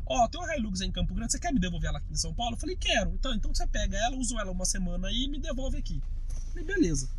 Ó, 0.06 0.28
tem 0.28 0.40
uma 0.42 0.56
Hilux 0.56 0.82
aí 0.82 0.88
em 0.88 0.92
Campo 0.92 1.14
Grande, 1.14 1.32
você 1.32 1.40
quer 1.40 1.54
me 1.54 1.60
devolver 1.60 1.90
ela 1.90 1.98
aqui 2.00 2.12
em 2.12 2.16
São 2.18 2.34
Paulo? 2.34 2.56
Eu 2.56 2.60
falei, 2.60 2.76
quero. 2.76 3.12
Então, 3.14 3.34
então 3.34 3.54
você 3.54 3.66
pega 3.68 3.98
ela, 3.98 4.16
usa 4.18 4.36
ela 4.40 4.52
uma 4.52 4.66
semana 4.66 5.08
aí 5.08 5.24
e 5.24 5.28
me 5.30 5.40
devolve 5.40 5.78
aqui. 5.78 6.02
Eu 6.30 6.42
falei, 6.52 6.64
beleza. 6.66 7.10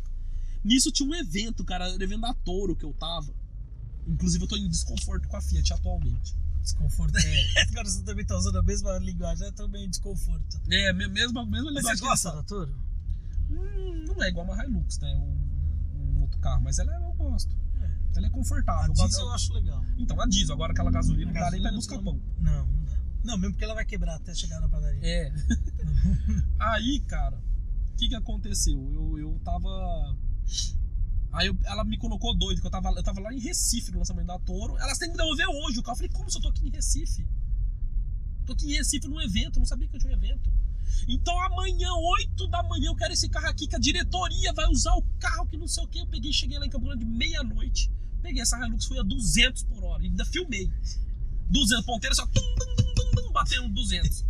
Nisso 0.63 0.91
tinha 0.91 1.07
um 1.09 1.15
evento, 1.15 1.63
cara, 1.63 1.87
era 1.89 1.97
o 1.97 2.03
evento 2.03 2.21
da 2.21 2.33
Toro 2.33 2.75
que 2.75 2.85
eu 2.85 2.93
tava. 2.93 3.33
Inclusive 4.07 4.43
eu 4.43 4.47
tô 4.47 4.55
em 4.55 4.67
desconforto 4.69 5.27
com 5.27 5.35
a 5.37 5.41
Fiat 5.41 5.73
atualmente. 5.73 6.35
Desconforto. 6.61 7.15
É, 7.17 7.61
Agora 7.69 7.85
você 7.89 8.03
também 8.03 8.25
tá 8.25 8.35
usando 8.37 8.57
a 8.57 8.63
mesma 8.63 8.97
linguagem, 8.99 9.47
é 9.47 9.51
também 9.51 9.89
desconforto. 9.89 10.59
é 10.71 10.93
me- 10.93 11.07
mesma, 11.07 11.45
mesma 11.45 11.71
Mas 11.71 11.83
você 11.83 11.89
linguagem 11.93 12.01
que 12.03 12.07
gosta 12.07 12.31
da 12.31 12.43
Toro? 12.43 12.75
Hum, 13.51 14.05
não 14.07 14.23
é 14.23 14.29
igual 14.29 14.45
uma 14.45 14.63
Hilux, 14.63 14.97
né? 14.99 15.13
Um, 15.15 16.17
um 16.17 16.21
outro 16.21 16.39
carro, 16.39 16.61
mas 16.63 16.79
ela 16.79 16.93
é- 16.95 16.97
eu 16.97 17.13
gosto. 17.13 17.55
Ela 18.17 18.27
é 18.27 18.29
A 18.29 18.31
confortável. 18.31 18.93
Eu 18.97 19.05
diesel 19.05 19.25
eu 19.25 19.31
acho 19.33 19.53
legal. 19.53 19.83
Então, 19.97 20.19
a 20.21 20.25
diesel, 20.25 20.55
agora 20.55 20.71
aquela 20.71 20.91
gasolina, 20.91 21.31
não 21.31 21.39
dá 21.39 21.51
nem 21.51 21.61
pra 21.61 21.71
buscar 21.71 22.01
pão. 22.01 22.21
Não, 22.39 22.65
não 22.67 22.83
dá. 22.85 22.97
Não, 23.23 23.37
mesmo 23.37 23.53
porque 23.53 23.63
ela 23.65 23.73
vai 23.73 23.85
quebrar 23.85 24.15
até 24.15 24.33
chegar 24.35 24.59
na 24.61 24.69
padaria. 24.69 24.99
É. 25.03 25.33
Aí, 26.59 26.99
cara, 27.01 27.37
o 27.91 27.95
que 27.97 28.07
que 28.09 28.15
aconteceu? 28.15 28.77
Eu, 28.93 29.17
eu 29.19 29.39
tava. 29.43 29.69
Aí 31.33 31.47
eu- 31.47 31.57
ela 31.65 31.83
me 31.83 31.97
colocou 31.97 32.33
doido, 32.37 32.61
que 32.61 32.67
eu 32.67 32.71
tava, 32.71 32.89
eu 32.91 33.03
tava 33.03 33.19
lá 33.19 33.33
em 33.33 33.39
Recife 33.39 33.91
no 33.91 33.99
lançamento 33.99 34.27
da 34.27 34.39
Toro. 34.39 34.77
Elas 34.77 34.97
têm 34.97 35.11
que 35.11 35.17
devolver 35.17 35.47
hoje 35.47 35.79
o 35.79 35.83
carro. 35.83 35.93
Eu 35.95 35.97
falei, 35.97 36.11
como 36.11 36.29
se 36.29 36.37
eu 36.37 36.41
tô 36.41 36.49
aqui 36.49 36.65
em 36.67 36.71
Recife? 36.71 37.27
Tô 38.45 38.53
aqui 38.53 38.65
em 38.71 38.77
Recife 38.77 39.07
num 39.07 39.19
evento, 39.21 39.59
não 39.59 39.65
sabia 39.65 39.87
que 39.87 39.95
eu 39.95 39.99
tinha 39.99 40.13
um 40.13 40.15
evento. 40.15 40.49
Então 41.07 41.37
amanhã, 41.41 41.89
8 41.93 42.47
da 42.47 42.63
manhã, 42.63 42.87
eu 42.87 42.95
quero 42.95 43.11
esse 43.11 43.27
carro 43.27 43.47
aqui, 43.47 43.67
que 43.67 43.75
a 43.75 43.79
diretoria 43.79 44.53
vai 44.53 44.67
usar 44.67 44.93
o 44.93 45.01
carro 45.19 45.45
que 45.47 45.57
não 45.57 45.67
sei 45.67 45.83
o 45.83 45.87
que. 45.87 45.99
Eu 45.99 46.07
peguei, 46.07 46.31
cheguei 46.31 46.57
lá 46.59 46.65
em 46.65 46.69
Campo 46.69 46.85
Grande 46.85 47.03
meia-noite. 47.05 47.91
Peguei 48.25 48.41
essa 48.41 48.57
Hilux, 48.57 48.85
fui 48.85 48.97
a 48.97 49.03
200 49.03 49.63
por 49.65 49.83
hora. 49.83 50.01
E 50.01 50.07
ainda 50.07 50.25
filmei. 50.25 50.67
200 51.51 51.85
ponteiras, 51.85 52.17
só 52.17 52.25
tum, 52.25 52.41
tum, 52.41 52.75
tum, 52.75 52.93
tum, 52.95 53.11
tum, 53.21 53.31
batendo 53.31 53.69
200. 53.69 54.25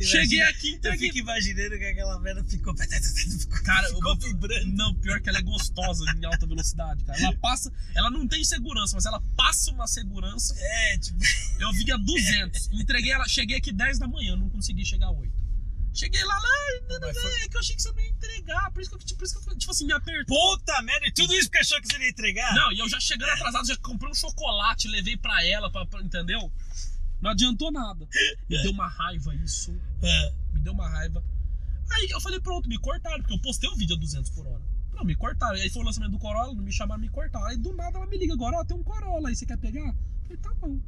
Cheguei 0.00 0.38
Imagina- 0.38 0.48
aqui, 0.50 0.68
Eu 0.70 0.74
entreguei. 0.76 1.08
fico 1.08 1.18
imaginando 1.18 1.76
que 1.76 1.84
aquela 1.84 2.20
merda 2.20 2.44
ficou. 2.44 2.72
Cara, 3.64 3.88
eu 3.88 3.96
ficou 3.96 4.16
vibrando. 4.16 4.66
Não, 4.76 4.94
pior 4.94 5.20
que 5.20 5.28
ela 5.28 5.38
é 5.38 5.42
gostosa 5.42 6.04
em 6.16 6.24
alta 6.24 6.46
velocidade, 6.46 7.02
cara. 7.04 7.20
Ela 7.20 7.36
passa, 7.38 7.70
ela 7.96 8.10
não 8.10 8.26
tem 8.26 8.42
segurança, 8.44 8.94
mas 8.94 9.04
ela 9.04 9.20
passa 9.36 9.70
uma 9.72 9.86
segurança. 9.88 10.54
É, 10.56 10.98
tipo. 10.98 11.18
Eu 11.58 11.72
vi 11.72 11.90
a 11.90 11.96
200. 11.96 12.70
Entreguei 12.72 13.10
ela, 13.10 13.26
cheguei 13.28 13.56
aqui 13.58 13.72
10 13.72 13.98
da 13.98 14.06
manhã, 14.06 14.36
não 14.36 14.48
consegui 14.48 14.84
chegar 14.86 15.08
a 15.08 15.10
8. 15.10 15.32
Cheguei 15.98 16.22
lá, 16.24 16.34
lá, 16.34 16.98
não, 17.00 17.12
foi- 17.12 17.42
é 17.42 17.48
que 17.48 17.56
eu 17.56 17.60
achei 17.60 17.74
que 17.74 17.82
você 17.82 17.90
não 17.92 18.00
ia 18.00 18.08
entregar, 18.08 18.70
por 18.70 18.80
isso 18.80 18.88
que 18.90 18.96
eu, 19.12 19.16
por 19.16 19.24
isso 19.24 19.40
que 19.42 19.50
eu 19.50 19.58
tipo 19.58 19.72
assim, 19.72 19.84
me 19.86 19.92
apertou. 19.92 20.58
Puta 20.58 20.80
merda, 20.82 21.06
e 21.08 21.12
tudo 21.12 21.34
isso 21.34 21.46
porque 21.48 21.58
achou 21.58 21.80
que 21.80 21.88
você 21.88 21.98
ia 21.98 22.08
entregar? 22.08 22.54
Não, 22.54 22.70
e 22.72 22.78
eu 22.78 22.88
já 22.88 23.00
chegando 23.00 23.30
atrasado, 23.30 23.66
já 23.66 23.76
comprei 23.78 24.08
um 24.10 24.14
chocolate, 24.14 24.86
levei 24.86 25.16
pra 25.16 25.44
ela, 25.44 25.70
pra, 25.72 25.84
pra- 25.86 26.00
entendeu? 26.00 26.52
Não 27.20 27.30
adiantou 27.32 27.72
nada. 27.72 28.06
Me 28.48 28.62
deu 28.62 28.70
uma 28.70 28.86
raiva 28.86 29.34
isso. 29.34 29.76
É. 30.00 30.32
me 30.52 30.60
deu 30.60 30.72
uma 30.72 30.88
raiva. 30.88 31.20
Aí 31.90 32.08
eu 32.10 32.20
falei, 32.20 32.38
pronto, 32.40 32.68
me 32.68 32.78
cortaram, 32.78 33.18
porque 33.18 33.34
eu 33.34 33.40
postei 33.40 33.68
o 33.68 33.74
vídeo 33.74 33.96
a 33.96 33.98
200 33.98 34.30
por 34.30 34.46
hora. 34.46 34.62
Não, 34.92 35.02
me 35.04 35.16
cortaram. 35.16 35.54
Aí 35.56 35.68
foi 35.68 35.82
o 35.82 35.84
lançamento 35.84 36.12
do 36.12 36.18
Corolla, 36.20 36.54
não 36.54 36.62
me 36.62 36.70
chamaram, 36.72 37.00
me 37.00 37.08
cortaram. 37.08 37.46
Aí 37.46 37.56
do 37.56 37.72
nada 37.74 37.98
ela 37.98 38.06
me 38.06 38.16
liga 38.18 38.34
agora, 38.34 38.58
ó, 38.58 38.64
tem 38.64 38.76
um 38.76 38.84
Corolla 38.84 39.30
aí, 39.30 39.34
você 39.34 39.44
quer 39.46 39.58
pegar? 39.58 39.88
Eu 39.88 39.94
falei, 40.22 40.36
tá 40.36 40.54
bom. 40.54 40.78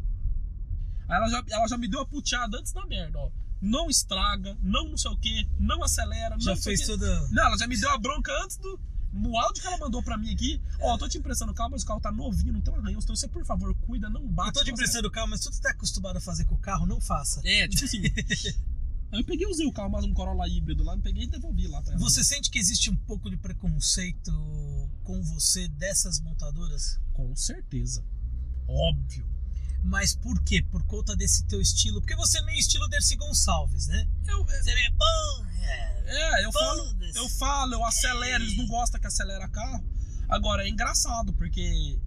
Aí 1.08 1.16
ela 1.16 1.28
já, 1.28 1.44
ela 1.50 1.66
já 1.66 1.76
me 1.76 1.88
deu 1.88 2.00
a 2.00 2.06
puteada 2.06 2.58
antes 2.58 2.72
da 2.72 2.86
merda, 2.86 3.18
ó. 3.18 3.30
Não 3.60 3.90
estraga, 3.90 4.56
não 4.62 4.88
não 4.88 4.96
sei 4.96 5.10
o 5.10 5.16
que, 5.16 5.48
não 5.58 5.82
acelera, 5.82 6.36
Já 6.38 6.54
não 6.54 6.60
fez 6.60 6.86
toda. 6.86 7.28
Não, 7.28 7.44
ela 7.44 7.58
já 7.58 7.66
me 7.66 7.78
deu 7.78 7.90
a 7.90 7.98
bronca 7.98 8.32
antes 8.42 8.56
do. 8.56 8.80
No 9.12 9.36
áudio 9.36 9.60
que 9.60 9.66
ela 9.66 9.76
mandou 9.76 10.00
pra 10.04 10.16
mim 10.16 10.32
aqui, 10.32 10.62
ó, 10.80 10.94
eu 10.94 10.98
tô 10.98 11.08
te 11.08 11.18
emprestando 11.18 11.50
o 11.50 11.54
carro, 11.54 11.70
mas 11.70 11.82
o 11.82 11.86
carro 11.86 12.00
tá 12.00 12.12
novinho, 12.12 12.52
não 12.52 12.60
tem 12.60 12.72
arranhão. 12.72 13.00
Então 13.02 13.14
você, 13.14 13.26
por 13.26 13.44
favor, 13.44 13.74
cuida, 13.74 14.08
não 14.08 14.24
bate. 14.26 14.50
Eu 14.50 14.52
tô 14.54 14.64
te 14.64 14.70
emprestando 14.70 15.08
o 15.08 15.10
carro, 15.10 15.28
mas 15.28 15.40
que 15.40 15.52
você 15.52 15.60
tá 15.60 15.70
acostumado 15.70 16.16
a 16.16 16.20
fazer 16.20 16.44
com 16.44 16.54
o 16.54 16.58
carro, 16.58 16.86
não 16.86 17.00
faça. 17.00 17.40
É, 17.44 17.66
tipo 17.66 17.84
assim. 17.84 18.02
Aí 19.10 19.18
eu 19.20 19.24
peguei, 19.24 19.46
usei 19.48 19.66
o 19.66 19.72
carro, 19.72 19.90
mais 19.90 20.04
um 20.04 20.14
Corolla 20.14 20.48
híbrido 20.48 20.84
lá, 20.84 20.96
peguei 20.98 21.24
e 21.24 21.26
devolvi 21.26 21.66
lá 21.66 21.82
pra 21.82 21.94
ela. 21.94 22.00
Você 22.00 22.22
sente 22.22 22.50
que 22.50 22.58
existe 22.58 22.88
um 22.88 22.96
pouco 22.96 23.28
de 23.28 23.36
preconceito 23.36 24.30
com 25.02 25.20
você 25.22 25.66
dessas 25.66 26.20
montadoras? 26.20 27.00
Com 27.12 27.34
certeza. 27.34 28.04
Óbvio. 28.68 29.26
Mas 29.82 30.14
por 30.14 30.40
quê? 30.42 30.62
Por 30.62 30.82
conta 30.84 31.16
desse 31.16 31.44
teu 31.44 31.60
estilo? 31.60 32.00
Porque 32.00 32.14
você 32.16 32.38
é 32.38 32.42
meio 32.42 32.58
estilo 32.58 32.88
Dercy 32.88 33.16
Gonçalves, 33.16 33.86
né? 33.88 34.06
Eu, 34.26 34.44
Você 34.44 34.70
é 34.70 34.90
bom. 34.90 35.46
É. 35.62 36.40
é, 36.40 36.44
eu 36.44 36.52
falo, 36.52 36.96
eu 37.14 37.28
falo, 37.30 37.74
eu 37.74 37.84
acelero, 37.84 38.44
eles 38.44 38.56
não 38.56 38.66
gostam 38.66 39.00
que 39.00 39.06
acelera 39.06 39.48
carro. 39.48 39.84
Agora, 40.28 40.64
é 40.64 40.68
engraçado, 40.68 41.32
porque 41.32 41.98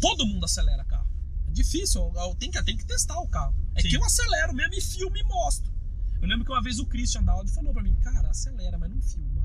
todo 0.00 0.26
mundo 0.26 0.44
acelera 0.44 0.84
carro. 0.84 1.08
difícil, 1.48 2.12
eu, 2.14 2.34
tenho, 2.36 2.52
que, 2.52 2.62
tenho 2.64 2.78
que 2.78 2.86
testar 2.86 3.18
o 3.18 3.28
carro. 3.28 3.54
É 3.74 3.82
Sim. 3.82 3.88
que 3.88 3.96
eu 3.96 4.04
acelero 4.04 4.52
mesmo 4.52 4.74
e 4.74 4.80
filmo 4.80 5.16
e 5.16 5.22
mostro. 5.24 5.72
Eu 6.20 6.28
lembro 6.28 6.44
que 6.44 6.52
uma 6.52 6.62
vez 6.62 6.78
o 6.78 6.86
Christian 6.86 7.24
Dowd 7.24 7.50
falou 7.52 7.72
pra 7.72 7.82
mim, 7.82 7.94
cara, 7.96 8.30
acelera, 8.30 8.78
mas 8.78 8.90
não 8.90 9.02
filma. 9.02 9.44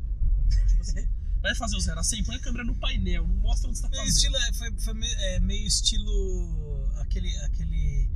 Tipo 0.68 0.82
assim, 0.82 1.08
vai 1.42 1.56
fazer 1.56 1.76
o 1.76 1.80
zero 1.80 2.00
a 2.00 2.04
100, 2.04 2.24
põe 2.24 2.36
a 2.36 2.40
câmera 2.40 2.64
no 2.64 2.76
painel, 2.76 3.28
não 3.28 3.36
mostra 3.36 3.70
onde 3.70 3.78
você 3.78 3.84
tá 3.84 3.90
Meio 3.90 4.04
fazendo. 4.04 4.36
estilo, 4.36 4.56
foi, 4.56 4.80
foi 4.80 4.94
me- 4.94 5.14
é, 5.14 5.40
meio 5.40 5.66
estilo 5.68 6.92
aquele, 7.00 7.36
aquele 7.46 8.10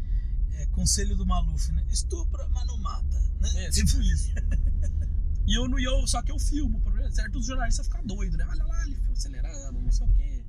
é, 0.54 0.66
conselho 0.68 1.16
do 1.16 1.26
Maluf, 1.26 1.72
né? 1.72 1.86
Estupra, 1.90 2.48
mas 2.50 2.66
não 2.68 2.78
mata, 2.78 3.20
né? 3.40 3.66
É, 3.66 3.70
tipo 3.70 4.02
isso. 4.02 4.32
E 5.48 5.56
eu 5.58 5.68
não 5.68 5.78
eu, 5.80 6.06
só 6.08 6.22
que 6.22 6.32
eu 6.32 6.40
filmo, 6.40 6.82
é 7.00 7.12
certo 7.12 7.40
os 7.40 7.48
jornalistas 7.48 7.88
ficam 7.88 8.06
doidos, 8.06 8.38
né? 8.38 8.46
Olha 8.48 8.64
lá, 8.64 8.84
ele 8.86 8.96
foi 8.96 9.12
acelerando, 9.12 9.82
não 9.82 9.92
sei 9.92 10.08
o 10.08 10.14
quê. 10.14 10.44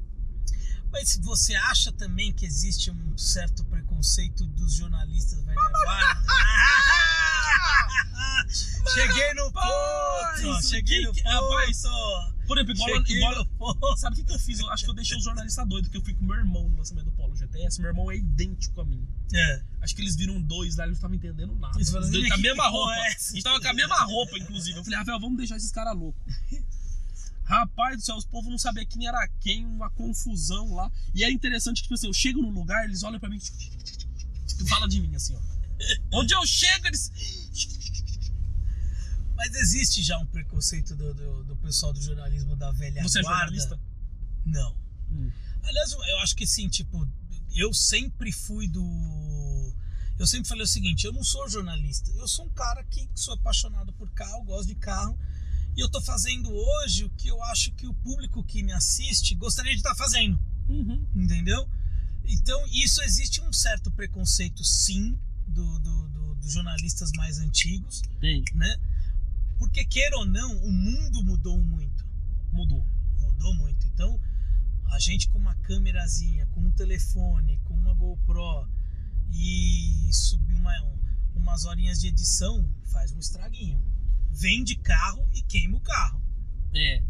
Mas 0.93 1.17
você 1.17 1.55
acha 1.57 1.91
também 1.93 2.31
que 2.33 2.45
existe 2.45 2.91
um 2.91 3.17
certo 3.19 3.65
preconceito 3.65 4.47
dos 4.49 4.75
jornalistas 4.75 5.43
velha 5.45 5.59
guarda? 5.85 6.23
cheguei 8.95 9.35
no 9.35 9.51
ponto! 9.51 10.63
Cheguei 10.69 11.05
no 11.07 11.13
que- 11.15 11.23
rapaz, 11.23 11.83
ponto! 11.83 12.32
Por 12.47 12.59
exemplo, 12.59 12.75
igual, 12.75 13.07
igual! 13.07 13.97
Sabe 13.97 14.21
o 14.21 14.25
que, 14.25 14.33
eu 14.33 14.39
fiz? 14.39 14.61
Eu 14.61 14.71
acho 14.71 14.85
que 14.85 14.91
eu 14.91 14.95
deixei 14.95 15.17
os 15.17 15.25
jornalistas 15.25 15.67
doidos, 15.69 15.89
porque 15.89 15.99
eu 15.99 16.05
fui 16.05 16.15
com 16.15 16.25
meu 16.25 16.37
irmão 16.37 16.69
no 16.69 16.77
lançamento 16.79 17.07
do 17.07 17.13
Polo 17.13 17.35
GTS. 17.37 17.81
Meu 17.81 17.91
irmão 17.91 18.11
é 18.11 18.17
idêntico 18.17 18.81
a 18.81 18.85
mim. 18.85 19.07
É. 19.33 19.63
Acho 19.81 19.95
que 19.95 20.03
eles 20.03 20.17
viram 20.17 20.41
dois 20.41 20.77
lá, 20.77 20.85
eles 20.85 20.99
não 20.99 21.09
estavam 21.11 21.17
entendendo 21.17 21.55
nada. 21.57 21.77
Eles 21.77 21.91
falaram, 21.91 22.11
dois 22.11 22.25
"Ih, 22.25 22.29
com 22.29 22.35
a 22.35 22.39
mesma 22.39 22.69
roupa. 22.69 22.93
é 22.93 23.01
A 23.01 23.07
essa?" 23.09 23.35
gente 23.35 23.43
tava 23.43 23.61
com 23.61 23.69
a 23.69 23.73
mesma 23.73 24.05
roupa, 24.05 24.39
inclusive. 24.39 24.79
Eu 24.79 24.85
falei, 24.85 24.99
Rafael, 24.99 25.21
vamos 25.21 25.39
deixar 25.39 25.57
esses 25.57 25.71
caras 25.71 25.97
loucos. 25.97 26.23
Rapaz 27.45 27.97
do 27.97 28.03
céu, 28.03 28.17
os 28.17 28.25
povos 28.25 28.51
não 28.51 28.59
sabiam 28.59 28.87
quem 28.87 29.07
era 29.07 29.29
quem, 29.41 29.67
uma 29.67 29.91
confusão 29.91 30.75
lá. 30.75 30.91
E 31.15 31.25
é 31.25 31.31
interessante 31.31 31.77
que, 31.79 31.83
tipo 31.83 31.95
assim, 31.95 32.07
eu 32.07 32.13
chego 32.15 32.41
num 32.41 32.51
lugar, 32.51 32.85
eles 32.85 33.03
olham 33.03 33.19
pra 33.21 33.29
mim 33.29 33.39
e 33.39 34.65
fala 34.69 34.89
de 34.89 35.01
mim, 35.01 35.15
assim, 35.15 35.35
ó. 35.35 35.41
Onde 36.13 36.35
eu 36.35 36.47
chego, 36.47 36.87
eles. 36.87 37.42
Mas 39.45 39.55
existe 39.57 40.03
já 40.03 40.17
um 40.19 40.27
preconceito 40.27 40.95
do, 40.95 41.13
do, 41.15 41.45
do 41.45 41.57
pessoal 41.57 41.93
do 41.93 42.01
jornalismo 42.01 42.55
da 42.57 42.71
velha 42.71 43.03
Você 43.03 43.19
é 43.19 43.23
guarda? 43.23 43.41
jornalista? 43.57 43.81
Não. 44.47 44.77
Hum. 45.11 45.31
Aliás, 45.65 45.93
eu 45.93 46.19
acho 46.21 46.37
que 46.37 46.45
assim, 46.45 46.69
tipo, 46.69 47.09
eu 47.55 47.73
sempre 47.75 48.31
fui 48.31 48.69
do. 48.69 49.75
Eu 50.19 50.27
sempre 50.27 50.49
falei 50.49 50.63
o 50.63 50.67
seguinte: 50.67 51.05
eu 51.07 51.13
não 51.13 51.25
sou 51.25 51.49
jornalista, 51.49 52.11
eu 52.13 52.29
sou 52.29 52.47
um 52.47 52.51
cara 52.51 52.85
que 52.85 53.09
sou 53.15 53.35
apaixonado 53.35 53.93
por 53.95 54.09
carro, 54.13 54.45
gosto 54.45 54.69
de 54.69 54.75
carro, 54.77 55.19
e 55.77 55.81
eu 55.81 55.89
tô 55.91 56.01
fazendo 56.01 56.49
hoje 56.53 57.05
o 57.05 57.11
que 57.11 57.27
eu 57.29 57.43
acho 57.45 57.73
que 57.73 57.87
o 57.87 57.95
público 57.95 58.45
que 58.45 58.63
me 58.63 58.73
assiste 58.73 59.35
gostaria 59.35 59.73
de 59.73 59.79
estar 59.79 59.95
fazendo, 59.97 60.39
Uhum. 60.69 61.05
entendeu? 61.17 61.69
Então, 62.25 62.65
isso 62.69 63.03
existe 63.03 63.41
um 63.41 63.53
certo 63.53 63.91
preconceito, 63.91 64.63
sim, 64.65 65.19
do, 65.49 65.79
do- 65.81 66.09
do- 66.09 66.35
dos 66.37 66.53
jornalistas 66.53 67.11
mais 67.17 67.39
antigos, 67.39 68.03
Tem. 68.21 68.45
né? 68.55 68.77
Porque, 69.63 69.85
queira 69.85 70.17
ou 70.17 70.27
não, 70.27 70.57
o 70.57 70.73
mundo 70.73 71.23
mudou 71.23 71.57
muito 71.57 72.05
Mudou. 72.51 72.85
mudou 73.21 73.55
muito. 73.55 73.87
Então, 73.87 74.21
a 74.91 74.99
gente 74.99 75.29
com 75.29 75.39
uma 75.39 75.55
câmerazinha, 75.55 76.47
com 76.47 76.63
um 76.63 76.71
telefone, 76.73 77.61
com 77.65 77.75
uma 77.75 77.95
GoPro 77.95 78.69
e 79.31 80.11
subir 80.13 80.55
uma, 80.55 80.73
umas 81.37 81.65
horinhas 81.65 82.01
de 82.01 82.09
edição, 82.09 82.69
faz 82.91 83.13
um 83.13 83.21
estraguinho. 83.21 83.81
Vende 84.33 84.75
carro 84.75 85.29
e 85.33 85.41
queima 85.43 85.77
o 85.77 85.81
carro. 85.81 86.21
É. 86.75 87.01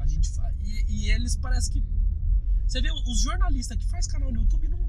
A 0.00 0.06
gente 0.06 0.28
faz. 0.28 0.54
E, 0.60 0.84
e 0.86 1.10
eles 1.10 1.34
parece 1.34 1.70
que. 1.70 1.82
Você 2.66 2.82
vê 2.82 2.92
os 2.92 3.22
jornalistas 3.22 3.78
que 3.78 3.88
faz 3.88 4.06
canal 4.06 4.30
no 4.30 4.42
YouTube 4.42 4.68
não 4.68 4.84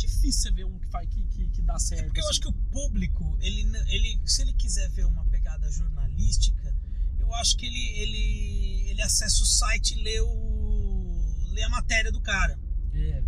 difícil 0.00 0.42
você 0.42 0.50
ver 0.50 0.64
um 0.64 0.78
que 0.78 0.88
faz 0.88 1.08
que, 1.08 1.22
que, 1.26 1.48
que 1.48 1.62
dá 1.62 1.78
certo. 1.78 2.02
É 2.02 2.04
porque 2.04 2.20
eu 2.20 2.24
assim. 2.24 2.30
acho 2.30 2.40
que 2.40 2.48
o 2.48 2.52
público, 2.52 3.38
ele, 3.40 3.62
ele, 3.88 4.20
se 4.24 4.42
ele 4.42 4.52
quiser 4.54 4.88
ver 4.90 5.06
uma 5.06 5.24
pegada 5.26 5.70
jornalística, 5.70 6.74
eu 7.18 7.32
acho 7.34 7.56
que 7.56 7.66
ele, 7.66 7.88
ele, 8.00 8.90
ele 8.90 9.02
acessa 9.02 9.42
o 9.42 9.46
site 9.46 9.98
e 9.98 10.02
lê, 10.02 10.20
o, 10.20 11.34
lê 11.52 11.62
a 11.62 11.68
matéria 11.68 12.10
do 12.10 12.20
cara. 12.20 12.58
É. 12.94 13.22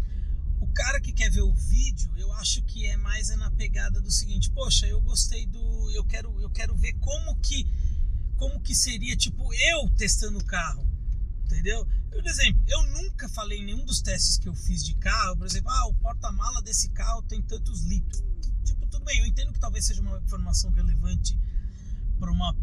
O 0.60 0.66
cara 0.68 1.00
que 1.00 1.12
quer 1.12 1.30
ver 1.30 1.42
o 1.42 1.54
vídeo, 1.54 2.10
eu 2.16 2.32
acho 2.34 2.62
que 2.62 2.86
é 2.86 2.96
mais 2.96 3.30
é 3.30 3.36
na 3.36 3.50
pegada 3.50 4.00
do 4.00 4.10
seguinte, 4.10 4.50
poxa, 4.50 4.86
eu 4.86 5.00
gostei 5.00 5.46
do, 5.46 5.90
eu 5.90 6.04
quero, 6.04 6.40
eu 6.40 6.50
quero 6.50 6.74
ver 6.76 6.94
como 6.94 7.36
que, 7.40 7.66
como 8.36 8.60
que 8.60 8.74
seria 8.74 9.16
tipo 9.16 9.52
eu 9.52 9.88
testando 9.90 10.38
o 10.38 10.44
carro, 10.44 10.86
entendeu? 11.52 11.86
Por 12.10 12.26
exemplo, 12.26 12.62
eu 12.66 12.82
nunca 12.88 13.28
falei 13.28 13.58
em 13.58 13.64
nenhum 13.64 13.84
dos 13.84 14.00
testes 14.00 14.38
que 14.38 14.48
eu 14.48 14.54
fiz 14.54 14.84
de 14.84 14.94
carro, 14.94 15.36
por 15.36 15.46
exemplo, 15.46 15.70
ah, 15.70 15.86
o 15.86 15.94
porta-mala 15.94 16.60
desse 16.62 16.90
carro 16.90 17.22
tem 17.22 17.42
tantos 17.42 17.82
litros. 17.82 18.22
Tipo, 18.64 18.86
tudo 18.86 19.04
bem, 19.04 19.18
eu 19.18 19.26
entendo 19.26 19.52
que 19.52 19.60
talvez 19.60 19.86
seja 19.86 20.00
uma 20.00 20.18
informação 20.18 20.70
relevante 20.70 21.38
para 22.18 22.30
uma 22.30 22.54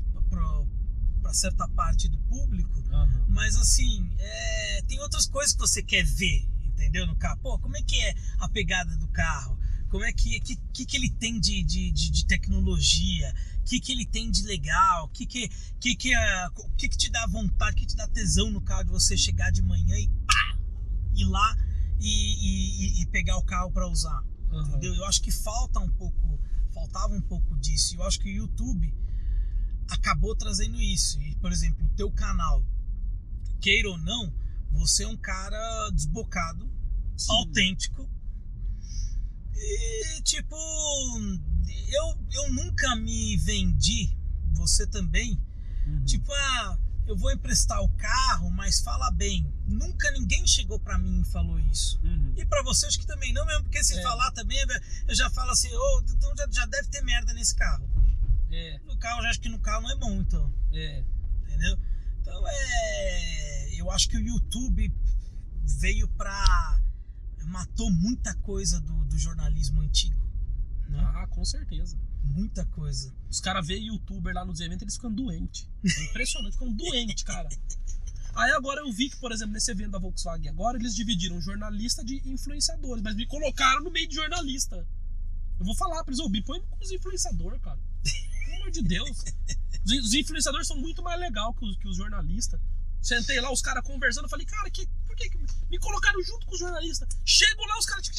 para 1.21 1.33
certa 1.33 1.67
parte 1.69 2.07
do 2.07 2.17
público, 2.21 2.81
Aham. 2.91 3.25
mas 3.29 3.55
assim, 3.55 4.09
é, 4.17 4.81
tem 4.83 4.99
outras 4.99 5.27
coisas 5.27 5.53
que 5.53 5.59
você 5.59 5.83
quer 5.83 6.03
ver, 6.03 6.47
entendeu? 6.65 7.05
No 7.05 7.15
carro. 7.15 7.37
Pô, 7.41 7.59
como 7.59 7.75
é 7.75 7.81
que 7.81 7.99
é 8.01 8.15
a 8.39 8.49
pegada 8.49 8.95
do 8.95 9.07
carro? 9.09 9.59
Como 9.89 10.03
é 10.03 10.13
que, 10.13 10.39
que, 10.39 10.85
que, 10.85 10.97
ele 10.97 11.09
tem 11.09 11.39
de, 11.39 11.63
de, 11.63 11.91
de 11.91 12.25
tecnologia? 12.25 13.33
O 13.69 13.71
que, 13.71 13.79
que 13.79 13.91
ele 13.91 14.03
tem 14.07 14.31
de 14.31 14.41
legal? 14.47 15.05
O 15.05 15.09
que, 15.09 15.27
que, 15.27 15.47
que, 15.79 15.95
que, 15.95 16.11
o 16.57 16.69
que, 16.71 16.89
que 16.89 16.97
te 16.97 17.07
dá 17.11 17.27
vontade, 17.27 17.73
o 17.73 17.75
que 17.75 17.85
te 17.85 17.95
dá 17.95 18.07
tesão 18.07 18.49
no 18.49 18.59
carro 18.61 18.85
de 18.85 18.89
você 18.89 19.15
chegar 19.15 19.51
de 19.51 19.61
manhã 19.61 19.95
e 19.95 20.07
pá, 20.25 20.57
ir 21.13 21.25
lá 21.25 21.55
e, 21.99 22.07
e, 22.97 23.03
e- 23.03 23.05
pegar 23.11 23.37
o 23.37 23.45
carro 23.45 23.69
para 23.71 23.87
usar? 23.87 24.23
Aham. 24.51 24.69
entendeu? 24.69 24.95
Eu 24.95 25.05
acho 25.05 25.21
que 25.21 25.29
falta 25.31 25.79
um 25.79 25.89
pouco, 25.91 26.39
faltava 26.73 27.13
um 27.13 27.21
pouco 27.21 27.55
disso. 27.59 27.95
Eu 27.95 28.01
acho 28.07 28.19
que 28.19 28.29
o 28.31 28.35
YouTube 28.37 28.91
acabou 29.87 30.35
trazendo 30.35 30.81
isso. 30.81 31.21
E, 31.21 31.35
por 31.35 31.51
exemplo, 31.51 31.85
o 31.85 31.89
teu 31.89 32.09
canal, 32.11 32.65
queira 33.61 33.87
ou 33.87 33.99
não, 33.99 34.33
você 34.71 35.03
é 35.03 35.07
um 35.07 35.17
cara 35.17 35.91
desbocado, 35.91 36.67
Sim. 37.15 37.31
autêntico. 37.33 38.09
E, 39.53 40.21
tipo, 40.23 40.55
eu, 41.89 42.17
eu 42.31 42.53
nunca 42.53 42.95
me 42.95 43.37
vendi, 43.37 44.15
você 44.53 44.85
também, 44.87 45.41
Uhum. 45.85 46.05
tipo, 46.05 46.31
ah, 46.31 46.77
eu 47.07 47.17
vou 47.17 47.31
emprestar 47.31 47.81
o 47.81 47.89
carro, 47.89 48.51
mas 48.51 48.79
fala 48.81 49.09
bem. 49.11 49.51
Nunca 49.65 50.11
ninguém 50.11 50.45
chegou 50.45 50.79
pra 50.79 50.97
mim 50.99 51.21
e 51.21 51.25
falou 51.31 51.59
isso. 51.59 51.99
Uhum. 52.03 52.33
E 52.37 52.45
pra 52.45 52.61
você 52.63 52.85
acho 52.85 52.99
que 52.99 53.07
também 53.07 53.33
não 53.33 53.45
mesmo, 53.45 53.63
porque 53.63 53.83
se 53.83 53.97
É. 53.97 54.01
falar 54.03 54.29
também, 54.31 54.57
eu 55.07 55.15
já 55.15 55.29
falo 55.31 55.49
assim, 55.51 55.69
ô, 55.73 56.03
então 56.07 56.31
já, 56.37 56.47
já 56.51 56.65
deve 56.67 56.87
ter 56.89 57.01
merda 57.03 57.33
nesse 57.33 57.55
carro. 57.55 57.89
É, 58.51 58.79
No 58.85 58.97
carro, 58.97 59.21
já 59.23 59.29
acho 59.29 59.39
que 59.39 59.49
no 59.49 59.59
carro 59.59 59.81
não 59.83 59.91
é 59.91 59.95
bom, 59.95 60.11
então, 60.21 60.53
é. 60.73 61.03
entendeu? 61.47 61.77
Então 62.21 62.43
é. 62.47 63.69
Eu 63.79 63.89
acho 63.91 64.09
que 64.09 64.17
o 64.17 64.21
YouTube 64.21 64.93
veio 65.79 66.07
pra. 66.09 66.79
matou 67.45 67.89
muita 67.89 68.33
coisa 68.35 68.79
do, 68.79 69.05
do 69.05 69.17
jornalismo 69.17 69.81
antigo. 69.81 70.19
Né? 70.89 70.99
Ah, 71.15 71.27
com 71.27 71.45
certeza. 71.45 71.97
Muita 72.23 72.65
coisa. 72.65 73.13
Os 73.29 73.39
caras 73.39 73.65
veem 73.65 73.87
youtuber 73.87 74.33
lá 74.33 74.43
nos 74.43 74.59
eventos, 74.59 74.81
eles 74.81 74.95
ficam 74.95 75.13
doentes. 75.13 75.67
É 75.83 76.03
impressionante, 76.09 76.53
ficam 76.53 76.73
doentes, 76.73 77.23
cara. 77.23 77.49
Aí 78.35 78.51
agora 78.51 78.81
eu 78.81 78.91
vi 78.91 79.09
que, 79.09 79.17
por 79.17 79.31
exemplo, 79.31 79.53
nesse 79.53 79.71
evento 79.71 79.91
da 79.91 79.99
Volkswagen 79.99 80.49
agora, 80.49 80.77
eles 80.77 80.95
dividiram 80.95 81.41
jornalista 81.41 82.03
de 82.03 82.21
influenciadores, 82.25 83.03
mas 83.03 83.15
me 83.15 83.25
colocaram 83.25 83.83
no 83.83 83.91
meio 83.91 84.07
de 84.07 84.15
jornalista. 84.15 84.87
Eu 85.59 85.65
vou 85.65 85.75
falar 85.75 86.03
pra 86.03 86.13
eles, 86.13 86.19
ô, 86.19 86.29
me 86.29 86.41
põe 86.41 86.61
com 86.61 86.77
os 86.83 86.91
influenciadores, 86.91 87.61
cara. 87.61 87.79
Pelo 88.45 88.55
amor 88.57 88.71
de 88.71 88.81
Deus. 88.81 89.23
Os, 89.85 90.13
influenciadores 90.13 90.67
são 90.67 90.77
muito 90.77 91.01
mais 91.01 91.19
legais 91.19 91.55
que 91.57 91.65
os, 91.65 91.77
que 91.77 91.87
os 91.87 91.97
jornalistas. 91.97 92.59
Sentei 93.01 93.39
lá, 93.41 93.51
os 93.51 93.61
caras 93.61 93.83
conversando, 93.83 94.25
eu 94.25 94.29
falei, 94.29 94.45
cara, 94.45 94.69
que, 94.69 94.87
que, 95.27 95.37
me 95.69 95.77
colocaram 95.79 96.23
junto 96.23 96.45
com 96.45 96.53
os 96.53 96.59
jornalistas? 96.59 97.09
Chego 97.25 97.65
lá, 97.65 97.77
os 97.77 97.85
caras 97.85 98.09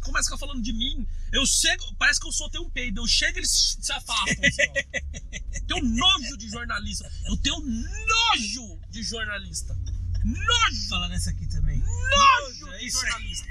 começam 0.00 0.34
a 0.34 0.36
ficar 0.36 0.38
falando 0.38 0.62
de 0.62 0.72
mim. 0.72 1.06
Eu 1.32 1.46
chego, 1.46 1.94
parece 1.94 2.20
que 2.20 2.26
eu 2.26 2.32
soltei 2.32 2.60
um 2.60 2.68
peido. 2.70 3.00
Eu 3.00 3.06
chego 3.06 3.38
e 3.38 3.40
eles 3.40 3.76
se 3.80 3.92
afastam. 3.92 4.44
Assim. 4.44 5.60
Tenho 5.66 5.84
nojo 5.84 6.36
de 6.36 6.48
jornalista. 6.48 7.10
Eu 7.26 7.36
tenho 7.36 7.60
nojo 7.60 8.80
de 8.90 9.02
jornalista. 9.02 9.78
Nojo, 10.24 10.88
Falar 10.88 11.08
nessa 11.08 11.30
aqui 11.30 11.46
também. 11.46 11.78
nojo 11.78 12.72
é 12.72 12.78
de 12.78 12.90
jornalista. 12.90 13.46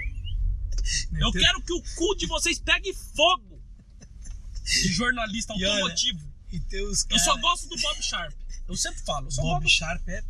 Eu 1.17 1.31
quero 1.31 1.61
que 1.61 1.73
o 1.73 1.81
cu 1.95 2.15
de 2.15 2.25
vocês 2.27 2.59
pegue 2.59 2.93
fogo. 2.93 3.61
De 4.63 4.91
jornalista 4.91 5.53
E 5.57 5.65
olha, 5.65 5.83
automotivo. 5.83 6.29
E 6.51 6.59
tem 6.59 6.83
os 6.85 7.05
Eu 7.09 7.19
só 7.19 7.37
gosto 7.37 7.67
do 7.67 7.77
Bob 7.77 8.03
Sharp. 8.03 8.33
Eu 8.67 8.75
sempre 8.75 9.01
falo. 9.01 9.29
Bob 9.35 9.63
gosto, 9.63 9.69
Sharp 9.69 10.07
é. 10.09 10.23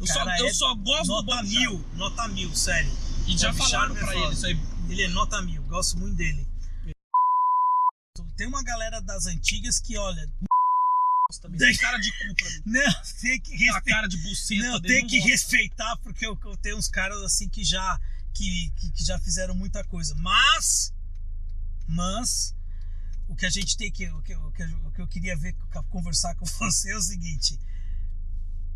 Eu 0.00 0.06
só, 0.06 0.24
eu 0.24 0.46
é 0.46 0.52
só 0.54 0.74
gosto 0.74 1.06
do 1.06 1.22
Bob 1.22 1.48
mil, 1.48 1.72
Sharp. 1.72 1.94
nota 1.94 2.28
mil, 2.28 2.56
sério. 2.56 2.90
E 3.26 3.36
já 3.36 3.52
falaram 3.52 3.94
é 3.94 4.00
pra 4.00 4.16
ele 4.16 4.32
isso 4.32 4.46
aí. 4.46 4.58
Ele 4.88 5.02
é 5.02 5.08
nota 5.08 5.40
mil, 5.42 5.62
gosto 5.64 5.98
muito 5.98 6.16
dele. 6.16 6.48
Tem 8.36 8.46
uma 8.46 8.62
galera 8.62 9.00
das 9.02 9.26
antigas 9.26 9.78
que, 9.78 9.98
olha, 9.98 10.26
Também. 11.42 11.58
Tem 11.58 11.76
cara 11.76 11.98
de 11.98 12.10
cu 12.10 12.34
pra 12.34 12.50
mim. 12.50 12.62
não, 12.72 13.02
tem 13.20 13.40
que 13.40 13.56
respeitar. 13.56 13.82
cara 13.82 14.06
de 14.08 14.16
buceta 14.16 14.62
Não, 14.62 14.80
tem 14.80 15.06
que 15.06 15.18
respeitar, 15.20 15.96
porque 15.98 16.26
eu, 16.26 16.38
eu 16.44 16.56
tenho 16.56 16.78
uns 16.78 16.88
caras 16.88 17.22
assim 17.22 17.48
que 17.48 17.62
já 17.62 18.00
que, 18.32 18.70
que, 18.76 18.90
que 18.92 19.04
já 19.04 19.18
fizeram 19.18 19.54
muita 19.54 19.84
coisa. 19.84 20.14
Mas, 20.16 20.92
mas, 21.86 22.54
o 23.28 23.36
que 23.36 23.44
a 23.44 23.50
gente 23.50 23.76
tem 23.76 23.92
que. 23.92 24.08
O 24.08 24.22
que, 24.22 24.34
o 24.34 24.50
que, 24.52 24.64
o 24.64 24.90
que 24.92 25.02
eu 25.02 25.08
queria 25.08 25.36
ver, 25.36 25.54
conversar 25.90 26.34
com 26.36 26.46
você 26.58 26.92
é 26.92 26.96
o 26.96 27.02
seguinte. 27.02 27.58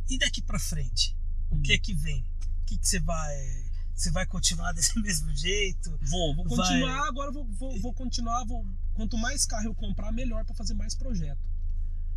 E 0.09 0.19
daqui 0.19 0.43
pra 0.43 0.59
frente? 0.59 1.17
O 1.51 1.61
que 1.61 1.73
é 1.73 1.79
que 1.79 1.95
vem? 1.95 2.21
O 2.63 2.65
que, 2.67 2.79
que 2.79 2.87
você 2.87 3.01
vai. 3.01 3.65
Você 3.95 4.11
vai 4.11 4.27
continuar 4.27 4.73
desse 4.75 4.99
mesmo 5.01 5.35
jeito? 5.35 5.97
Vou, 6.03 6.35
vou 6.35 6.45
continuar, 6.45 6.99
Vai. 6.99 7.09
agora 7.09 7.31
vou, 7.31 7.45
vou, 7.45 7.81
vou 7.81 7.93
continuar. 7.93 8.45
Vou, 8.45 8.67
quanto 8.93 9.17
mais 9.17 9.47
carro 9.47 9.67
eu 9.67 9.75
comprar, 9.75 10.13
melhor 10.13 10.45
pra 10.45 10.55
fazer 10.55 10.75
mais 10.75 10.95
projeto. 10.95 11.41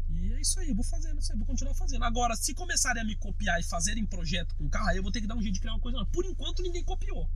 E 0.10 0.34
é 0.34 0.42
isso 0.42 0.60
aí, 0.60 0.70
eu 0.70 0.76
vou 0.76 0.86
fazendo 0.86 1.20
isso 1.20 1.32
aí, 1.32 1.38
vou 1.38 1.46
continuar 1.46 1.74
fazendo. 1.76 2.04
Agora, 2.04 2.36
se 2.36 2.54
começarem 2.54 3.02
a 3.02 3.06
me 3.06 3.16
copiar 3.16 3.60
e 3.60 3.64
fazerem 3.64 4.06
projeto 4.06 4.56
com 4.56 4.70
carro, 4.70 4.88
aí 4.88 4.98
eu 4.98 5.04
vou 5.04 5.12
ter 5.12 5.22
que 5.22 5.28
dar 5.28 5.36
um 5.36 5.42
jeito 5.42 5.56
de 5.56 5.60
criar 5.60 5.74
uma 5.74 5.82
coisa. 5.82 5.98
nova. 5.98 6.10
Por 6.12 6.26
enquanto, 6.26 6.62
ninguém 6.62 6.84
copiou. 6.84 7.30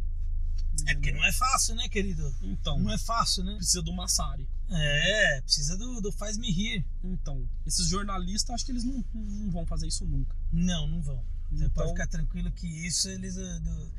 É 0.88 0.93
porque 0.93 1.11
não 1.11 1.24
é 1.24 1.32
fácil, 1.32 1.76
né, 1.76 1.88
querido? 1.89 2.34
Então, 2.41 2.80
Não 2.80 2.91
é 2.91 2.97
fácil, 2.97 3.43
né? 3.43 3.55
precisa 3.55 3.82
do 3.82 3.93
Massari. 3.93 4.47
É, 4.69 5.41
precisa 5.41 5.78
do, 5.78 6.01
do 6.01 6.11
faz-me 6.11 6.49
rir. 6.51 6.86
Então, 7.03 7.47
esses 7.65 7.88
jornalistas, 7.88 8.49
acho 8.55 8.65
que 8.65 8.72
eles 8.72 8.84
não, 8.84 9.03
não 9.13 9.51
vão 9.51 9.65
fazer 9.65 9.88
isso 9.88 10.05
nunca. 10.05 10.36
Não, 10.51 10.88
não 10.88 11.01
vão. 11.01 11.24
Você 11.51 11.65
Então- 11.65 11.69
pode 11.72 11.89
ficar 11.91 12.07
tranquilo 12.07 12.51
que 12.51 12.65
isso 12.67 13.09
eles. 13.09 13.38
é, 13.38 13.59
do- 13.59 13.91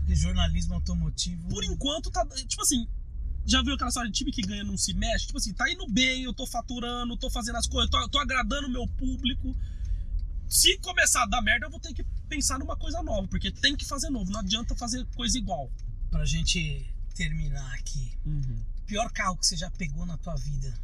porque 0.00 0.14
jornalismo 0.14 0.74
automotivo. 0.74 1.48
Por 1.48 1.62
enquanto, 1.64 2.10
tá. 2.10 2.24
Tipo 2.26 2.62
assim, 2.62 2.88
já 3.44 3.62
viu 3.62 3.74
aquela 3.74 3.88
história 3.88 4.10
de 4.10 4.16
time 4.16 4.32
que 4.32 4.42
ganha 4.42 4.64
não 4.64 4.76
se 4.76 4.94
mexe? 4.94 5.26
Tipo 5.26 5.38
assim, 5.38 5.52
tá 5.52 5.70
indo 5.70 5.86
bem, 5.88 6.22
eu 6.22 6.32
tô 6.32 6.46
faturando, 6.46 7.16
tô 7.16 7.28
fazendo 7.30 7.56
as 7.56 7.66
coisas, 7.66 7.90
tô, 7.90 8.08
tô 8.08 8.18
agradando 8.18 8.66
o 8.66 8.70
meu 8.70 8.86
público. 8.86 9.54
Se 10.48 10.76
começar 10.78 11.22
a 11.22 11.26
dar 11.26 11.42
merda, 11.42 11.66
eu 11.66 11.70
vou 11.70 11.78
ter 11.78 11.92
que 11.94 12.02
pensar 12.28 12.58
numa 12.58 12.76
coisa 12.76 13.02
nova, 13.02 13.26
porque 13.28 13.52
tem 13.52 13.76
que 13.76 13.84
fazer 13.84 14.10
novo, 14.10 14.30
não 14.32 14.40
adianta 14.40 14.74
fazer 14.74 15.04
coisa 15.14 15.36
igual. 15.38 15.70
Pra 16.10 16.24
gente 16.24 16.86
terminar 17.14 17.74
aqui. 17.74 18.12
Uhum. 18.24 18.62
Pior 18.86 19.10
carro 19.12 19.36
que 19.36 19.46
você 19.46 19.56
já 19.56 19.70
pegou 19.70 20.04
na 20.04 20.16
tua 20.16 20.34
vida. 20.36 20.74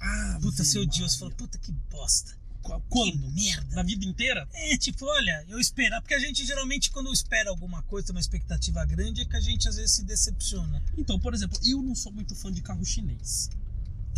Ah, 0.00 0.38
Puta, 0.40 0.64
seu 0.64 0.86
você 0.86 1.18
falou, 1.18 1.34
puta 1.34 1.58
que 1.58 1.72
bosta. 1.90 2.36
Quando? 2.62 3.12
Que 3.12 3.18
merda. 3.18 3.76
Na 3.76 3.82
vida 3.82 4.04
inteira? 4.04 4.46
É, 4.52 4.76
tipo, 4.76 5.06
olha, 5.06 5.44
eu 5.48 5.58
esperar. 5.58 6.00
Porque 6.00 6.14
a 6.14 6.18
gente 6.18 6.44
geralmente, 6.44 6.90
quando 6.90 7.12
espera 7.12 7.48
alguma 7.50 7.82
coisa, 7.84 8.12
uma 8.12 8.20
expectativa 8.20 8.84
grande, 8.84 9.22
é 9.22 9.24
que 9.24 9.36
a 9.36 9.40
gente 9.40 9.68
às 9.68 9.76
vezes 9.76 9.92
se 9.92 10.04
decepciona. 10.04 10.82
Então, 10.96 11.18
por 11.18 11.32
exemplo, 11.32 11.58
eu 11.64 11.82
não 11.82 11.94
sou 11.94 12.12
muito 12.12 12.34
fã 12.34 12.52
de 12.52 12.60
carro 12.60 12.84
chinês. 12.84 13.48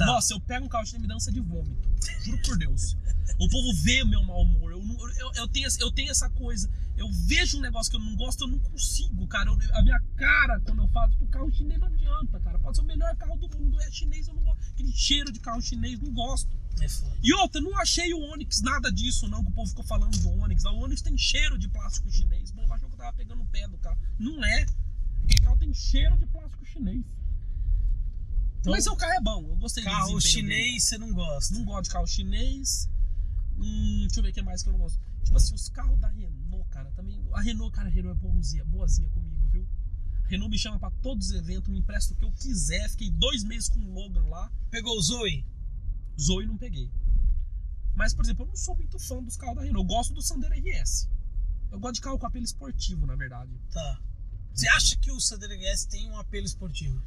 Tá. 0.01 0.07
Nossa, 0.07 0.33
eu 0.33 0.41
pego 0.41 0.65
um 0.65 0.69
carro 0.69 0.87
chinês 0.87 0.99
e 1.05 1.07
me 1.07 1.09
dança 1.13 1.31
de 1.31 1.41
vômito. 1.41 1.91
Juro 2.25 2.41
por 2.43 2.57
Deus. 2.57 2.97
O 3.39 3.47
povo 3.51 3.75
vê 3.83 4.03
o 4.03 4.07
meu 4.07 4.23
mau 4.25 4.41
humor. 4.41 4.73
Eu, 4.73 4.81
eu, 5.19 5.33
eu, 5.35 5.49
tenho, 5.49 5.69
eu 5.79 5.91
tenho 5.93 6.11
essa 6.11 6.31
coisa. 6.31 6.71
Eu 6.97 7.07
vejo 7.27 7.59
um 7.59 7.61
negócio 7.61 7.91
que 7.91 7.97
eu 7.99 8.01
não 8.01 8.17
gosto, 8.17 8.45
eu 8.45 8.49
não 8.49 8.59
consigo, 8.61 9.27
cara. 9.27 9.51
Eu- 9.51 9.59
a 9.77 9.83
minha 9.83 10.01
cara, 10.17 10.59
quando 10.61 10.83
eu 10.83 10.89
falo, 10.89 11.11
tipo, 11.13 11.27
carro 11.27 11.51
chinês 11.53 11.79
não 11.79 11.87
adianta, 11.89 12.41
cara. 12.41 12.59
Pode 12.59 12.79
ser 12.79 12.83
o 12.83 12.87
melhor 12.87 13.15
carro 13.17 13.37
do 13.37 13.59
mundo, 13.59 13.79
é 13.83 13.91
chinês, 13.91 14.27
eu 14.27 14.33
não 14.35 14.43
gosto. 14.43 14.61
Aquele 14.71 14.91
cheiro 14.93 15.31
de 15.31 15.39
carro 15.39 15.61
chinês, 15.61 16.01
não 16.01 16.11
gosto. 16.13 16.49
É. 16.81 16.87
E 17.23 17.35
outra, 17.35 17.61
não 17.61 17.79
achei 17.79 18.15
o 18.15 18.21
Onix 18.33 18.63
nada 18.63 18.91
disso, 18.91 19.29
não, 19.29 19.45
que 19.45 19.51
o 19.51 19.55
povo 19.55 19.69
ficou 19.69 19.85
falando 19.85 20.17
do 20.19 20.31
Onix. 20.41 20.65
O 20.65 20.75
Onix 20.79 21.03
tem 21.03 21.17
cheiro 21.19 21.59
de 21.59 21.69
plástico 21.69 22.11
chinês. 22.11 22.49
O 22.51 22.55
povo 22.55 22.73
achou 22.73 22.89
que 22.89 22.95
eu 22.95 22.99
tava 22.99 23.13
pegando 23.13 23.43
o 23.43 23.47
pé 23.49 23.69
do 23.69 23.77
carro. 23.77 23.99
Não 24.19 24.43
é. 24.43 24.65
Aquele 25.25 25.41
carro 25.43 25.59
tem 25.59 25.75
cheiro 25.75 26.17
de 26.17 26.25
plástico 26.27 26.65
chinês. 26.65 27.05
Então, 28.61 28.73
Mas 28.73 28.85
seu 28.85 28.95
carro 28.95 29.13
é 29.15 29.21
bom, 29.21 29.49
eu 29.49 29.57
gostei 29.57 29.83
do 29.83 29.91
carro 29.91 30.19
desempenho 30.19 30.49
dele. 30.49 30.63
chinês 30.63 30.85
você 30.85 30.99
não 30.99 31.13
gosta. 31.13 31.55
Não 31.55 31.65
gosto 31.65 31.85
de 31.85 31.91
carro 31.91 32.07
chinês. 32.07 32.89
Hum, 33.57 34.01
deixa 34.03 34.21
eu 34.21 34.23
ver 34.23 34.31
o 34.31 34.33
que 34.35 34.43
mais 34.43 34.63
que 34.63 34.69
eu 34.69 34.73
não 34.73 34.81
gosto. 34.81 35.01
Tipo 35.25 35.37
assim, 35.37 35.55
os 35.55 35.69
carros 35.69 35.99
da 35.99 36.09
Renault, 36.09 36.69
cara, 36.71 36.91
também. 36.93 37.19
A 37.33 37.41
Renault, 37.41 37.75
cara, 37.75 37.89
a 37.89 37.91
Renault 37.91 38.19
é 38.19 38.23
boazinha, 38.23 38.65
boazinha 38.65 39.09
comigo, 39.11 39.49
viu? 39.51 39.67
A 40.25 40.29
Renault 40.29 40.51
me 40.51 40.59
chama 40.59 40.79
pra 40.79 40.91
todos 40.91 41.29
os 41.31 41.33
eventos, 41.35 41.71
me 41.71 41.79
empresta 41.79 42.13
o 42.13 42.17
que 42.17 42.25
eu 42.25 42.33
quiser. 42.33 42.89
Fiquei 42.91 43.11
dois 43.11 43.43
meses 43.45 43.69
com 43.69 43.81
o 43.81 43.93
Logan 43.95 44.25
lá. 44.29 44.51
Pegou 44.71 44.97
o 44.97 45.03
Zoe? 45.03 45.45
Zoe 46.21 46.47
não 46.47 46.57
peguei. 46.57 46.91
Mas, 47.95 48.15
por 48.15 48.25
exemplo, 48.25 48.45
eu 48.45 48.49
não 48.49 48.57
sou 48.57 48.75
muito 48.77 48.99
fã 48.99 49.23
dos 49.23 49.37
carros 49.37 49.57
da 49.57 49.63
Renault. 49.63 49.83
Eu 49.91 49.97
gosto 49.97 50.15
do 50.15 50.23
Sandero 50.23 50.55
RS. 50.55 51.09
Eu 51.71 51.81
gosto 51.81 51.95
de 51.95 52.01
carro 52.03 52.19
com 52.19 52.27
apelo 52.27 52.45
esportivo, 52.45 53.07
na 53.07 53.15
verdade. 53.17 53.53
Tá. 53.73 54.01
Você 54.53 54.69
acha 54.69 54.97
que 54.97 55.11
o 55.11 55.21
Sandero 55.21 55.55
RS 55.55 55.87
tem 55.87 56.11
um 56.11 56.19
apelo 56.19 56.47
esportivo? 56.47 57.03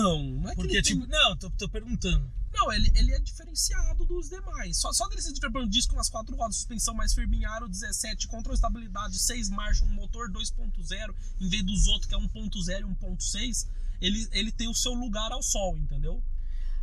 Então, 0.00 0.22
não 0.22 0.48
é 0.48 0.50
que 0.50 0.56
Porque, 0.56 0.76
ele 0.76 0.82
tem- 0.82 0.94
tipo, 1.00 1.06
não, 1.06 1.36
tô, 1.36 1.50
tô 1.50 1.68
perguntando. 1.68 2.30
Não, 2.52 2.72
ele, 2.72 2.90
ele 2.94 3.12
é 3.12 3.18
diferenciado 3.18 4.04
dos 4.04 4.28
demais. 4.28 4.76
Só, 4.76 4.92
só 4.92 5.08
dele 5.08 5.20
ser 5.22 5.32
diferente, 5.32 5.68
disco 5.70 5.94
nas 5.96 6.08
quatro 6.08 6.36
rodas, 6.36 6.56
suspensão 6.56 6.94
mais 6.94 7.12
firme 7.12 7.38
em 7.38 7.44
aro 7.44 7.68
17, 7.68 8.26
controle 8.28 8.54
de 8.56 8.64
estabilidade, 8.64 9.18
6 9.18 9.48
marchas, 9.50 9.82
um 9.82 9.92
motor 9.92 10.30
2.0, 10.30 11.14
em 11.40 11.48
vez 11.48 11.62
dos 11.64 11.86
outros 11.88 12.06
que 12.08 12.14
é 12.14 12.18
1.0 12.18 12.80
e 12.80 12.84
1.6, 12.84 13.68
ele, 14.00 14.28
ele 14.32 14.52
tem 14.52 14.68
o 14.68 14.74
seu 14.74 14.92
lugar 14.94 15.32
ao 15.32 15.42
sol, 15.42 15.76
entendeu? 15.78 16.22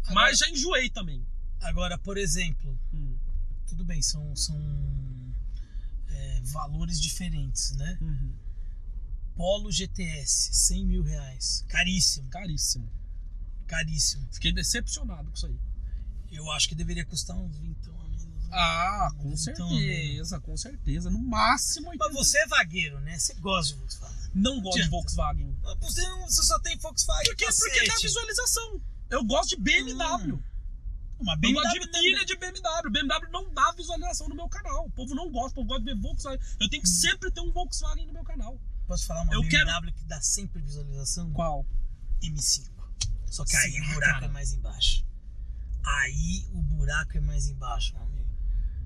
Agora- 0.03 0.13
Mas 0.15 0.39
já 0.39 0.49
enjoei 0.49 0.89
também. 0.89 1.25
Agora, 1.61 1.97
por 1.97 2.17
exemplo, 2.17 2.77
Hum, 2.93 3.15
tudo 3.67 3.85
bem, 3.85 4.01
são, 4.01 4.35
são 4.35 4.57
é, 6.09 6.41
valores 6.45 6.99
diferentes, 6.99 7.71
né? 7.77 7.97
uhum. 8.01 8.33
Polo 9.35 9.71
GTS, 9.71 10.53
100 10.53 10.85
mil 10.85 11.03
reais. 11.03 11.63
Caríssimo, 11.69 12.29
Caríssimo. 12.29 12.89
Caríssimo. 13.71 14.27
Fiquei 14.31 14.51
decepcionado 14.53 15.29
com 15.29 15.35
isso 15.35 15.45
aí. 15.47 15.57
Eu 16.31 16.49
acho 16.51 16.67
que 16.69 16.75
deveria 16.75 17.05
custar 17.05 17.35
uns 17.37 17.57
20 17.57 17.89
a 17.89 17.91
menos. 18.03 18.25
né? 18.25 18.49
Ah, 18.53 19.09
com 19.17 19.35
certeza, 19.35 20.39
com 20.39 20.55
certeza. 20.57 21.09
No 21.09 21.19
máximo. 21.19 21.87
Mas 21.87 21.99
80. 22.01 22.13
você 22.13 22.37
é 22.39 22.47
vagueiro, 22.47 22.99
né? 23.01 23.17
Você 23.17 23.33
gosta 23.35 23.73
de 23.73 23.79
Volkswagen. 23.79 24.31
não 24.33 24.61
gosta 24.61 24.81
de. 24.83 24.89
Volkswagen. 24.89 25.57
Mas 25.63 25.77
Você, 25.79 26.01
não- 26.09 26.21
você 26.29 26.43
só 26.43 26.59
tem 26.59 26.77
Volkswagen. 26.77 27.25
Porque, 27.25 27.45
cacete. 27.45 27.69
porque 27.73 27.87
dá 27.87 27.95
visualização. 28.01 28.81
Eu 29.09 29.23
gosto 29.25 29.49
de 29.55 29.61
BMW. 29.61 30.35
Hum. 30.35 30.43
Uma 31.19 31.33
Eu 31.33 31.37
BMW 31.39 31.61
gosto 31.63 31.91
de 31.91 31.99
milha 32.01 32.25
de 32.25 32.35
BMW. 32.35 32.89
BMW 32.91 33.29
não 33.31 33.53
dá 33.53 33.71
visualização 33.73 34.27
no 34.29 34.35
meu 34.35 34.49
canal. 34.49 34.85
O 34.87 34.91
povo 34.91 35.13
não 35.13 35.29
gosta, 35.31 35.51
o 35.51 35.55
povo 35.55 35.67
gosta 35.67 35.83
de 35.83 35.93
ver 35.93 36.01
Volkswagen. 36.01 36.39
Eu 36.59 36.69
tenho 36.69 36.81
que 36.81 36.89
sempre 36.89 37.29
ter 37.31 37.41
um 37.41 37.51
Volkswagen 37.51 38.05
no 38.07 38.13
meu 38.13 38.23
canal. 38.23 38.59
Posso 38.87 39.05
falar 39.05 39.21
uma 39.23 39.33
Eu 39.33 39.41
BMW 39.43 39.91
que 39.93 40.03
dá 40.05 40.19
sempre 40.21 40.61
visualização? 40.61 41.31
Qual? 41.33 41.65
M5. 42.23 42.70
Só 43.31 43.43
que 43.45 43.55
aí 43.55 43.71
Será, 43.71 43.85
o 43.89 43.93
buraco 43.93 44.13
cara? 44.13 44.25
é 44.25 44.29
mais 44.29 44.53
embaixo. 44.53 45.05
Aí 45.83 46.45
o 46.53 46.61
buraco 46.61 47.17
é 47.17 47.21
mais 47.21 47.47
embaixo, 47.47 47.93
meu 47.95 48.03
amigo. 48.03 48.21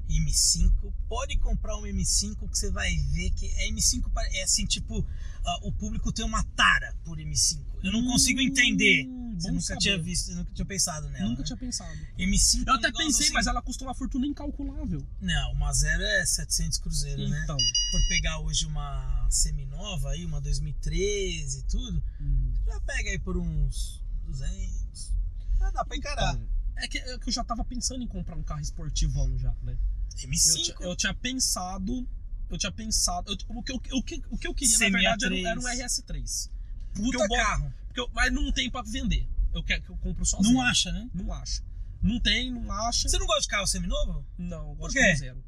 M5, 0.08 0.94
pode 1.10 1.36
comprar 1.38 1.76
um 1.78 1.82
M5 1.82 2.48
que 2.50 2.58
você 2.58 2.70
vai 2.70 2.96
ver 3.12 3.32
que 3.32 3.48
é 3.58 3.70
M5 3.72 4.08
pare- 4.14 4.38
é 4.38 4.44
assim, 4.44 4.66
tipo, 4.66 5.06
ah, 5.44 5.60
o 5.64 5.72
público 5.72 6.12
tem 6.14 6.24
uma 6.24 6.44
tara 6.56 6.96
por 7.04 7.18
M5. 7.18 7.60
Eu 7.84 7.92
não 7.92 8.06
consigo 8.06 8.40
entender. 8.40 9.08
Hum, 9.08 9.36
Você 9.40 9.50
nunca 9.50 9.62
saber. 9.64 9.80
tinha 9.82 9.98
visto, 10.02 10.32
nunca 10.34 10.54
tinha 10.54 10.66
pensado 10.66 11.10
nela. 11.10 11.28
Nunca 11.28 11.42
né? 11.42 11.46
tinha 11.48 11.58
pensado. 11.58 12.00
M5 12.20 12.64
Eu 12.68 12.74
é 12.74 12.76
um 12.76 12.80
até 12.80 12.92
pensei, 12.92 13.26
assim- 13.26 13.34
mas 13.34 13.48
ela 13.48 13.62
custou 13.64 13.88
uma 13.88 13.96
fortuna 13.96 14.26
incalculável. 14.28 15.06
Não, 15.20 15.52
uma 15.54 15.74
zero 15.74 16.04
é 16.04 16.26
700 16.26 16.78
cruzeiro, 16.78 17.28
né? 17.28 17.42
Então. 17.44 17.58
Por 17.92 18.08
pegar 18.08 18.40
hoje 18.40 18.66
uma 18.68 19.28
seminova 19.32 20.12
aí, 20.12 20.24
uma 20.24 20.40
2013 20.40 21.60
e 21.60 21.64
tudo, 21.64 22.02
hum, 22.22 22.54
já 22.68 22.80
pega 22.82 23.10
aí 23.10 23.20
por 23.20 23.38
uns 23.38 24.05
200. 24.26 25.14
Já 25.60 25.70
dá 25.72 25.86
pra 25.86 25.98
encarar. 25.98 26.34
então, 26.36 26.48
é, 26.78 26.88
que, 26.88 26.98
é 26.98 27.18
que 27.18 27.30
eu 27.30 27.34
já 27.34 27.44
tava 27.44 27.64
pensando 27.64 28.04
em 28.04 28.08
comprar 28.08 28.36
um 28.36 28.44
carro 28.44 28.62
esportivão 28.62 29.38
já, 29.38 29.54
né? 29.64 29.78
Eu, 30.24 30.30
M5. 30.30 30.64
tinha- 30.64 30.78
eu 30.82 30.96
tinha 30.96 31.14
pensado. 31.14 32.08
Eu 32.50 32.58
tinha 32.58 32.72
pensado. 32.72 33.32
eu- 33.32 33.38
o, 33.58 33.64
que 33.64 33.72
eu, 33.72 33.76
o, 33.98 34.04
que, 34.04 34.22
o 34.30 34.38
que 34.38 34.48
eu 34.48 34.54
queria, 34.54 34.78
na 34.78 34.86
CMA3. 34.86 34.92
verdade, 34.92 35.26
era, 35.26 35.34
um- 35.36 35.48
era 35.48 35.60
um 35.60 35.64
RS3. 35.68 36.50
Porque 36.94 37.12
Puta 37.12 37.24
eu 37.24 37.28
gosto- 37.28 37.44
carro. 37.44 37.74
porque 37.88 38.00
eu- 38.00 38.10
mas 38.14 38.32
não 38.34 38.52
tem 38.52 38.70
pra 38.70 38.82
vender. 38.84 39.28
Eu 39.54 39.64
quero 39.64 39.82
que 39.82 39.90
eu 39.90 39.98
compro 39.98 40.26
sozinho. 40.26 40.54
Não 40.54 40.62
acha, 40.62 40.92
né? 40.92 41.10
Não 41.14 41.32
acho. 41.34 41.64
Não 42.02 42.20
tem, 42.20 42.52
não 42.52 42.72
acha. 42.72 43.08
Você 43.10 43.18
não 43.18 43.26
gosta 43.26 43.42
de 43.42 43.48
carro 43.48 43.66
seminovo? 43.68 44.26
Não, 44.38 44.70
eu 44.70 44.76
gosto 44.76 44.94
Por 44.94 45.02
quê? 45.02 45.14
de 45.14 45.20
zero. 45.20 45.44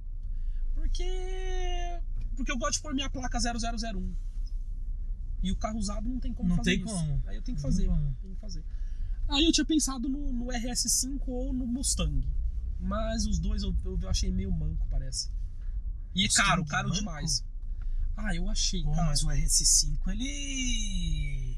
Porque. 0.73 1.99
Porque 2.35 2.51
eu 2.51 2.57
gosto 2.57 2.73
de 2.73 2.81
pôr 2.81 2.93
minha 2.93 3.09
placa 3.09 3.39
0001. 3.39 4.15
E 5.43 5.51
o 5.51 5.55
carro 5.55 5.77
usado 5.77 6.07
não 6.09 6.19
tem 6.19 6.33
como 6.33 6.49
Não 6.49 6.57
fazer 6.57 6.71
tem 6.77 6.83
isso. 6.85 6.93
como. 6.93 7.23
Aí 7.27 7.35
eu 7.35 7.41
tenho 7.41 7.57
que 7.57 7.63
Não 7.63 7.69
fazer. 7.69 7.85
Tenho 8.21 8.35
que 8.35 8.41
fazer. 8.41 8.63
Aí 9.29 9.45
eu 9.45 9.51
tinha 9.51 9.65
pensado 9.65 10.07
no, 10.09 10.31
no 10.33 10.45
RS5 10.47 11.21
ou 11.27 11.53
no 11.53 11.67
Mustang. 11.67 12.27
Mas 12.79 13.25
os 13.25 13.39
dois 13.39 13.61
eu, 13.63 13.75
eu, 13.85 13.99
eu 14.01 14.09
achei 14.09 14.31
meio 14.31 14.51
manco, 14.51 14.87
parece. 14.89 15.29
E 16.15 16.23
Mustang 16.23 16.47
caro, 16.47 16.65
caro 16.65 16.87
manco? 16.89 16.99
demais. 16.99 17.43
Ah, 18.15 18.33
eu 18.35 18.49
achei, 18.49 18.81
Pô, 18.83 18.91
cara. 18.93 19.07
mas 19.07 19.23
o 19.23 19.27
RS5 19.27 19.99
ele. 20.07 21.57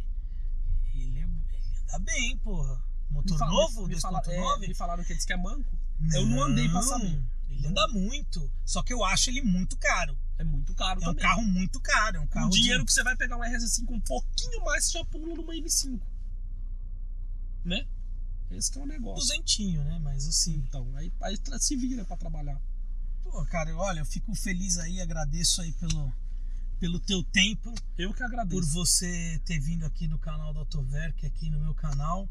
Ele, 0.93 1.19
ele 1.19 1.21
anda 1.21 1.99
bem, 1.99 2.37
porra. 2.39 2.81
Motor 3.09 3.31
Me 3.33 3.39
fala- 3.39 3.51
novo? 3.51 3.87
me, 3.87 3.99
fala- 3.99 4.21
2.9? 4.21 4.63
é, 4.63 4.67
me 4.67 4.73
falaram 4.75 5.03
que 5.03 5.11
ele 5.11 5.17
disse 5.17 5.27
que 5.27 5.33
é 5.33 5.37
manco. 5.37 5.77
Eu 6.13 6.25
não 6.25 6.43
andei 6.43 6.67
pra 6.69 6.81
saber. 6.81 7.21
Ele 7.49 7.67
anda 7.67 7.87
muito. 7.89 8.51
Só 8.65 8.81
que 8.83 8.93
eu 8.93 9.03
acho 9.03 9.29
ele 9.29 9.41
muito 9.41 9.75
caro. 9.77 10.17
É 10.37 10.43
muito 10.43 10.73
caro 10.75 10.99
É 11.01 11.03
um 11.03 11.05
também. 11.07 11.23
carro 11.23 11.43
muito 11.43 11.79
caro. 11.79 12.17
É 12.17 12.19
um 12.19 12.27
carro 12.27 12.47
o 12.47 12.51
dinheiro 12.51 12.79
de... 12.79 12.85
que 12.85 12.93
você 12.93 13.03
vai 13.03 13.15
pegar 13.15 13.37
um 13.37 13.41
RS5 13.41 13.89
um 13.89 13.99
pouquinho 14.01 14.63
mais, 14.63 14.85
você 14.85 14.97
já 14.99 15.05
pula 15.05 15.35
numa 15.35 15.53
M5. 15.53 15.99
Né? 17.65 17.85
Esse 18.51 18.71
que 18.71 18.79
é 18.79 18.81
o 18.81 18.85
negócio. 18.85 19.19
duzentinho, 19.21 19.83
né? 19.83 19.99
Mas 19.99 20.27
assim. 20.27 20.55
Então, 20.55 20.89
aí, 20.95 21.11
aí 21.21 21.37
se 21.59 21.75
vira 21.75 22.05
pra 22.05 22.17
trabalhar. 22.17 22.59
Pô, 23.23 23.45
cara, 23.45 23.75
olha, 23.75 23.99
eu 23.99 24.05
fico 24.05 24.33
feliz 24.33 24.77
aí, 24.79 24.99
agradeço 25.01 25.61
aí 25.61 25.71
pelo, 25.73 26.11
pelo 26.79 26.99
teu 26.99 27.21
tempo, 27.25 27.71
Eu 27.97 28.11
que 28.11 28.17
por 28.19 28.25
agradeço. 28.25 28.71
você 28.71 29.39
ter 29.45 29.59
vindo 29.59 29.85
aqui 29.85 30.07
no 30.07 30.17
canal 30.17 30.51
do 30.53 30.59
Autoverk, 30.59 31.25
aqui 31.25 31.49
no 31.49 31.59
meu 31.59 31.75
canal. 31.75 32.27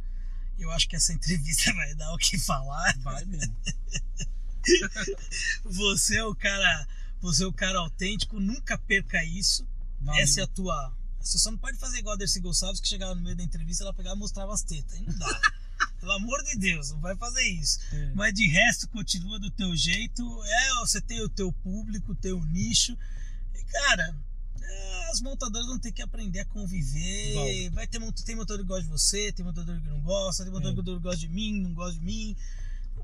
Eu 0.58 0.72
acho 0.72 0.88
que 0.88 0.96
essa 0.96 1.12
entrevista 1.14 1.72
vai 1.74 1.94
dar 1.94 2.12
o 2.12 2.18
que 2.18 2.36
falar. 2.38 2.96
Vai 2.98 3.24
mesmo. 3.26 3.54
Você 5.64 6.16
é 6.16 6.24
o 6.24 6.34
cara, 6.34 6.86
você 7.20 7.44
é 7.44 7.46
o 7.46 7.52
cara 7.52 7.78
autêntico, 7.78 8.38
nunca 8.40 8.78
perca 8.78 9.22
isso. 9.24 9.66
Valeu. 10.00 10.22
Essa 10.22 10.40
é 10.40 10.44
a 10.44 10.46
tua. 10.46 10.94
Você 11.20 11.38
só 11.38 11.50
não 11.50 11.58
pode 11.58 11.76
fazer 11.78 11.98
igual 11.98 12.14
a 12.14 12.18
Dercy 12.18 12.40
Gonçalves, 12.40 12.80
que 12.80 12.88
chegava 12.88 13.14
no 13.14 13.20
meio 13.20 13.36
da 13.36 13.42
entrevista, 13.42 13.84
ela 13.84 13.92
pegava 13.92 14.16
e 14.16 14.18
mostrava 14.18 14.52
as 14.52 14.62
tetas. 14.62 14.94
Aí 14.94 15.02
não 15.04 15.18
dá. 15.18 15.40
Pelo 16.00 16.12
amor 16.12 16.42
de 16.44 16.56
Deus, 16.56 16.90
não 16.92 17.00
vai 17.00 17.16
fazer 17.16 17.42
isso. 17.42 17.80
É. 17.92 18.12
Mas 18.14 18.32
de 18.32 18.46
resto, 18.46 18.88
continua 18.88 19.38
do 19.38 19.50
teu 19.50 19.76
jeito. 19.76 20.22
É, 20.44 20.74
você 20.80 21.00
tem 21.00 21.20
o 21.20 21.28
teu 21.28 21.52
público, 21.52 22.12
o 22.12 22.14
teu 22.14 22.40
nicho. 22.46 22.96
E, 23.54 23.64
cara, 23.64 24.16
é, 24.62 25.10
as 25.10 25.20
montadoras 25.20 25.66
vão 25.66 25.78
ter 25.78 25.90
que 25.92 26.00
aprender 26.00 26.40
a 26.40 26.44
conviver. 26.44 27.70
Vai 27.70 27.86
ter, 27.86 28.00
tem 28.24 28.36
montador 28.36 28.62
que 28.62 28.68
gosta 28.68 28.84
de 28.84 28.88
você, 28.88 29.32
tem 29.32 29.44
montador 29.44 29.80
que 29.80 29.88
não 29.88 30.00
gosta, 30.00 30.44
tem 30.44 30.52
montador 30.52 30.94
É. 30.94 30.98
que 30.98 31.02
gosta 31.02 31.20
de 31.20 31.28
mim, 31.28 31.60
não 31.60 31.74
gosta 31.74 31.98
de 31.98 32.04
mim. 32.04 32.36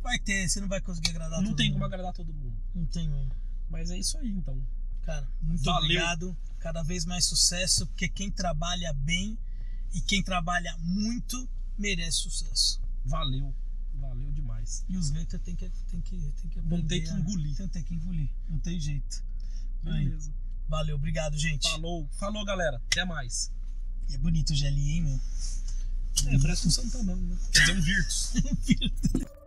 Vai 0.04 0.18
ter, 0.18 0.46
você 0.48 0.60
não 0.60 0.68
vai 0.68 0.80
conseguir 0.82 1.10
agradar 1.10 1.38
Não 1.40 1.48
todo 1.48 1.56
tem 1.56 1.66
mundo. 1.68 1.74
como 1.76 1.84
agradar 1.86 2.12
todo 2.12 2.32
mundo. 2.32 2.54
Não 2.74 2.84
tem 2.86 3.08
mesmo. 3.08 3.32
Mas 3.70 3.90
é 3.90 3.98
isso 3.98 4.18
aí, 4.18 4.28
então. 4.30 4.62
Cara, 5.02 5.26
muito 5.40 5.64
Valeu. 5.64 5.82
obrigado. 5.82 6.36
Cada 6.60 6.82
vez 6.82 7.04
mais 7.06 7.24
sucesso, 7.24 7.86
porque 7.86 8.06
quem 8.08 8.30
trabalha 8.30 8.92
bem 8.92 9.36
e 9.94 10.00
quem 10.02 10.22
trabalha 10.22 10.76
muito 10.78 11.48
merece 11.78 12.18
sucesso. 12.18 12.80
Valeu. 13.04 13.54
Valeu 13.94 14.30
demais. 14.32 14.84
E 14.90 14.96
os 14.98 15.08
haters 15.10 15.42
tem 15.42 15.56
que, 15.56 15.68
tem 15.90 16.00
que, 16.02 16.16
tem 16.40 16.50
que 16.50 16.60
Vão 16.60 16.82
ter 16.82 16.96
aprender 16.96 17.00
que 17.00 17.08
a- 17.08 17.18
engolir. 17.18 17.56
Tem, 17.70 17.82
que 17.82 17.94
engolir. 17.94 18.28
Não 18.48 18.58
tem 18.58 18.78
jeito. 18.78 19.24
Aí. 19.86 20.04
Beleza. 20.04 20.30
Valeu, 20.68 20.96
obrigado, 20.96 21.36
gente. 21.38 21.68
Falou. 21.70 22.06
Falou, 22.18 22.44
galera. 22.44 22.76
Até 22.90 23.04
mais. 23.06 23.50
E 24.10 24.14
é 24.14 24.18
bonito 24.18 24.50
o 24.50 24.54
gelinho, 24.54 24.90
hein, 24.96 25.02
meu? 25.02 25.20
É, 26.34 26.38
parece 26.38 26.66
um 26.68 26.70
Santanão, 26.70 27.16
né? 27.16 27.36
Quer 27.52 27.60
dizer, 27.60 27.72
um 27.78 27.80
Virtus. 27.80 28.32